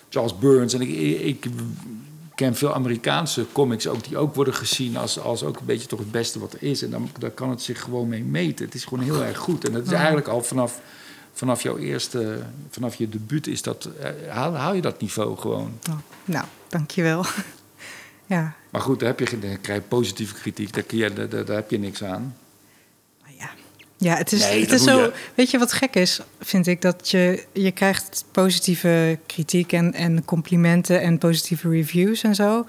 Charles 0.10 0.38
Burns. 0.38 0.74
En 0.74 0.82
ik, 0.82 0.90
ik 1.22 1.46
ken 2.36 2.56
veel 2.56 2.74
Amerikaanse 2.74 3.46
comics 3.52 3.88
ook 3.88 4.04
die 4.04 4.18
ook 4.18 4.36
worden 4.36 4.54
gezien 4.54 4.98
als, 4.98 5.20
als 5.20 5.44
ook 5.44 5.60
een 5.60 5.66
beetje 5.66 5.88
toch 5.88 6.00
het 6.00 6.12
beste 6.12 6.40
wat 6.40 6.54
er 6.54 6.64
is. 6.64 6.82
En 6.84 6.90
dan, 6.90 7.10
daar 7.20 7.30
kan 7.32 7.50
het 7.50 7.62
zich 7.62 7.82
gewoon 7.82 8.08
mee 8.08 8.24
meten. 8.24 8.66
Het 8.66 8.74
is 8.74 8.84
gewoon 8.84 9.04
heel 9.04 9.24
erg 9.24 9.38
goed. 9.38 9.66
En 9.68 9.74
dat 9.74 9.86
is 9.86 9.92
eigenlijk 9.92 10.28
al 10.28 10.44
vanaf, 10.44 10.82
vanaf 11.34 11.64
jouw 11.64 11.78
eerste, 11.78 12.40
vanaf 12.70 12.96
je 12.96 13.10
debuut 13.10 13.48
is 13.48 13.62
dat, 13.62 13.90
eh, 14.00 14.10
haal, 14.34 14.56
haal 14.56 14.74
je 14.74 14.82
dat 14.82 15.02
niveau 15.02 15.38
gewoon. 15.38 15.80
Oh, 15.90 15.98
nou, 16.26 16.46
dankjewel. 16.68 17.26
ja, 18.26 18.56
Maar 18.70 18.82
goed, 18.82 19.00
daar, 19.00 19.10
heb 19.10 19.20
je, 19.20 19.40
dan 19.40 19.62
krijg 19.62 19.82
je 19.82 19.88
positieve 19.88 20.34
kritiek, 20.34 20.74
daar, 20.74 20.84
kun 20.84 20.98
je, 20.98 21.14
daar, 21.14 21.46
daar 21.46 21.56
heb 21.56 21.72
je 21.72 21.80
niks 21.80 22.04
aan. 22.04 22.36
Ja. 24.00 24.16
Het 24.16 24.32
is, 24.32 24.40
Nee, 24.42 24.62
het 24.62 24.72
is 24.72 24.84
zo. 24.84 25.00
je. 25.00 25.14
Weet 25.36 25.52
je 25.52 25.58
wat 25.58 25.72
gek 25.74 25.96
is? 25.96 26.20
Vind 26.40 26.68
ik 26.68 26.82
dat 26.82 27.10
je, 27.10 27.46
je 27.54 27.72
krijgt 27.72 28.26
positieve 28.32 29.20
kritiek 29.26 29.72
en, 29.74 29.94
en 29.94 30.26
complimenten 30.26 31.02
en 31.02 31.18
positieve 31.18 31.70
reviews 31.70 32.24
en 32.24 32.36
zo. 32.36 32.66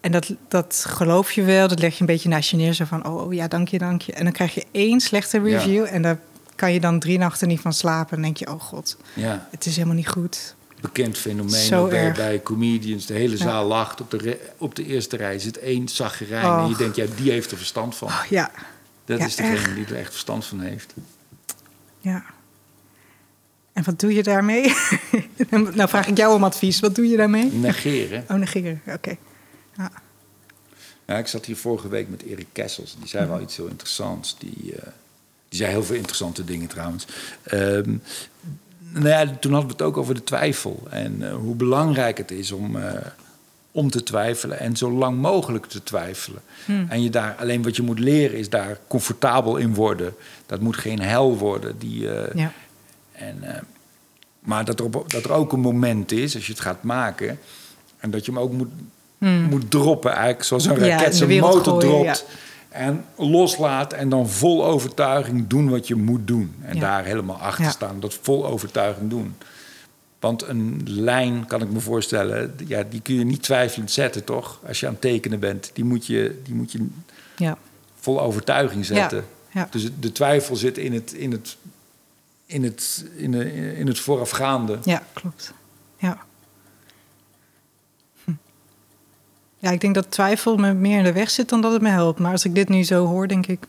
En 0.00 0.12
dat, 0.12 0.34
dat 0.48 0.84
geloof 0.88 1.32
je 1.32 1.42
wel, 1.42 1.68
dat 1.68 1.80
leg 1.80 1.94
je 1.94 2.00
een 2.00 2.06
beetje 2.06 2.28
naast 2.28 2.50
je 2.50 2.56
neer. 2.56 2.72
Zo 2.72 2.84
van, 2.84 3.06
oh, 3.06 3.26
oh 3.26 3.32
ja, 3.34 3.48
dank 3.48 3.68
je, 3.68 3.78
dank 3.78 4.02
je. 4.02 4.12
En 4.12 4.24
dan 4.24 4.32
krijg 4.32 4.54
je 4.54 4.64
één 4.70 5.00
slechte 5.00 5.40
Ja. 5.40 5.42
review 5.58 5.86
en 5.90 6.02
daar 6.02 6.18
kan 6.54 6.72
je 6.72 6.80
dan 6.80 6.98
drie 6.98 7.18
nachten 7.18 7.48
niet 7.48 7.60
van 7.60 7.72
slapen. 7.72 8.16
En 8.16 8.22
denk 8.22 8.36
je, 8.36 8.46
oh 8.48 8.60
god, 8.60 8.96
Ja, 9.14 9.48
het 9.50 9.66
is 9.66 9.74
helemaal 9.76 9.96
niet 9.96 10.08
goed. 10.08 10.54
bekend 10.80 11.18
fenomeen 11.18 11.88
bij, 11.88 12.12
bij 12.12 12.42
comedians. 12.42 13.06
De 13.06 13.14
hele 13.14 13.36
Ja. 13.36 13.42
zaal 13.42 13.66
lacht. 13.66 14.00
Op 14.00 14.10
de, 14.10 14.38
op 14.58 14.74
de 14.74 14.86
eerste 14.86 15.16
rij 15.16 15.38
zit 15.38 15.58
één 15.58 15.88
zaggerijn. 15.88 16.58
En 16.62 16.68
je 16.68 16.76
denkt, 16.76 16.96
ja, 16.96 17.04
die 17.16 17.30
heeft 17.30 17.50
er 17.50 17.56
verstand 17.56 17.94
van. 17.96 18.08
Oh, 18.08 18.22
ja, 18.28 18.50
Dat 19.04 19.18
ja, 19.18 19.26
is 19.26 19.36
degene 19.36 19.56
echt. 19.56 19.74
die 19.74 19.86
er 19.86 19.96
echt 19.96 20.10
verstand 20.10 20.44
van 20.44 20.60
heeft. 20.60 20.94
ja. 22.00 22.24
En 23.72 23.84
wat 23.84 24.00
doe 24.00 24.14
je 24.14 24.22
daarmee? 24.22 24.74
nou 25.74 25.88
vraag 25.88 26.06
ik 26.06 26.16
jou 26.16 26.34
om 26.34 26.44
advies. 26.44 26.80
Wat 26.80 26.94
doe 26.94 27.08
je 27.08 27.16
daarmee? 27.16 27.52
Negeren. 27.52 28.24
Oh, 28.28 28.36
negeren. 28.36 28.80
Oké. 28.86 29.16
Ja. 31.06 31.18
Ik 31.18 31.26
zat 31.26 31.44
hier 31.44 31.56
vorige 31.56 31.88
week 31.88 32.08
met 32.08 32.22
Erik 32.22 32.46
Kessels. 32.52 32.96
Die 32.98 33.08
zei 33.08 33.26
wel 33.26 33.40
iets 33.40 33.56
heel 33.56 33.66
interessants. 33.66 34.36
Die, 34.38 34.74
eh, 34.76 34.86
die 35.48 35.58
zei 35.58 35.70
heel 35.70 35.84
veel 35.84 35.96
interessante 35.96 36.44
dingen 36.44 36.68
trouwens. 36.68 37.06
Ehm, 37.42 37.96
nou 38.78 39.08
ja, 39.08 39.26
toen 39.26 39.52
hadden 39.52 39.70
we 39.70 39.76
het 39.76 39.82
ook 39.82 39.96
over 39.96 40.14
de 40.14 40.24
twijfel. 40.24 40.82
En 40.90 41.28
eh, 41.28 41.34
hoe 41.34 41.54
belangrijk 41.54 42.18
het 42.18 42.30
is 42.30 42.52
om, 42.52 42.76
eh, 42.76 42.92
om 43.74 43.90
te 43.90 44.02
twijfelen. 44.02 44.58
En 44.58 44.76
zo 44.76 44.90
lang 44.90 45.18
mogelijk 45.18 45.66
te 45.66 45.82
twijfelen. 45.82 46.42
En 46.88 47.02
je 47.02 47.10
daar, 47.10 47.34
alleen 47.38 47.62
wat 47.62 47.76
je 47.76 47.82
moet 47.82 47.98
leren 47.98 48.38
is 48.38 48.48
daar 48.48 48.78
comfortabel 48.88 49.56
in 49.56 49.74
worden. 49.74 50.14
Dat 50.46 50.60
moet 50.60 50.76
geen 50.76 51.00
hel 51.00 51.38
worden. 51.38 51.78
Die, 51.78 52.10
eh, 52.10 52.34
ja. 52.34 52.52
en, 53.12 53.36
eh, 53.42 53.60
maar 54.40 54.64
dat 54.64 54.78
er, 54.78 54.84
op, 54.84 55.10
dat 55.10 55.24
er 55.24 55.32
ook 55.32 55.52
een 55.52 55.60
moment 55.60 56.12
is, 56.12 56.34
als 56.34 56.46
je 56.46 56.52
het 56.52 56.60
gaat 56.60 56.82
maken... 56.82 57.38
en 57.98 58.10
dat 58.10 58.24
je 58.24 58.32
hem 58.32 58.40
ook 58.40 58.52
moet, 58.52 58.70
moet 59.50 59.70
droppen, 59.70 60.10
eigenlijk 60.10 60.44
zoals 60.44 60.64
een 60.64 60.74
Hmm. 60.74 60.84
Ja, 60.84 60.96
raket 60.96 61.16
zijn 61.16 61.40
motor 61.40 61.80
gooien, 61.80 62.02
dropt... 62.02 62.26
en 62.68 63.04
loslaat 63.16 63.92
en 63.92 64.08
dan 64.08 64.28
vol 64.28 64.64
overtuiging 64.64 65.46
doen 65.46 65.70
wat 65.70 65.88
je 65.88 65.94
moet 65.94 66.26
doen. 66.26 66.54
En 66.62 66.78
daar 66.78 67.04
helemaal 67.04 67.38
achter 67.38 67.70
staan, 67.70 68.00
dat 68.00 68.18
vol 68.22 68.46
overtuiging 68.46 69.10
doen. 69.10 69.34
Want 70.24 70.42
een 70.42 70.80
lijn, 70.84 71.46
kan 71.46 71.62
ik 71.62 71.70
me 71.70 71.80
voorstellen, 71.80 72.54
ja, 72.66 72.82
die 72.82 73.00
kun 73.00 73.14
je 73.14 73.24
niet 73.24 73.42
twijfelend 73.42 73.90
zetten, 73.90 74.24
toch? 74.24 74.60
Als 74.66 74.80
je 74.80 74.86
aan 74.86 74.92
het 74.92 75.00
tekenen 75.00 75.40
bent, 75.40 75.70
die 75.72 75.84
moet 75.84 76.06
je, 76.06 76.40
die 76.44 76.54
moet 76.54 76.72
je 76.72 76.86
ja. 77.36 77.58
vol 78.00 78.20
overtuiging 78.20 78.84
zetten. 78.86 79.18
Ja, 79.18 79.60
ja. 79.60 79.68
Dus 79.70 79.82
het- 79.82 80.02
de 80.02 80.12
twijfel 80.12 80.56
zit 80.56 80.78
in 80.78 80.92
het, 80.92 81.12
in 81.12 81.32
het, 81.32 81.56
in 82.46 82.62
het, 82.64 83.04
in 83.16 83.30
de, 83.30 83.74
in 83.76 83.86
het 83.86 83.98
voorafgaande. 83.98 84.78
Ja, 84.84 85.02
klopt. 85.12 85.52
Ja. 85.96 86.18
Hm. 88.24 88.30
Ja, 89.58 89.70
ik 89.70 89.80
denk 89.80 89.94
dat 89.94 90.10
twijfel 90.10 90.56
me 90.56 90.72
meer 90.72 90.98
in 90.98 91.04
de 91.04 91.12
weg 91.12 91.30
zit 91.30 91.48
dan 91.48 91.60
dat 91.60 91.72
het 91.72 91.82
me 91.82 91.88
helpt. 91.90 92.18
Maar 92.18 92.32
als 92.32 92.44
ik 92.44 92.54
dit 92.54 92.68
nu 92.68 92.82
zo 92.84 93.06
hoor, 93.06 93.28
denk 93.28 93.46
ik... 93.46 93.66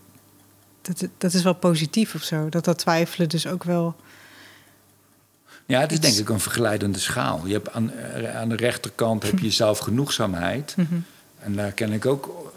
Dat, 0.82 1.08
dat 1.18 1.34
is 1.34 1.44
wel 1.44 1.56
positief 1.56 2.16
of 2.16 2.22
zo. 2.24 2.50
Dat 2.50 2.66
dat 2.66 2.78
twijfelen 2.78 3.30
dus 3.30 3.48
ook 3.48 3.64
wel... 3.64 3.96
Ja, 5.66 5.80
het 5.80 5.92
is 5.92 5.98
Iets- 5.98 6.08
denk 6.08 6.20
ik 6.20 6.30
een 6.30 6.40
vergeleidende 6.40 7.00
schaal. 7.00 7.42
Je 7.46 7.54
hebt 7.54 7.72
aan, 7.72 7.92
eh, 7.92 8.36
aan 8.36 8.50
de 8.50 8.56
rechterkant 8.56 9.24
heb 9.24 9.40
je 9.40 9.52
zelfgenoegzaamheid. 9.52 10.74
Mhm. 10.78 10.96
En 11.40 11.56
daar 11.56 11.72
ken 11.72 11.92
ik 11.92 12.06
ook 12.06 12.52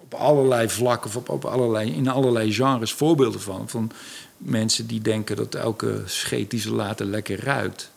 op 0.00 0.14
allerlei 0.14 0.68
vlakken, 0.68 1.10
of 1.10 1.16
op, 1.16 1.28
op 1.28 1.44
allerlei, 1.44 1.92
in 1.92 2.08
allerlei 2.08 2.52
genres 2.52 2.92
voorbeelden 2.92 3.40
van. 3.40 3.68
Van 3.68 3.90
mensen 4.36 4.86
die 4.86 5.00
denken 5.00 5.36
dat 5.36 5.54
elke 5.54 6.02
scheet 6.04 6.50
die 6.50 6.60
ze 6.60 6.72
laten 6.72 7.10
lekker 7.10 7.44
ruikt. 7.44 7.90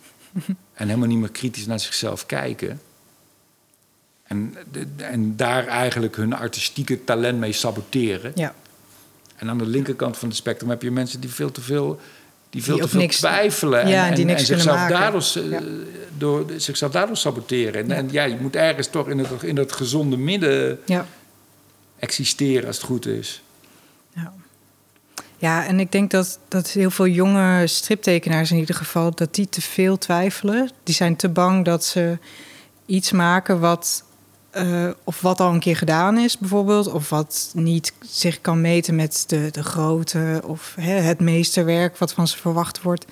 en 0.73 0.87
helemaal 0.87 1.07
niet 1.07 1.17
meer 1.17 1.31
kritisch 1.31 1.65
naar 1.65 1.79
zichzelf 1.79 2.25
kijken. 2.25 2.81
En, 4.23 4.55
en 4.97 5.35
daar 5.35 5.67
eigenlijk 5.67 6.15
hun 6.15 6.33
artistieke 6.33 7.03
talent 7.03 7.39
mee 7.39 7.51
saboteren. 7.51 8.31
Ja, 8.35 8.53
En 9.35 9.49
aan 9.49 9.57
de 9.57 9.65
linkerkant 9.65 10.17
van 10.17 10.27
het 10.27 10.37
spectrum 10.37 10.69
heb 10.69 10.81
je 10.81 10.91
mensen 10.91 11.19
die 11.19 11.29
veel 11.29 11.51
te 11.51 11.61
veel, 11.61 11.99
die 12.49 12.63
veel 12.63 12.73
Die 12.75 12.83
te 12.83 12.89
veel 12.89 12.99
niks- 12.99 13.17
twijfelen. 13.17 13.87
Ja, 13.87 14.05
en 14.05 14.09
niks 14.09 14.45
kunnen 14.45 14.45
zichzelf, 14.45 14.89
daardoor, 14.89 15.23
Ja. 15.49 15.61
door, 16.17 16.45
zichzelf 16.57 16.91
daardoor 16.91 17.17
saboteren. 17.17 17.81
En 17.81 17.87
Ja. 17.87 17.95
en 17.95 18.07
ja, 18.11 18.23
je 18.23 18.37
moet 18.41 18.55
ergens 18.55 18.87
toch 18.87 19.09
in 19.09 19.17
het, 19.17 19.43
in 19.43 19.55
dat 19.55 19.71
gezonde 19.71 20.17
midden 20.17 20.79
ja, 20.85 21.05
existeren 21.99 22.67
als 22.67 22.75
het 22.77 22.85
goed 22.85 23.05
is. 23.05 23.41
ja. 24.15 24.33
Ja, 25.39 25.65
en 25.65 25.79
ik 25.79 25.91
denk 25.91 26.11
dat, 26.11 26.39
dat 26.47 26.69
heel 26.69 26.91
veel 26.91 27.07
jonge 27.07 27.67
striptekenaars 27.67 28.51
in 28.51 28.57
ieder 28.57 28.75
geval... 28.75 29.15
dat 29.15 29.35
die 29.35 29.49
te 29.49 29.61
veel 29.61 29.97
twijfelen. 29.97 30.69
Die 30.83 30.95
zijn 30.95 31.15
te 31.15 31.29
bang 31.29 31.65
dat 31.65 31.85
ze 31.85 32.17
iets 32.85 33.11
maken 33.11 33.59
wat... 33.59 34.03
eh, 34.49 34.87
of 35.03 35.21
wat 35.21 35.39
al 35.39 35.53
een 35.53 35.59
keer 35.59 35.77
gedaan 35.77 36.17
is, 36.17 36.37
bijvoorbeeld. 36.37 36.91
Of 36.91 37.09
wat 37.09 37.51
niet 37.53 37.93
zich 38.01 38.41
kan 38.41 38.61
meten 38.61 38.95
met 38.95 39.23
de, 39.27 39.47
de 39.51 39.63
grootte 39.63 40.41
of 40.45 40.73
hè, 40.79 40.93
het 40.93 41.19
meesterwerk 41.19 41.97
wat 41.97 42.13
van 42.13 42.27
ze 42.27 42.37
verwacht 42.37 42.81
wordt. 42.81 43.05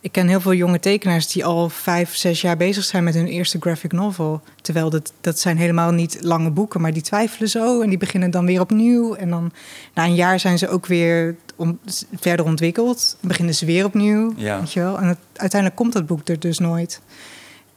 Ik 0.00 0.12
ken 0.12 0.28
heel 0.28 0.40
veel 0.40 0.54
jonge 0.54 0.80
tekenaars 0.80 1.32
die 1.32 1.44
al 1.44 1.68
vijf, 1.68 2.14
zes 2.16 2.40
jaar 2.40 2.56
bezig 2.56 2.84
zijn 2.84 3.04
met 3.04 3.14
hun 3.14 3.26
eerste 3.26 3.58
graphic 3.60 3.92
novel. 3.92 4.40
Terwijl 4.62 4.90
dat, 4.90 5.12
dat 5.20 5.38
zijn 5.38 5.56
helemaal 5.56 5.90
niet 5.92 6.18
lange 6.20 6.50
boeken, 6.50 6.80
maar 6.80 6.92
die 6.92 7.02
twijfelen 7.02 7.48
zo 7.48 7.80
en 7.80 7.88
die 7.88 7.98
beginnen 7.98 8.30
dan 8.30 8.46
weer 8.46 8.60
opnieuw. 8.60 9.14
En 9.14 9.30
dan 9.30 9.52
na 9.94 10.04
een 10.04 10.14
jaar 10.14 10.40
zijn 10.40 10.58
ze 10.58 10.68
ook 10.68 10.86
weer 10.86 11.36
om, 11.56 11.78
verder 12.20 12.44
ontwikkeld. 12.44 13.16
Beginnen 13.20 13.54
ze 13.54 13.66
weer 13.66 13.84
opnieuw. 13.84 14.32
Ja. 14.36 14.58
Weet 14.58 14.72
je 14.72 14.80
wel? 14.80 14.98
En 14.98 15.08
het- 15.08 15.18
uiteindelijk 15.32 15.80
komt 15.80 15.92
dat 15.92 16.06
boek 16.06 16.28
er 16.28 16.40
dus 16.40 16.58
nooit. 16.58 17.00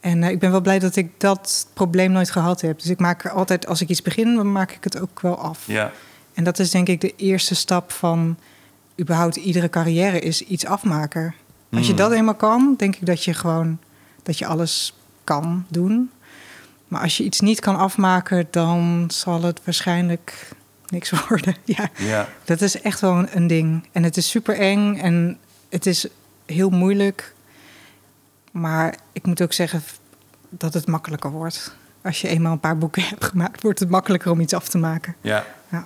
En 0.07 0.23
eh, 0.23 0.29
ik 0.29 0.39
ben 0.39 0.51
wel 0.51 0.61
blij 0.61 0.79
dat 0.79 0.95
ik 0.95 1.09
dat 1.19 1.67
probleem 1.73 2.11
nooit 2.11 2.31
gehad 2.31 2.61
heb. 2.61 2.79
Dus 2.79 2.89
ik 2.89 2.99
maak 2.99 3.23
er 3.25 3.31
altijd, 3.31 3.67
als 3.67 3.81
ik 3.81 3.89
iets 3.89 4.01
begin, 4.01 4.35
dan 4.35 4.51
maak 4.51 4.71
ik 4.71 4.83
het 4.83 4.99
ook 4.99 5.21
wel 5.21 5.37
af. 5.37 5.63
Ja. 5.67 5.91
En 6.33 6.43
dat 6.43 6.59
is 6.59 6.71
denk 6.71 6.87
ik 6.87 7.01
de 7.01 7.13
eerste 7.15 7.55
stap 7.55 7.91
van 7.91 8.37
überhaupt 8.99 9.35
iedere 9.35 9.69
carrière 9.69 10.19
is 10.19 10.41
iets 10.41 10.65
afmaken. 10.65 11.35
Als 11.71 11.85
je 11.85 11.91
Mm. 11.91 11.97
dat 11.97 12.11
eenmaal 12.11 12.35
kan, 12.35 12.73
denk 12.77 12.95
ik 12.95 13.05
dat 13.05 13.23
je 13.23 13.33
gewoon 13.33 13.79
dat 14.23 14.37
je 14.37 14.45
alles 14.45 14.93
kan 15.23 15.65
doen. 15.67 16.11
Maar 16.87 17.01
als 17.01 17.17
je 17.17 17.23
iets 17.23 17.39
niet 17.39 17.59
kan 17.59 17.75
afmaken, 17.77 18.47
dan 18.51 19.05
zal 19.13 19.41
het 19.43 19.59
waarschijnlijk 19.63 20.49
niks 20.89 21.09
worden. 21.27 21.55
Ja, 21.63 21.89
Ja. 21.97 22.27
dat 22.45 22.61
is 22.61 22.81
echt 22.81 22.99
wel 22.99 23.25
een 23.31 23.47
ding. 23.47 23.87
En 23.91 24.03
het 24.03 24.17
is 24.17 24.29
super 24.29 24.59
eng 24.59 24.95
en 24.97 25.37
het 25.69 25.85
is 25.85 26.07
heel 26.45 26.69
moeilijk. 26.69 27.33
Maar 28.59 28.95
ik 29.11 29.25
moet 29.25 29.41
ook 29.41 29.53
zeggen 29.53 29.81
dat 30.49 30.73
het 30.73 30.87
makkelijker 30.87 31.31
wordt. 31.31 31.75
Als 32.01 32.21
je 32.21 32.27
eenmaal 32.27 32.51
een 32.51 32.59
paar 32.59 32.77
boeken 32.77 33.03
hebt 33.09 33.25
gemaakt, 33.25 33.61
wordt 33.61 33.79
het 33.79 33.89
makkelijker 33.89 34.31
om 34.31 34.39
iets 34.39 34.53
af 34.53 34.69
te 34.69 34.77
maken. 34.77 35.15
ja. 35.21 35.45
Ja. 35.69 35.85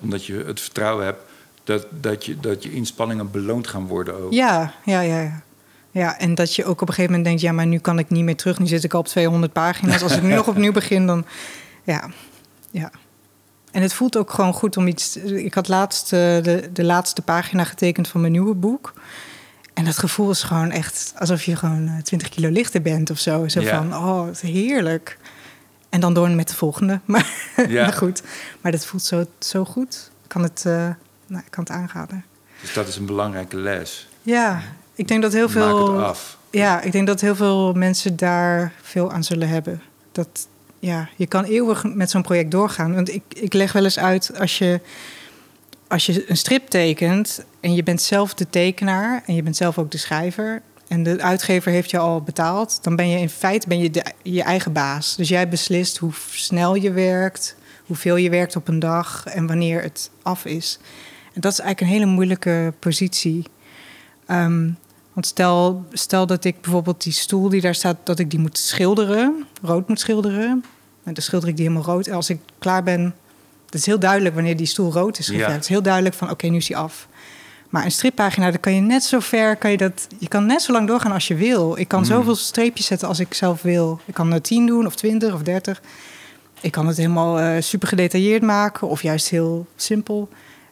Omdat 0.00 0.26
je 0.26 0.44
het 0.46 0.60
vertrouwen 0.60 1.04
hebt 1.04 1.22
dat, 1.64 1.86
dat, 1.90 2.24
je, 2.24 2.40
dat 2.40 2.62
je 2.62 2.72
inspanningen 2.72 3.30
beloond 3.30 3.66
gaan 3.66 3.86
worden 3.86 4.22
ook. 4.22 4.32
Ja, 4.32 4.74
ja, 4.84 5.00
ja, 5.00 5.20
ja. 5.20 5.42
Ja, 5.90 6.18
en 6.18 6.34
dat 6.34 6.54
je 6.54 6.64
ook 6.64 6.80
op 6.80 6.88
een 6.88 6.94
gegeven 6.94 7.10
moment 7.10 7.24
denkt... 7.24 7.40
ja, 7.40 7.52
maar 7.52 7.66
nu 7.66 7.78
kan 7.78 7.98
ik 7.98 8.10
niet 8.10 8.24
meer 8.24 8.36
terug. 8.36 8.58
Nu 8.58 8.66
zit 8.66 8.84
ik 8.84 8.94
al 8.94 9.00
op 9.00 9.06
200 9.06 9.52
pagina's. 9.52 10.02
Als 10.02 10.16
ik 10.16 10.22
nu 10.22 10.34
nog 10.34 10.48
opnieuw 10.48 10.72
begin, 10.72 11.06
dan... 11.06 11.24
Ja, 11.82 12.10
ja. 12.70 12.90
En 13.70 13.82
het 13.82 13.92
voelt 13.92 14.16
ook 14.16 14.30
gewoon 14.30 14.52
goed 14.52 14.76
om 14.76 14.86
iets... 14.86 15.16
Ik 15.16 15.54
had 15.54 15.68
laatst 15.68 16.12
eh, 16.12 16.18
de, 16.18 16.68
de 16.72 16.84
laatste 16.84 17.22
pagina 17.22 17.64
getekend 17.64 18.08
van 18.08 18.20
mijn 18.20 18.32
nieuwe 18.32 18.54
boek. 18.54 18.92
En 19.76 19.84
dat 19.84 19.98
gevoel 19.98 20.30
is 20.30 20.42
gewoon 20.42 20.70
echt 20.70 21.12
alsof 21.18 21.42
je 21.44 21.56
gewoon 21.56 21.88
eh, 21.88 22.02
20 22.02 22.28
kilo 22.28 22.48
lichter 22.48 22.82
bent 22.82 23.10
of 23.10 23.18
zo. 23.18 23.48
Zo 23.48 23.60
Ja. 23.60 23.76
van, 23.76 23.94
oh, 23.96 24.26
het 24.26 24.40
heerlijk. 24.40 25.18
En 25.88 26.00
dan 26.00 26.14
door 26.14 26.30
met 26.30 26.48
de 26.48 26.54
volgende. 26.54 27.00
Maar, 27.04 27.26
Ja. 27.68 27.82
maar 27.82 27.92
goed, 28.02 28.22
maar 28.60 28.72
dat 28.72 28.86
voelt 28.86 29.02
zo, 29.02 29.24
zo 29.38 29.64
goed. 29.64 30.10
Ik 30.22 30.28
kan 30.28 30.42
het, 30.42 30.62
eh, 30.66 30.72
nou, 31.26 31.42
ik 31.44 31.50
kan 31.50 31.64
het 31.64 31.72
aanraden. 31.72 32.24
Dus 32.60 32.72
dat 32.72 32.88
is 32.88 32.96
een 32.96 33.06
belangrijke 33.06 33.56
les. 33.56 34.08
Ja, 34.22 34.62
ik 34.94 35.08
denk 35.08 35.22
dat 35.22 35.32
heel 35.32 35.42
Maak 35.44 35.52
veel. 35.52 35.92
het 35.96 36.04
af. 36.04 36.38
Ja, 36.50 36.80
ik 36.80 36.92
denk 36.92 37.06
dat 37.06 37.20
heel 37.20 37.36
veel 37.36 37.72
mensen 37.72 38.16
daar 38.16 38.72
veel 38.82 39.12
aan 39.12 39.24
zullen 39.24 39.48
hebben. 39.48 39.82
Dat 40.12 40.48
ja, 40.78 41.08
je 41.16 41.26
kan 41.26 41.44
eeuwig 41.44 41.84
met 41.84 42.10
zo'n 42.10 42.22
project 42.22 42.50
doorgaan. 42.50 42.94
Want 42.94 43.08
ik, 43.14 43.22
ik 43.28 43.52
leg 43.52 43.72
wel 43.72 43.84
eens 43.84 43.98
uit 43.98 44.38
als 44.38 44.58
je, 44.58 44.80
als 45.88 46.06
je 46.06 46.30
een 46.30 46.36
strip 46.36 46.68
tekent 46.68 47.44
en 47.60 47.74
je 47.74 47.82
bent 47.82 48.02
zelf 48.02 48.34
de 48.34 48.50
tekenaar 48.50 49.22
en 49.26 49.34
je 49.34 49.42
bent 49.42 49.56
zelf 49.56 49.78
ook 49.78 49.90
de 49.90 49.98
schrijver. 49.98 50.62
En 50.88 51.02
de 51.02 51.22
uitgever 51.22 51.72
heeft 51.72 51.90
je 51.90 51.98
al 51.98 52.22
betaald, 52.22 52.78
dan 52.82 52.96
ben 52.96 53.08
je 53.08 53.18
in 53.18 53.28
feite 53.28 53.68
ben 53.68 53.78
je 53.78 54.04
je 54.22 54.42
eigen 54.42 54.72
baas. 54.72 55.16
Dus 55.16 55.28
jij 55.28 55.48
beslist 55.48 55.96
hoe 55.96 56.12
snel 56.30 56.74
je 56.74 56.92
werkt, 56.92 57.56
hoeveel 57.86 58.16
je 58.16 58.30
werkt 58.30 58.56
op 58.56 58.68
een 58.68 58.78
dag 58.78 59.26
en 59.26 59.46
wanneer 59.46 59.82
het 59.82 60.10
af 60.22 60.44
is. 60.44 60.78
En 61.32 61.40
dat 61.40 61.52
is 61.52 61.58
eigenlijk 61.58 61.80
een 61.80 61.98
hele 61.98 62.12
moeilijke 62.12 62.72
positie. 62.78 63.44
Ehm, 64.26 64.70
want 65.12 65.26
stel, 65.26 65.84
stel 65.92 66.26
dat 66.26 66.44
ik 66.44 66.60
bijvoorbeeld 66.60 67.02
die 67.02 67.12
stoel 67.12 67.48
die 67.48 67.60
daar 67.60 67.74
staat, 67.74 67.96
dat 68.04 68.18
ik 68.18 68.30
die 68.30 68.38
moet 68.38 68.58
schilderen, 68.58 69.46
rood 69.62 69.88
moet 69.88 70.00
schilderen. 70.00 70.64
En 71.04 71.14
dan 71.14 71.22
schilder 71.22 71.48
ik 71.48 71.56
die 71.56 71.66
helemaal 71.66 71.94
rood. 71.94 72.06
En 72.06 72.14
als 72.14 72.30
ik 72.30 72.40
klaar 72.58 72.82
ben, 72.82 73.14
het 73.76 73.86
is 73.86 73.92
heel 73.92 73.98
duidelijk 74.00 74.34
wanneer 74.34 74.56
die 74.56 74.66
stoel 74.66 74.92
rood 74.92 75.18
is 75.18 75.26
Ja. 75.26 75.32
geverfd. 75.32 75.52
Het 75.54 75.62
is 75.62 75.68
heel 75.68 75.82
duidelijk 75.82 76.14
van, 76.14 76.30
oké, 76.30 76.46
nu 76.46 76.56
is 76.56 76.66
die 76.66 76.76
af. 76.76 77.08
Maar 77.70 77.84
een 77.84 77.90
strippagina, 77.90 78.50
dan 78.50 78.60
kan 78.60 78.74
je 78.74 78.80
net 78.80 79.04
zo 79.04 79.20
ver, 79.20 79.56
kan 79.56 79.70
je 79.70 79.76
dat, 79.76 80.06
je 80.18 80.28
kan 80.28 80.46
net 80.46 80.62
zo 80.62 80.72
lang 80.72 80.86
doorgaan 80.88 81.12
als 81.12 81.28
je 81.28 81.34
wil. 81.34 81.76
Ik 81.78 81.88
kan 81.88 81.98
Mm. 81.98 82.04
zoveel 82.04 82.34
streepjes 82.36 82.86
zetten 82.86 83.08
als 83.08 83.20
ik 83.20 83.34
zelf 83.34 83.62
wil. 83.62 84.00
Ik 84.04 84.14
kan 84.14 84.32
er 84.32 84.42
10 84.42 84.66
doen, 84.66 84.86
of 84.86 84.94
20 84.96 85.34
of 85.34 85.42
30. 85.42 85.82
Ik 86.60 86.72
kan 86.72 86.86
het 86.86 86.96
helemaal 86.96 87.38
eh, 87.38 87.62
super 87.62 87.88
gedetailleerd 87.88 88.42
maken, 88.42 88.88
of 88.88 89.02
juist 89.02 89.28
heel 89.28 89.66
simpel. 89.76 90.28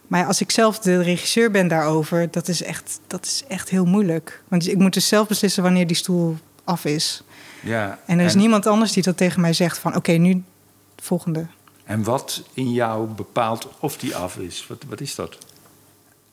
Maar 0.07 0.21
ja, 0.21 0.27
als 0.27 0.41
ik 0.41 0.51
zelf 0.51 0.79
de 0.79 1.03
regisseur 1.03 1.51
ben 1.51 1.69
daarover, 1.69 2.31
dat 2.31 2.49
is 2.49 2.63
echt, 2.63 3.01
dat 3.07 3.25
is 3.25 3.43
echt 3.49 3.69
heel 3.69 3.85
moeilijk. 3.85 4.43
Want 4.49 4.69
ik 4.69 4.79
moet 4.79 4.95
dus 4.95 5.09
zelf 5.09 5.29
beslissen 5.29 5.63
wanneer 5.63 5.87
die 5.87 5.97
stoel 5.97 6.37
af 6.65 6.85
is. 6.85 7.23
Ja. 7.61 7.99
En 8.07 8.19
er 8.19 8.25
is 8.25 8.35
niemand 8.35 8.67
anders 8.67 8.93
die 8.93 9.03
dat 9.03 9.17
tegen 9.17 9.41
mij 9.41 9.53
zegt 9.53 9.79
van... 9.79 9.97
oké, 9.97 10.13
nu 10.13 10.43
volgende. 10.97 11.47
En 11.85 12.03
wat 12.03 12.43
in 12.53 12.73
jou 12.73 13.09
bepaalt 13.09 13.69
of 13.81 13.97
die 13.97 14.17
af 14.17 14.37
is? 14.37 14.67
Wat, 14.67 14.85
wat 14.89 15.01
is 15.01 15.15
dat? 15.15 15.39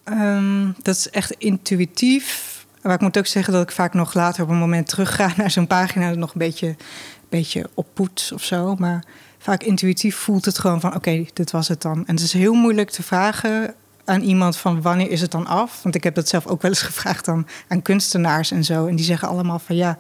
Ehm, 0.04 0.72
dat 0.82 0.96
is 0.96 1.10
echt 1.10 1.32
intuïtief. 1.32 2.66
Maar 2.82 2.94
ik 2.94 3.02
moet 3.02 3.18
ook 3.18 3.26
zeggen 3.26 3.54
dat 3.54 3.62
ik 3.64 3.72
vaak 3.72 3.94
nog 3.94 4.14
later 4.14 4.44
op 4.44 4.50
een 4.50 4.58
moment 4.58 4.88
terugga 4.88 5.34
naar 5.38 5.52
zo'n 5.52 5.68
pagina... 5.68 6.10
en 6.10 6.20
nog 6.20 6.34
een 6.34 6.40
beetje, 6.40 6.76
beetje 7.30 7.70
oppoets 7.74 8.32
of 8.32 8.44
zo. 8.44 8.76
Maar 8.76 9.04
vaak 9.38 9.64
intuïtief 9.64 10.16
voelt 10.16 10.46
het 10.46 10.60
gewoon 10.60 10.80
van... 10.80 10.96
oké, 10.96 11.26
dit 11.34 11.52
was 11.52 11.68
het 11.68 11.82
dan. 11.82 12.08
En 12.08 12.16
het 12.16 12.24
is 12.24 12.34
heel 12.34 12.54
moeilijk 12.54 12.90
te 12.90 13.04
vragen 13.04 13.76
aan 14.06 14.22
iemand 14.22 14.58
van 14.58 14.82
wanneer 14.82 15.10
is 15.10 15.22
het 15.22 15.32
dan 15.32 15.48
af? 15.48 15.84
Want 15.84 15.96
ik 15.96 16.04
heb 16.04 16.16
dat 16.16 16.28
zelf 16.28 16.48
ook 16.48 16.62
wel 16.62 16.72
eens 16.72 16.82
gevraagd 16.92 17.28
aan, 17.28 17.48
aan 17.68 17.82
kunstenaars 17.82 18.52
en 18.52 18.64
zo. 18.64 18.88
En 18.88 18.96
die 18.96 19.06
zeggen 19.06 19.28
allemaal 19.28 19.60
van 19.60 19.76
ja... 19.76 19.98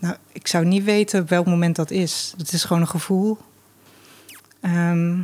Nou, 0.00 0.16
ik 0.32 0.46
zou 0.46 0.64
niet 0.64 0.84
weten 0.84 1.20
op 1.20 1.28
welk 1.28 1.46
moment 1.46 1.76
dat 1.76 1.90
is. 1.90 2.34
Het 2.36 2.52
is 2.52 2.64
gewoon 2.64 2.82
een 2.82 2.88
gevoel. 2.88 3.38
Ehm, 4.60 5.18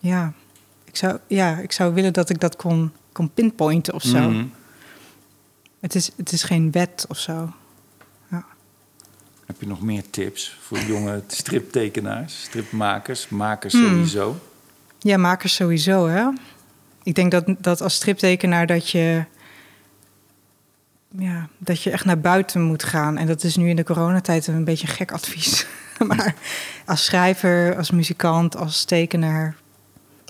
ja, 0.00 0.32
ik 0.84 0.96
zou, 0.96 1.18
ja, 1.26 1.58
ik 1.58 1.72
zou 1.72 1.94
willen 1.94 2.12
dat 2.12 2.30
ik 2.30 2.40
dat 2.40 2.56
kon, 2.56 2.92
kon 3.12 3.30
pinpointen 3.30 3.94
of 3.94 4.02
zo. 4.02 4.30
Mhm. 4.30 4.44
Het, 5.80 5.94
is, 5.94 6.10
het 6.16 6.32
is 6.32 6.42
geen 6.42 6.70
wet 6.70 7.04
of 7.08 7.18
zo. 7.18 7.52
Ja. 8.30 8.44
Heb 9.46 9.60
je 9.60 9.66
nog 9.66 9.80
meer 9.82 10.10
tips 10.10 10.58
voor 10.60 10.78
jonge 10.78 11.22
striptekenaars, 11.26 12.42
stripmakers, 12.42 13.28
makers 13.28 13.72
Hmm. 13.72 13.88
sowieso? 13.88 14.40
ja, 14.98 15.16
makers 15.16 15.54
sowieso, 15.54 16.06
hè. 16.08 16.28
Ik 17.02 17.14
denk 17.14 17.30
dat, 17.30 17.44
dat 17.58 17.80
als 17.80 17.94
striptekenaar 17.94 18.66
dat 18.66 18.90
je... 18.90 19.24
Ja, 21.18 21.48
dat 21.58 21.82
je 21.82 21.90
echt 21.90 22.04
naar 22.04 22.20
buiten 22.20 22.62
moet 22.62 22.82
gaan. 22.82 23.16
En 23.18 23.26
dat 23.26 23.44
is 23.44 23.56
nu 23.56 23.68
in 23.68 23.76
de 23.76 23.84
coronatijd 23.84 24.46
een 24.46 24.64
beetje 24.64 24.88
een 24.88 24.94
gek 24.94 25.12
advies. 25.12 25.66
maar 26.08 26.34
als 26.86 27.04
schrijver, 27.04 27.76
als 27.76 27.90
muzikant, 27.90 28.56
als 28.56 28.84
tekenaar... 28.84 29.56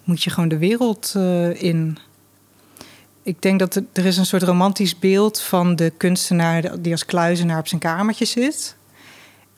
moet 0.05 0.23
je 0.23 0.31
gewoon 0.31 0.49
de 0.49 0.59
wereld 0.59 1.13
eh, 1.17 1.63
in. 1.63 1.99
Ik 3.23 3.43
denk 3.43 3.59
dat 3.59 3.75
er, 3.75 3.85
er 3.93 4.07
is 4.07 4.17
een 4.17 4.27
soort 4.27 4.43
romantisch 4.43 4.99
beeld 4.99 5.41
van 5.41 5.77
de 5.77 5.93
kunstenaar... 5.97 6.81
die 6.81 6.93
als 6.93 7.05
kluizenaar 7.05 7.59
op 7.59 7.69
zijn 7.69 7.81
kamertje 7.81 8.25
zit. 8.25 8.77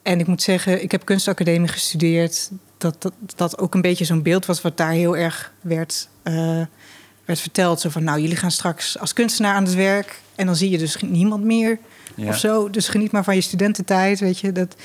En 0.03 0.21
ik 0.21 0.27
moet 0.27 0.43
zeggen, 0.43 0.83
ik 0.83 0.91
heb 0.91 1.05
kunstacademie 1.05 1.69
gestudeerd... 1.69 2.51
dat 2.79 3.03
dat, 3.03 3.13
dat 3.37 3.59
ook 3.59 3.75
een 3.75 3.81
beetje 3.81 4.05
zo'n 4.05 4.23
beeld 4.23 4.47
was... 4.47 4.63
wat 4.63 4.77
daar 4.77 4.93
heel 4.93 5.17
erg 5.17 5.53
werd, 5.61 6.09
eh, 6.23 6.63
werd 7.25 7.41
verteld. 7.41 7.81
Zo 7.81 7.89
van, 7.89 8.05
nou, 8.05 8.21
jullie 8.21 8.37
gaan 8.37 8.51
straks 8.51 8.99
als 8.99 9.13
kunstenaar 9.13 9.55
aan 9.55 9.65
het 9.65 9.75
werk... 9.75 10.21
en 10.35 10.47
dan 10.47 10.57
zie 10.57 10.71
je 10.71 10.79
dus 10.79 10.97
niemand 11.03 11.45
meer 11.45 11.79
Ja. 12.15 12.29
of 12.29 12.39
zo. 12.39 12.71
Dus 12.71 12.89
geniet 12.89 13.13
maar 13.13 13.25
van 13.25 13.35
je 13.35 13.41
studententijd, 13.41 14.21
weet 14.21 14.39
je. 14.39 14.53
Dat... 14.53 14.77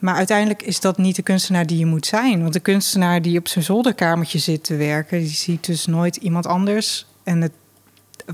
Maar 0.00 0.14
uiteindelijk 0.14 0.62
is 0.62 0.80
dat 0.80 0.98
niet 0.98 1.16
de 1.16 1.22
kunstenaar 1.22 1.66
die 1.66 1.78
je 1.78 1.86
moet 1.86 2.06
zijn. 2.06 2.40
Want 2.40 2.52
de 2.52 2.60
kunstenaar 2.60 3.22
die 3.22 3.38
op 3.38 3.48
zijn 3.48 3.64
zolderkamertje 3.64 4.38
zit 4.38 4.64
te 4.64 4.76
werken... 4.76 5.18
die 5.18 5.28
ziet 5.28 5.66
dus 5.66 5.86
nooit 5.86 6.16
iemand 6.16 6.46
anders. 6.46 7.06
En 7.22 7.40
het, 7.40 7.52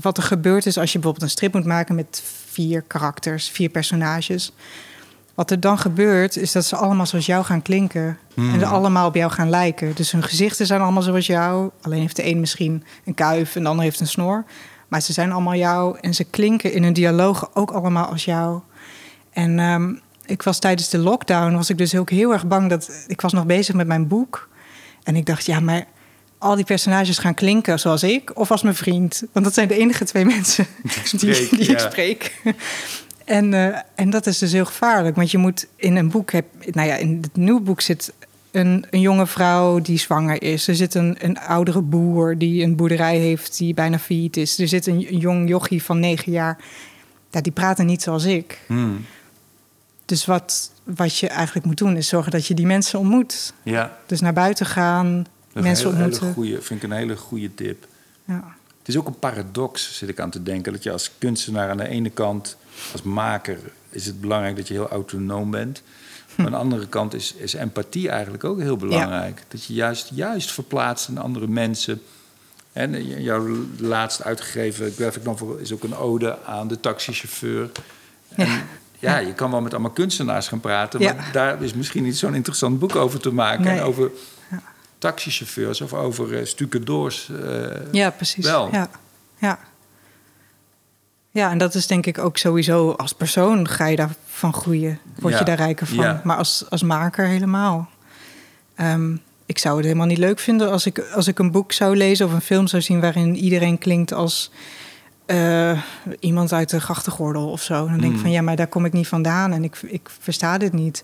wat 0.01 0.17
er 0.17 0.23
gebeurt 0.23 0.65
is 0.65 0.77
als 0.77 0.91
je 0.91 0.99
bijvoorbeeld 0.99 1.23
een 1.23 1.37
strip 1.37 1.53
moet 1.53 1.65
maken... 1.65 1.95
met 1.95 2.23
vier 2.45 2.81
karakters, 2.81 3.49
vier 3.49 3.69
personages... 3.69 4.51
Wat 5.37 5.51
er 5.51 5.59
dan 5.59 5.77
gebeurt, 5.77 6.37
is 6.37 6.51
dat 6.51 6.65
ze 6.65 6.75
allemaal 6.75 7.05
zoals 7.05 7.25
jou 7.25 7.45
gaan 7.45 7.61
klinken. 7.61 8.17
Hmm. 8.33 8.53
En 8.53 8.61
er 8.61 8.67
allemaal 8.67 9.07
op 9.07 9.15
jou 9.15 9.31
gaan 9.31 9.49
lijken. 9.49 9.95
Dus 9.95 10.11
hun 10.11 10.23
gezichten 10.23 10.65
zijn 10.65 10.81
allemaal 10.81 11.01
zoals 11.01 11.27
jou. 11.27 11.69
Alleen 11.81 11.99
heeft 11.99 12.15
de 12.15 12.25
een 12.25 12.39
misschien 12.39 12.83
een 13.05 13.13
kuif 13.13 13.55
en 13.55 13.63
de 13.63 13.69
ander 13.69 13.83
heeft 13.83 13.99
een 13.99 14.07
snor. 14.07 14.45
Maar 14.87 15.01
ze 15.01 15.13
zijn 15.13 15.31
allemaal 15.31 15.55
jou 15.55 15.97
en 16.01 16.13
ze 16.13 16.23
klinken 16.23 16.73
in 16.73 16.83
hun 16.83 16.93
dialoog 16.93 17.49
ook 17.53 17.71
allemaal 17.71 18.05
als 18.05 18.25
jou. 18.25 18.59
En 19.31 19.59
ehm, 19.59 19.93
ik 20.27 20.41
was 20.41 20.59
tijdens 20.59 20.89
de 20.89 20.97
lockdown, 20.97 21.55
was 21.55 21.69
ik 21.69 21.77
dus 21.77 21.95
ook 21.95 22.09
heel 22.09 22.33
erg 22.33 22.47
bang 22.47 22.69
dat... 22.69 23.05
Ik 23.07 23.21
was 23.21 23.33
nog 23.33 23.45
bezig 23.45 23.75
met 23.75 23.87
mijn 23.87 24.07
boek. 24.07 24.49
En 25.03 25.15
ik 25.15 25.25
dacht, 25.25 25.45
ja, 25.45 25.59
maar 25.59 25.85
al 26.37 26.55
die 26.55 26.65
personages 26.65 27.17
gaan 27.17 27.33
klinken 27.33 27.79
zoals 27.79 28.03
ik 28.03 28.37
of 28.37 28.51
als 28.51 28.61
mijn 28.61 28.75
vriend. 28.75 29.23
Want 29.31 29.45
dat 29.45 29.53
zijn 29.53 29.67
de 29.67 29.77
enige 29.77 30.05
twee 30.05 30.25
mensen 30.25 30.67
die, 31.19 31.49
ik 31.49 31.79
spreek. 31.79 32.41
En, 33.25 33.53
eh, 33.53 33.79
en 33.95 34.09
dat 34.09 34.25
is 34.25 34.37
dus 34.37 34.51
heel 34.51 34.65
gevaarlijk. 34.65 35.15
Want 35.15 35.31
je 35.31 35.37
moet 35.37 35.67
in 35.75 35.95
een 35.95 36.09
boek... 36.09 36.31
Heb, 36.31 36.45
nou 36.65 36.87
ja, 36.87 36.95
in 36.95 37.17
het 37.21 37.35
nieuwe 37.35 37.61
boek 37.61 37.81
zit 37.81 38.13
een, 38.51 38.85
een 38.89 39.01
jonge 39.01 39.27
vrouw 39.27 39.79
die 39.79 39.97
zwanger 39.97 40.41
is. 40.41 40.67
Er 40.67 40.75
zit 40.75 40.93
een, 40.93 41.15
een 41.19 41.39
oudere 41.39 41.81
boer 41.81 42.37
die 42.37 42.63
een 42.63 42.75
boerderij 42.75 43.17
heeft 43.17 43.57
die 43.57 43.73
bijna 43.73 43.99
failliet 43.99 44.37
is. 44.37 44.59
Er 44.59 44.67
zit 44.67 44.87
een, 44.87 45.07
een 45.09 45.17
jong 45.17 45.49
jochie 45.49 45.83
van 45.83 45.99
negen 45.99 46.31
jaar. 46.31 46.57
Ja, 47.31 47.41
die 47.41 47.51
praten 47.51 47.85
niet 47.85 48.01
zoals 48.01 48.23
ik. 48.23 48.59
Hmm. 48.67 49.05
Dus 50.07 50.25
wat, 50.25 50.71
wat 50.83 51.17
je 51.17 51.27
eigenlijk 51.27 51.65
moet 51.65 51.77
doen 51.77 51.97
is 51.97 52.07
zorgen 52.07 52.31
dat 52.31 52.45
je 52.45 52.53
die 52.53 52.65
mensen 52.65 52.99
ontmoet. 52.99 53.53
Ja, 53.63 53.97
Dus 54.05 54.21
naar 54.21 54.33
buiten 54.33 54.65
gaan, 54.65 55.13
dat 55.17 55.27
is 55.53 55.61
mensen 55.61 55.87
een 55.87 55.95
hele, 55.95 56.03
ontmoeten. 56.03 56.27
hele 56.27 56.33
goeie, 56.33 56.61
vind 56.61 56.83
ik 56.83 56.89
een 56.89 56.95
hele 56.97 57.15
goede 57.17 57.53
tip. 57.53 57.87
Ja. 58.25 58.55
het 58.79 58.87
is 58.87 58.97
ook 58.97 59.07
een 59.07 59.19
paradox, 59.19 59.97
zit 59.97 60.09
ik 60.09 60.19
aan 60.19 60.29
te 60.29 60.43
denken. 60.43 60.73
Dat 60.73 60.83
je 60.83 60.91
als 60.91 61.11
kunstenaar 61.17 61.69
aan 61.69 61.77
de 61.77 61.87
ene 61.87 62.09
kant, 62.09 62.57
als 62.91 63.01
maker, 63.01 63.57
is 63.89 64.05
het 64.05 64.21
belangrijk 64.21 64.55
dat 64.55 64.67
je 64.67 64.73
heel 64.73 64.89
autonoom 64.89 65.51
bent. 65.51 65.81
Maar 66.35 66.45
aan 66.45 66.51
de 66.51 66.57
andere 66.57 66.87
kant 66.87 67.13
is, 67.13 67.33
is 67.33 67.53
empathie 67.53 68.09
eigenlijk 68.09 68.43
ook 68.43 68.59
heel 68.59 68.77
belangrijk. 68.77 69.43
Dat 69.47 69.63
je 69.63 69.73
juist, 69.73 70.09
juist 70.13 70.51
verplaatst 70.51 71.07
in 71.07 71.17
andere 71.17 71.47
mensen. 71.47 72.01
En 72.73 73.05
jouw 73.21 73.65
laatst 73.79 74.23
uitgegeven 74.23 74.91
graphic 74.91 75.23
novel 75.23 75.55
is 75.55 75.71
ook 75.73 75.83
een 75.83 75.95
ode 75.95 76.43
aan 76.43 76.67
de 76.67 76.79
taxichauffeur. 76.79 77.69
En 78.35 78.47
Ja. 78.47 78.61
Ja, 78.99 79.17
je 79.17 79.33
kan 79.33 79.51
wel 79.51 79.61
met 79.61 79.73
allemaal 79.73 79.91
kunstenaars 79.91 80.47
gaan 80.47 80.59
praten, 80.59 80.99
Ja. 80.99 81.13
maar 81.13 81.29
daar 81.31 81.61
is 81.63 81.73
misschien 81.73 82.03
niet 82.03 82.17
zo'n 82.17 82.35
interessant 82.35 82.79
boek 82.79 82.95
over 82.95 83.19
te 83.19 83.31
maken. 83.33 83.63
Nee. 83.63 83.77
En 83.77 83.83
over 83.83 84.11
taxichauffeurs 84.97 85.81
of 85.81 85.93
over 85.93 86.31
uh, 86.39 86.45
stucadoors. 86.45 87.29
eh, 87.43 87.65
Ja, 87.91 88.09
precies. 88.09 88.45
Wel. 88.45 88.69
Ja. 88.71 88.89
Ja. 89.37 89.59
ja, 91.31 91.51
en 91.51 91.57
dat 91.57 91.73
is 91.75 91.87
denk 91.87 92.05
ik 92.05 92.17
ook 92.17 92.37
sowieso 92.37 92.91
als 92.91 93.13
persoon 93.13 93.67
ga 93.67 93.85
je 93.87 93.95
daarvan 93.95 94.53
groeien. 94.53 94.99
Word 95.19 95.37
je 95.37 95.43
daar 95.45 95.57
rijker 95.57 95.87
van. 95.87 96.19
Maar 96.23 96.37
als, 96.37 96.65
als 96.69 96.83
maker 96.83 97.25
helemaal. 97.25 97.89
Ehm, 98.75 99.15
ik 99.45 99.57
zou 99.57 99.75
het 99.75 99.85
helemaal 99.85 100.07
niet 100.07 100.17
leuk 100.17 100.39
vinden 100.39 100.71
als 100.71 100.85
ik, 100.85 100.99
als 100.99 101.27
ik 101.27 101.39
een 101.39 101.51
boek 101.51 101.71
zou 101.71 101.95
lezen 101.95 102.25
of 102.25 102.33
een 102.33 102.41
film 102.41 102.67
zou 102.67 102.81
zien 102.81 102.99
waarin 103.01 103.35
iedereen 103.35 103.77
klinkt 103.77 104.13
als 104.13 104.51
eh, 105.27 105.81
iemand 106.19 106.53
uit 106.53 106.69
de 106.69 106.79
grachtengordel 106.81 107.49
of 107.49 107.61
zo. 107.61 107.73
Dan 107.87 107.97
denk 107.99 108.03
ik 108.11 108.17
Mm. 108.17 108.19
van 108.21 108.31
ja, 108.31 108.41
maar 108.41 108.55
daar 108.55 108.67
kom 108.67 108.85
ik 108.85 108.93
niet 108.93 109.07
vandaan 109.07 109.51
en 109.53 109.63
ik, 109.63 109.77
ik 109.81 110.09
versta 110.19 110.57
dit 110.57 110.73
niet. 110.73 111.03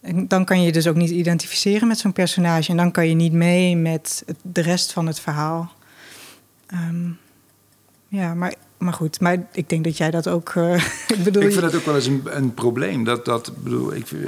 En 0.00 0.28
dan 0.28 0.44
kan 0.44 0.62
je 0.62 0.72
dus 0.72 0.86
ook 0.86 0.94
niet 0.96 1.10
identificeren 1.10 1.88
met 1.88 1.98
zo'n 1.98 2.12
personage. 2.12 2.70
En 2.70 2.76
dan 2.76 2.90
kan 2.90 3.08
je 3.08 3.14
niet 3.14 3.32
mee 3.32 3.76
met 3.76 4.22
het- 4.26 4.38
de 4.42 4.60
rest 4.60 4.92
van 4.92 5.06
het 5.06 5.20
verhaal. 5.20 5.72
Ehm, 6.66 7.08
ja, 8.08 8.34
maar, 8.34 8.54
maar 8.84 8.92
goed. 8.92 9.20
Maar 9.20 9.38
ik 9.52 9.68
denk 9.68 9.84
dat 9.84 9.96
jij 9.96 10.10
dat 10.10 10.28
ook... 10.28 10.52
eh, 10.54 10.74
ik 11.16 11.24
bedoel, 11.24 11.42
Ik 11.42 11.50
vind 11.50 11.62
dat 11.62 11.74
ook 11.74 11.84
wel 11.84 11.94
eens 11.94 12.06
een, 12.06 12.22
een 12.24 12.54
probleem. 12.54 13.04
Dat, 13.04 13.24
dat, 13.24 13.52
bedoel, 13.62 13.94
ik, 13.94 14.10
eh, 14.10 14.18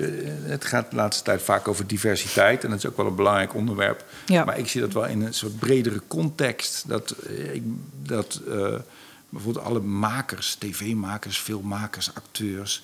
het 0.42 0.64
gaat 0.64 0.90
de 0.90 0.96
laatste 0.96 1.22
tijd 1.24 1.42
vaak 1.42 1.68
over 1.68 1.86
diversiteit. 1.86 2.64
En 2.64 2.70
dat 2.70 2.78
is 2.78 2.86
ook 2.86 2.96
wel 2.96 3.07
een 3.07 3.14
belangrijk 3.14 3.54
onderwerp. 3.54 4.04
Ja. 4.26 4.44
Maar 4.44 4.59
ik 4.59 4.68
zie 4.68 4.80
dat 4.80 4.92
wel 4.92 5.07
in 5.07 5.22
een 5.22 5.34
soort 5.34 5.59
bredere 5.59 6.02
context. 6.07 6.84
Dat, 6.88 7.11
eh, 7.11 7.54
ik, 7.54 7.62
dat 8.02 8.40
bijvoorbeeld 9.28 9.64
alle 9.64 9.80
makers, 9.80 10.54
tv-makers, 10.54 11.38
filmmakers, 11.38 12.11
acteurs... 12.14 12.82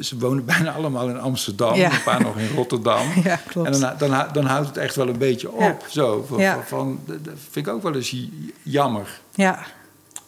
ze 0.00 0.18
wonen 0.18 0.44
bijna 0.54 0.72
allemaal 0.72 1.08
in 1.08 1.18
Amsterdam, 1.20 1.74
Ja. 1.74 1.92
een 1.92 2.02
paar 2.02 2.20
nog 2.22 2.38
in 2.38 2.48
Rotterdam. 2.54 3.06
Ja, 3.24 3.36
klopt. 3.48 3.68
En 3.74 3.80
dan, 3.80 3.92
dan, 4.10 4.26
dan 4.32 4.44
houdt 4.44 4.66
het 4.68 4.76
echt 4.76 4.94
wel 4.96 5.08
een 5.08 5.18
beetje 5.18 5.50
op. 5.50 5.60
Ja. 5.60 5.76
Zo, 5.88 6.24
van, 6.28 6.38
Ja. 6.38 6.54
van, 6.54 6.64
van- 6.66 7.00
dat 7.22 7.34
vind 7.50 7.66
ik 7.66 7.72
ook 7.72 7.82
wel 7.82 7.94
eens 7.94 8.16
jammer. 8.62 9.20
ja, 9.34 9.58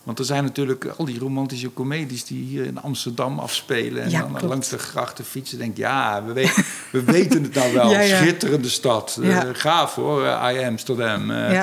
Want 0.09 0.21
er 0.21 0.27
zijn 0.27 0.45
natuurlijk 0.45 0.87
al 0.97 1.05
die 1.05 1.19
romantische 1.19 1.73
comedies 1.73 2.25
die 2.25 2.45
hier 2.45 2.65
in 2.65 2.81
Amsterdam 2.81 3.39
afspelen. 3.39 4.03
En 4.03 4.11
Ja, 4.11 4.21
dan 4.21 4.29
klopt. 4.29 4.45
langs 4.45 4.69
de 4.69 4.79
grachten 4.79 5.25
fietsen. 5.25 5.59
Denk 5.59 5.77
ja, 5.77 6.23
we, 6.27 6.33
weten 6.33 6.65
we 6.93 7.03
weten 7.05 7.43
het 7.43 7.55
nou 7.55 7.73
wel. 7.73 7.91
Ja, 7.91 8.01
ja. 8.01 8.17
Schitterende 8.17 8.69
stad. 8.69 9.19
Eh, 9.23 9.41
gaaf 9.53 9.95
hoor, 9.95 10.25
eh, 10.27 10.55
I 10.55 10.65
Amsterdam. 10.65 11.31
Eh. 11.31 11.63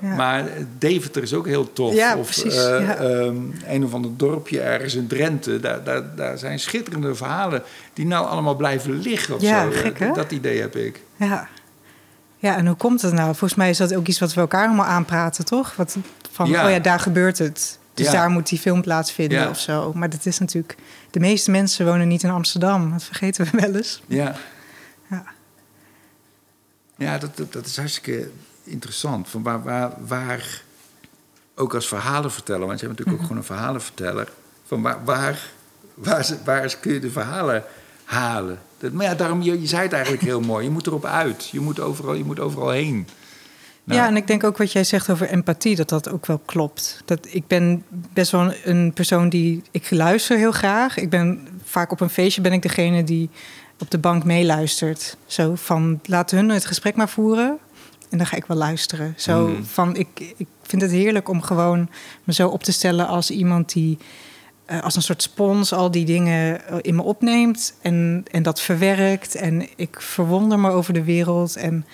Maar 0.00 0.48
Deventer 0.78 1.22
is 1.22 1.34
ook 1.34 1.46
heel 1.46 1.72
tof. 1.72 1.94
Ja, 1.94 2.16
of 2.16 2.24
precies, 2.24 2.56
eh, 2.56 2.90
ehm, 2.90 3.36
een 3.66 3.84
of 3.84 3.94
ander 3.94 4.10
dorpje 4.16 4.60
ergens 4.60 4.94
in 4.94 5.06
Drenthe. 5.06 5.60
Daar, 5.60 5.84
daar, 5.84 6.16
daar 6.16 6.38
zijn 6.38 6.58
schitterende 6.58 7.14
verhalen 7.14 7.62
die 7.92 8.06
nou 8.06 8.26
allemaal 8.26 8.56
blijven 8.56 8.98
liggen. 8.98 9.34
Of 9.34 9.42
zo. 9.42 9.70
Gek? 9.70 10.14
Dat 10.14 10.32
idee 10.32 10.60
heb 10.60 10.76
ik. 10.76 11.00
Ja. 11.16 11.48
Ja, 12.46 12.56
en 12.56 12.66
hoe 12.66 12.76
komt 12.76 13.02
het 13.02 13.12
nou? 13.12 13.26
Volgens 13.26 13.54
mij 13.54 13.70
is 13.70 13.76
dat 13.78 13.94
ook 13.94 14.06
iets 14.06 14.18
wat 14.18 14.34
we 14.34 14.40
elkaar 14.40 14.66
allemaal 14.66 14.86
aanpraten, 14.86 15.44
toch? 15.44 15.74
Wat, 15.76 15.96
van, 16.32 16.48
Ja. 16.48 16.64
oh 16.64 16.70
ja, 16.70 16.78
daar 16.78 17.00
gebeurt 17.00 17.38
het. 17.38 17.78
Dus 17.94 18.06
Ja. 18.06 18.12
daar 18.12 18.30
moet 18.30 18.48
die 18.48 18.58
film 18.58 18.82
plaatsvinden 18.82 19.38
Ja. 19.40 19.48
of 19.48 19.58
zo. 19.58 19.92
Maar 19.92 20.10
dat 20.10 20.26
is 20.26 20.38
natuurlijk... 20.38 20.76
De 21.10 21.20
meeste 21.20 21.50
mensen 21.50 21.86
wonen 21.86 22.08
niet 22.08 22.22
in 22.22 22.30
Amsterdam. 22.30 22.90
Dat 22.90 23.04
vergeten 23.04 23.44
we 23.44 23.50
wel 23.60 23.74
eens. 23.74 24.02
Ja. 24.06 24.34
Ja. 25.10 25.24
Ja, 26.96 27.18
dat, 27.18 27.36
dat, 27.36 27.52
dat 27.52 27.66
is 27.66 27.76
hartstikke 27.76 28.30
interessant. 28.64 29.28
Van 29.28 29.42
waar, 29.42 29.62
waar, 29.62 29.92
waar, 30.06 30.62
ook 31.54 31.74
als 31.74 31.88
verhalenverteller, 31.88 32.66
want 32.66 32.80
je 32.80 32.86
bent 32.86 32.98
natuurlijk 32.98 33.16
ook 33.22 33.28
gewoon 33.28 33.42
een 33.42 33.56
verhalenverteller. 33.56 34.32
Van 34.66 34.82
waar, 34.82 35.04
waar, 35.04 35.38
waar, 35.94 36.24
ze- 36.24 36.38
waar 36.44 36.76
kun 36.80 36.92
je 36.92 37.00
de 37.00 37.10
verhalen 37.10 37.64
halen? 38.04 38.58
Dat, 38.78 38.92
maar 38.92 39.04
ja, 39.06 39.14
daarom, 39.14 39.42
je, 39.42 39.60
je 39.60 39.66
zei 39.66 39.82
het 39.82 39.92
eigenlijk 39.92 40.22
heel 40.22 40.40
mooi. 40.40 40.64
Je 40.64 40.70
moet 40.70 40.86
erop 40.86 41.04
uit. 41.04 41.48
Je 41.48 41.60
moet 41.60 41.80
overal, 41.80 42.14
je 42.14 42.24
moet 42.24 42.40
overal 42.40 42.70
heen. 42.70 43.06
Nou, 43.84 44.00
Ja, 44.00 44.06
en 44.06 44.16
ik 44.16 44.26
denk 44.26 44.44
ook 44.44 44.56
wat 44.56 44.72
jij 44.72 44.84
zegt 44.84 45.10
over 45.10 45.28
empathie, 45.28 45.76
dat 45.76 45.88
dat 45.88 46.10
ook 46.10 46.26
wel 46.26 46.40
klopt. 46.44 47.02
Dat 47.04 47.26
ik 47.30 47.46
ben 47.46 47.84
best 48.12 48.30
wel 48.30 48.52
een- 48.64 48.92
persoon 48.92 49.28
die... 49.28 49.62
Ik 49.70 49.90
luister 49.90 50.36
heel 50.38 50.52
graag. 50.52 50.96
Ik 50.96 51.10
ben 51.10 51.48
vaak 51.64 51.92
op 51.92 52.00
een 52.00 52.10
feestje 52.10 52.40
ben 52.40 52.52
ik 52.52 52.62
degene 52.62 53.04
die 53.04 53.30
op 53.78 53.90
de 53.90 53.98
bank 53.98 54.24
meeluistert. 54.24 55.16
Zo 55.26 55.54
van, 55.54 56.00
laat 56.04 56.30
hun 56.30 56.48
het 56.48 56.66
gesprek 56.66 56.96
maar 56.96 57.08
voeren. 57.08 57.58
En 58.10 58.18
dan 58.18 58.26
ga 58.26 58.36
ik 58.36 58.46
wel 58.46 58.56
luisteren. 58.56 59.14
Zo 59.16 59.46
Mm. 59.48 59.64
van, 59.64 59.96
ik, 59.96 60.08
ik 60.36 60.46
vind 60.62 60.82
het 60.82 60.90
heerlijk 60.90 61.28
om 61.28 61.42
gewoon 61.42 61.88
me 62.24 62.32
zo 62.32 62.48
op 62.48 62.62
te 62.62 62.72
stellen 62.72 63.06
als 63.06 63.30
iemand 63.30 63.72
die... 63.72 63.98
eh, 64.66 64.82
als 64.82 64.96
een 64.96 65.02
soort 65.02 65.22
spons 65.22 65.72
al 65.72 65.90
die 65.90 66.04
dingen 66.04 66.66
eh, 66.66 66.76
in 66.80 66.94
me 66.94 67.02
opneemt 67.02 67.74
en, 67.82 68.24
en 68.30 68.42
dat 68.42 68.60
verwerkt. 68.60 69.34
En 69.34 69.68
ik 69.76 70.00
verwonder 70.00 70.58
me 70.58 70.70
over 70.70 70.92
de 70.92 71.04
wereld. 71.04 71.56
En 71.56 71.86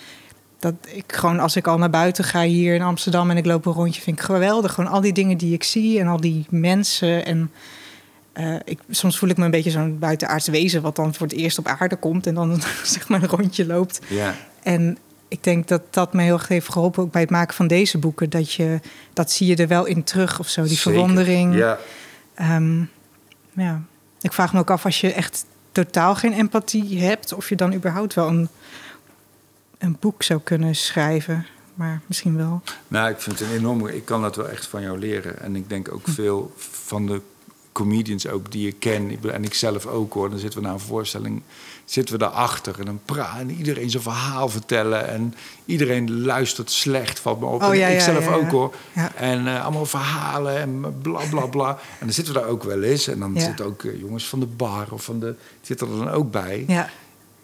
dat 0.59 0.73
ik 0.87 1.13
gewoon, 1.13 1.39
als 1.39 1.55
ik 1.55 1.67
al 1.67 1.77
naar 1.77 1.89
buiten 1.89 2.23
ga 2.23 2.41
hier 2.41 2.75
in 2.75 2.81
Amsterdam 2.81 3.29
en 3.29 3.37
ik 3.37 3.45
loop 3.45 3.65
een 3.65 3.73
rondje, 3.73 4.01
vind 4.01 4.19
ik 4.19 4.23
geweldig. 4.23 4.73
Gewoon 4.73 4.91
al 4.91 5.01
die 5.01 5.13
dingen 5.13 5.37
die 5.37 5.53
ik 5.53 5.63
zie 5.63 5.99
en 5.99 6.07
al 6.07 6.21
die 6.21 6.45
mensen. 6.49 7.25
En 7.25 7.51
eh, 8.33 8.55
ik, 8.63 8.79
soms 8.89 9.17
voel 9.17 9.29
ik 9.29 9.37
me 9.37 9.45
een 9.45 9.51
beetje 9.51 9.71
zo'n 9.71 9.99
buitenaards 9.99 10.47
wezen, 10.47 10.81
wat 10.81 10.95
dan 10.95 11.13
voor 11.13 11.27
het 11.27 11.35
eerst 11.35 11.57
op 11.57 11.67
aarde 11.67 11.95
komt 11.95 12.27
en 12.27 12.33
dan 12.33 12.61
zeg 12.83 13.09
maar 13.09 13.23
een 13.23 13.29
rondje 13.29 13.65
loopt. 13.65 13.99
Ja, 14.07 14.35
En 14.63 14.97
ik 15.27 15.43
denk 15.43 15.67
dat 15.67 15.81
dat 15.89 16.13
me 16.13 16.21
heel 16.21 16.33
erg 16.33 16.47
heeft 16.47 16.69
geholpen, 16.69 17.03
ook 17.03 17.11
bij 17.11 17.21
het 17.21 17.29
maken 17.29 17.55
van 17.55 17.67
deze 17.67 17.97
boeken. 17.97 18.29
Dat, 18.29 18.53
je, 18.53 18.79
dat 19.13 19.31
zie 19.31 19.47
je 19.47 19.55
er 19.55 19.67
wel 19.67 19.85
in 19.85 20.03
terug 20.03 20.39
of 20.39 20.47
zo, 20.47 20.61
die 20.61 20.69
zeker. 20.69 20.91
verwondering. 20.91 21.55
Ja, 21.55 21.79
Ehm, 22.33 22.83
ja. 23.51 23.81
Ik 24.21 24.33
vraag 24.33 24.53
me 24.53 24.59
ook 24.59 24.71
af 24.71 24.85
als 24.85 25.01
je 25.01 25.13
echt 25.13 25.45
totaal 25.71 26.15
geen 26.15 26.33
empathie 26.33 27.01
hebt, 27.01 27.33
of 27.33 27.49
je 27.49 27.55
dan 27.55 27.73
überhaupt 27.73 28.13
wel 28.13 28.27
een, 28.27 28.49
een 29.77 29.97
boek 29.99 30.23
zou 30.23 30.39
kunnen 30.43 30.75
schrijven. 30.75 31.45
Maar 31.73 32.01
misschien 32.07 32.37
wel. 32.37 32.61
nou, 32.87 33.09
ik 33.09 33.19
vind 33.19 33.39
het 33.39 33.49
een 33.49 33.55
enorme... 33.55 33.95
Ik 33.95 34.05
kan 34.05 34.21
dat 34.21 34.35
wel 34.35 34.49
echt 34.49 34.67
van 34.67 34.81
jou 34.81 34.99
leren. 34.99 35.39
En 35.39 35.55
ik 35.55 35.69
denk 35.69 35.87
Hm. 35.87 35.93
ook 35.93 36.07
veel 36.07 36.53
van 36.57 37.05
de 37.05 37.21
comedians 37.71 38.27
ook 38.27 38.51
die 38.51 38.67
ik 38.67 38.79
ken... 38.79 39.19
en 39.31 39.43
ik 39.43 39.53
zelf 39.53 39.85
ook 39.85 40.13
hoor... 40.13 40.29
dan 40.29 40.39
zitten 40.39 40.59
we 40.59 40.65
naar 40.65 40.73
een 40.73 40.79
voorstelling... 40.79 41.41
zitten 41.93 42.13
we 42.13 42.19
daarachter 42.19 42.79
en 42.79 42.85
dan 42.85 42.99
praten 43.05 43.49
iedereen 43.49 43.89
zijn 43.89 44.03
verhaal 44.03 44.49
vertellen... 44.49 45.07
en 45.07 45.33
iedereen 45.65 46.21
luistert 46.21 46.71
slecht, 46.71 47.19
valt 47.19 47.39
me 47.39 47.45
op. 47.45 47.63
Oh, 47.63 47.75
ja, 47.75 47.87
ik 47.87 48.01
zelf 48.01 48.23
ja, 48.23 48.29
ja. 48.29 48.35
ook 48.35 48.51
hoor. 48.51 48.75
En 49.15 49.47
eh, 49.47 49.63
allemaal 49.63 49.85
verhalen 49.85 50.57
en 50.57 50.99
bla 51.01 51.21
bla 51.29 51.45
bla. 51.45 51.69
en 51.69 52.05
dan 52.05 52.13
zitten 52.13 52.33
we 52.33 52.39
daar 52.39 52.49
ook 52.49 52.63
wel 52.63 52.81
eens. 52.81 53.07
En 53.07 53.19
dan 53.19 53.39
zitten 53.39 53.65
ook 53.65 53.83
eh, 53.83 53.99
jongens 53.99 54.27
van 54.27 54.39
de 54.39 54.45
bar 54.45 54.87
of 54.89 55.03
van 55.03 55.19
de... 55.19 55.35
zitten 55.61 55.87
er 55.87 55.97
dan 55.97 56.09
ook 56.09 56.31
bij. 56.31 56.63
Ja, 56.67 56.89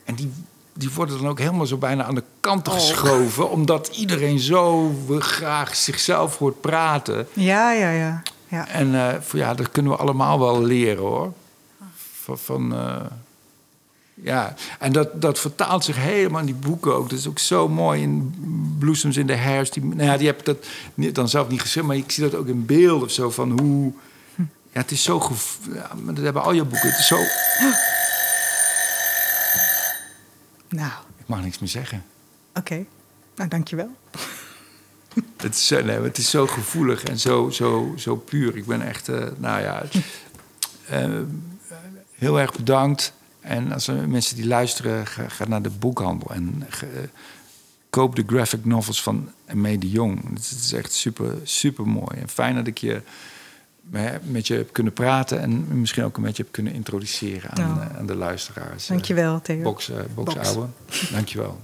En 0.05 0.15
die, 0.15 0.31
die 0.73 0.89
worden 0.95 1.17
dan 1.17 1.27
ook 1.27 1.39
helemaal 1.39 1.65
zo 1.65 1.77
bijna 1.77 2.03
aan 2.03 2.15
de 2.15 2.23
kant 2.39 2.67
Oh. 2.67 2.73
geschoven... 2.73 3.49
omdat 3.49 3.87
iedereen 3.87 4.39
zo 4.39 4.93
graag 5.19 5.75
zichzelf 5.75 6.37
hoort 6.37 6.61
praten. 6.61 7.27
ja, 7.33 7.71
ja. 7.71 7.91
ja. 7.91 8.21
ja. 8.47 8.67
En 8.67 9.23
voor, 9.23 9.39
ja, 9.39 9.53
dat 9.53 9.71
kunnen 9.71 9.91
we 9.91 9.97
allemaal 9.97 10.39
wel 10.39 10.63
leren, 10.63 11.03
hoor. 11.03 11.33
Van... 12.23 12.37
van 12.37 12.73
ja, 14.23 14.53
en 14.79 14.91
dat, 14.91 15.21
dat 15.21 15.39
vertaalt 15.39 15.83
zich 15.83 15.95
helemaal 15.95 16.39
in 16.39 16.45
die 16.45 16.55
boeken 16.55 16.95
ook. 16.95 17.09
Dat 17.09 17.19
is 17.19 17.27
ook 17.27 17.39
zo 17.39 17.67
mooi 17.67 18.01
in 18.01 18.33
Bloesems 18.79 19.17
in 19.17 19.27
de 19.27 19.35
herfst. 19.35 19.73
Die, 19.73 19.83
nou 19.85 20.03
ja, 20.03 20.17
die 20.17 20.27
heb 20.27 20.39
ik 20.39 20.45
dat 20.45 20.65
niet- 20.93 21.15
dan 21.15 21.29
zelf 21.29 21.49
niet 21.49 21.61
geschreven... 21.61 21.87
maar 21.89 21.97
ik 21.97 22.11
zie 22.11 22.23
dat 22.23 22.35
ook 22.35 22.47
in 22.47 22.65
beeld 22.65 23.03
of 23.03 23.11
zo 23.11 23.29
van 23.29 23.59
hoe... 23.59 23.93
Ja, 24.71 24.79
het 24.81 24.91
is 24.91 25.03
zo... 25.03 25.19
gev- 25.19 25.55
Ja, 25.73 25.91
maar 26.03 26.13
dat 26.13 26.23
hebben 26.23 26.43
al 26.43 26.51
je 26.53 26.63
boeken. 26.63 26.89
Het 26.89 26.99
is 26.99 27.07
zo... 27.07 27.17
Nou, 30.69 30.91
Ik 31.17 31.27
mag 31.27 31.41
niks 31.41 31.59
meer 31.59 31.69
zeggen. 31.69 32.03
oké. 32.53 32.85
Nou, 33.35 33.49
dankjewel. 33.49 33.89
Het 35.37 35.53
is, 35.55 35.67
zo- 35.67 35.81
nee, 35.83 35.99
het 36.01 36.17
is 36.17 36.29
zo 36.29 36.47
gevoelig 36.47 37.03
en 37.03 37.19
zo, 37.19 37.49
zo, 37.49 37.93
zo 37.97 38.15
puur. 38.15 38.55
Ik 38.57 38.65
ben 38.65 38.81
echt, 38.87 39.07
eh, 39.09 39.25
nou 39.37 39.61
ja, 39.61 39.83
eh, 40.87 41.09
heel 42.15 42.39
erg 42.39 42.53
bedankt. 42.53 43.13
En 43.41 43.71
als 43.71 43.87
er 43.87 44.09
mensen 44.09 44.35
die 44.35 44.47
luisteren, 44.47 45.07
ga, 45.07 45.27
ga 45.29 45.47
naar 45.47 45.61
de 45.61 45.69
boekhandel 45.69 46.31
en 46.33 46.63
eh, 46.81 46.87
koop 47.89 48.15
de 48.15 48.23
graphic 48.27 48.65
novels 48.65 49.03
van 49.03 49.29
Aimee 49.47 49.77
de 49.77 49.89
Jong. 49.89 50.29
Het 50.33 50.55
is 50.63 50.73
echt 50.73 50.91
super, 50.93 51.35
super 51.43 51.87
mooi. 51.87 52.17
En 52.21 52.29
fijn 52.29 52.55
dat 52.55 52.67
ik 52.67 52.77
je 52.77 53.01
me- 53.81 54.19
met 54.23 54.47
je 54.47 54.53
heb 54.55 54.73
kunnen 54.73 54.93
praten 54.93 55.39
en 55.41 55.79
misschien 55.79 56.03
ook 56.03 56.17
een 56.17 56.23
beetje 56.23 56.43
heb 56.43 56.51
kunnen 56.51 56.73
introduceren 56.73 57.51
aan, 57.51 57.81
eh, 57.81 57.97
aan 57.97 58.05
de 58.05 58.15
luisteraars. 58.15 58.87
Dankjewel, 58.87 59.41
Theo. 59.41 59.61
Box, 59.61 59.89
eh, 59.89 59.95
Box 60.15 60.33
Box. 60.33 60.47
Ouwe. 60.47 60.67
Dankjewel. 61.11 61.59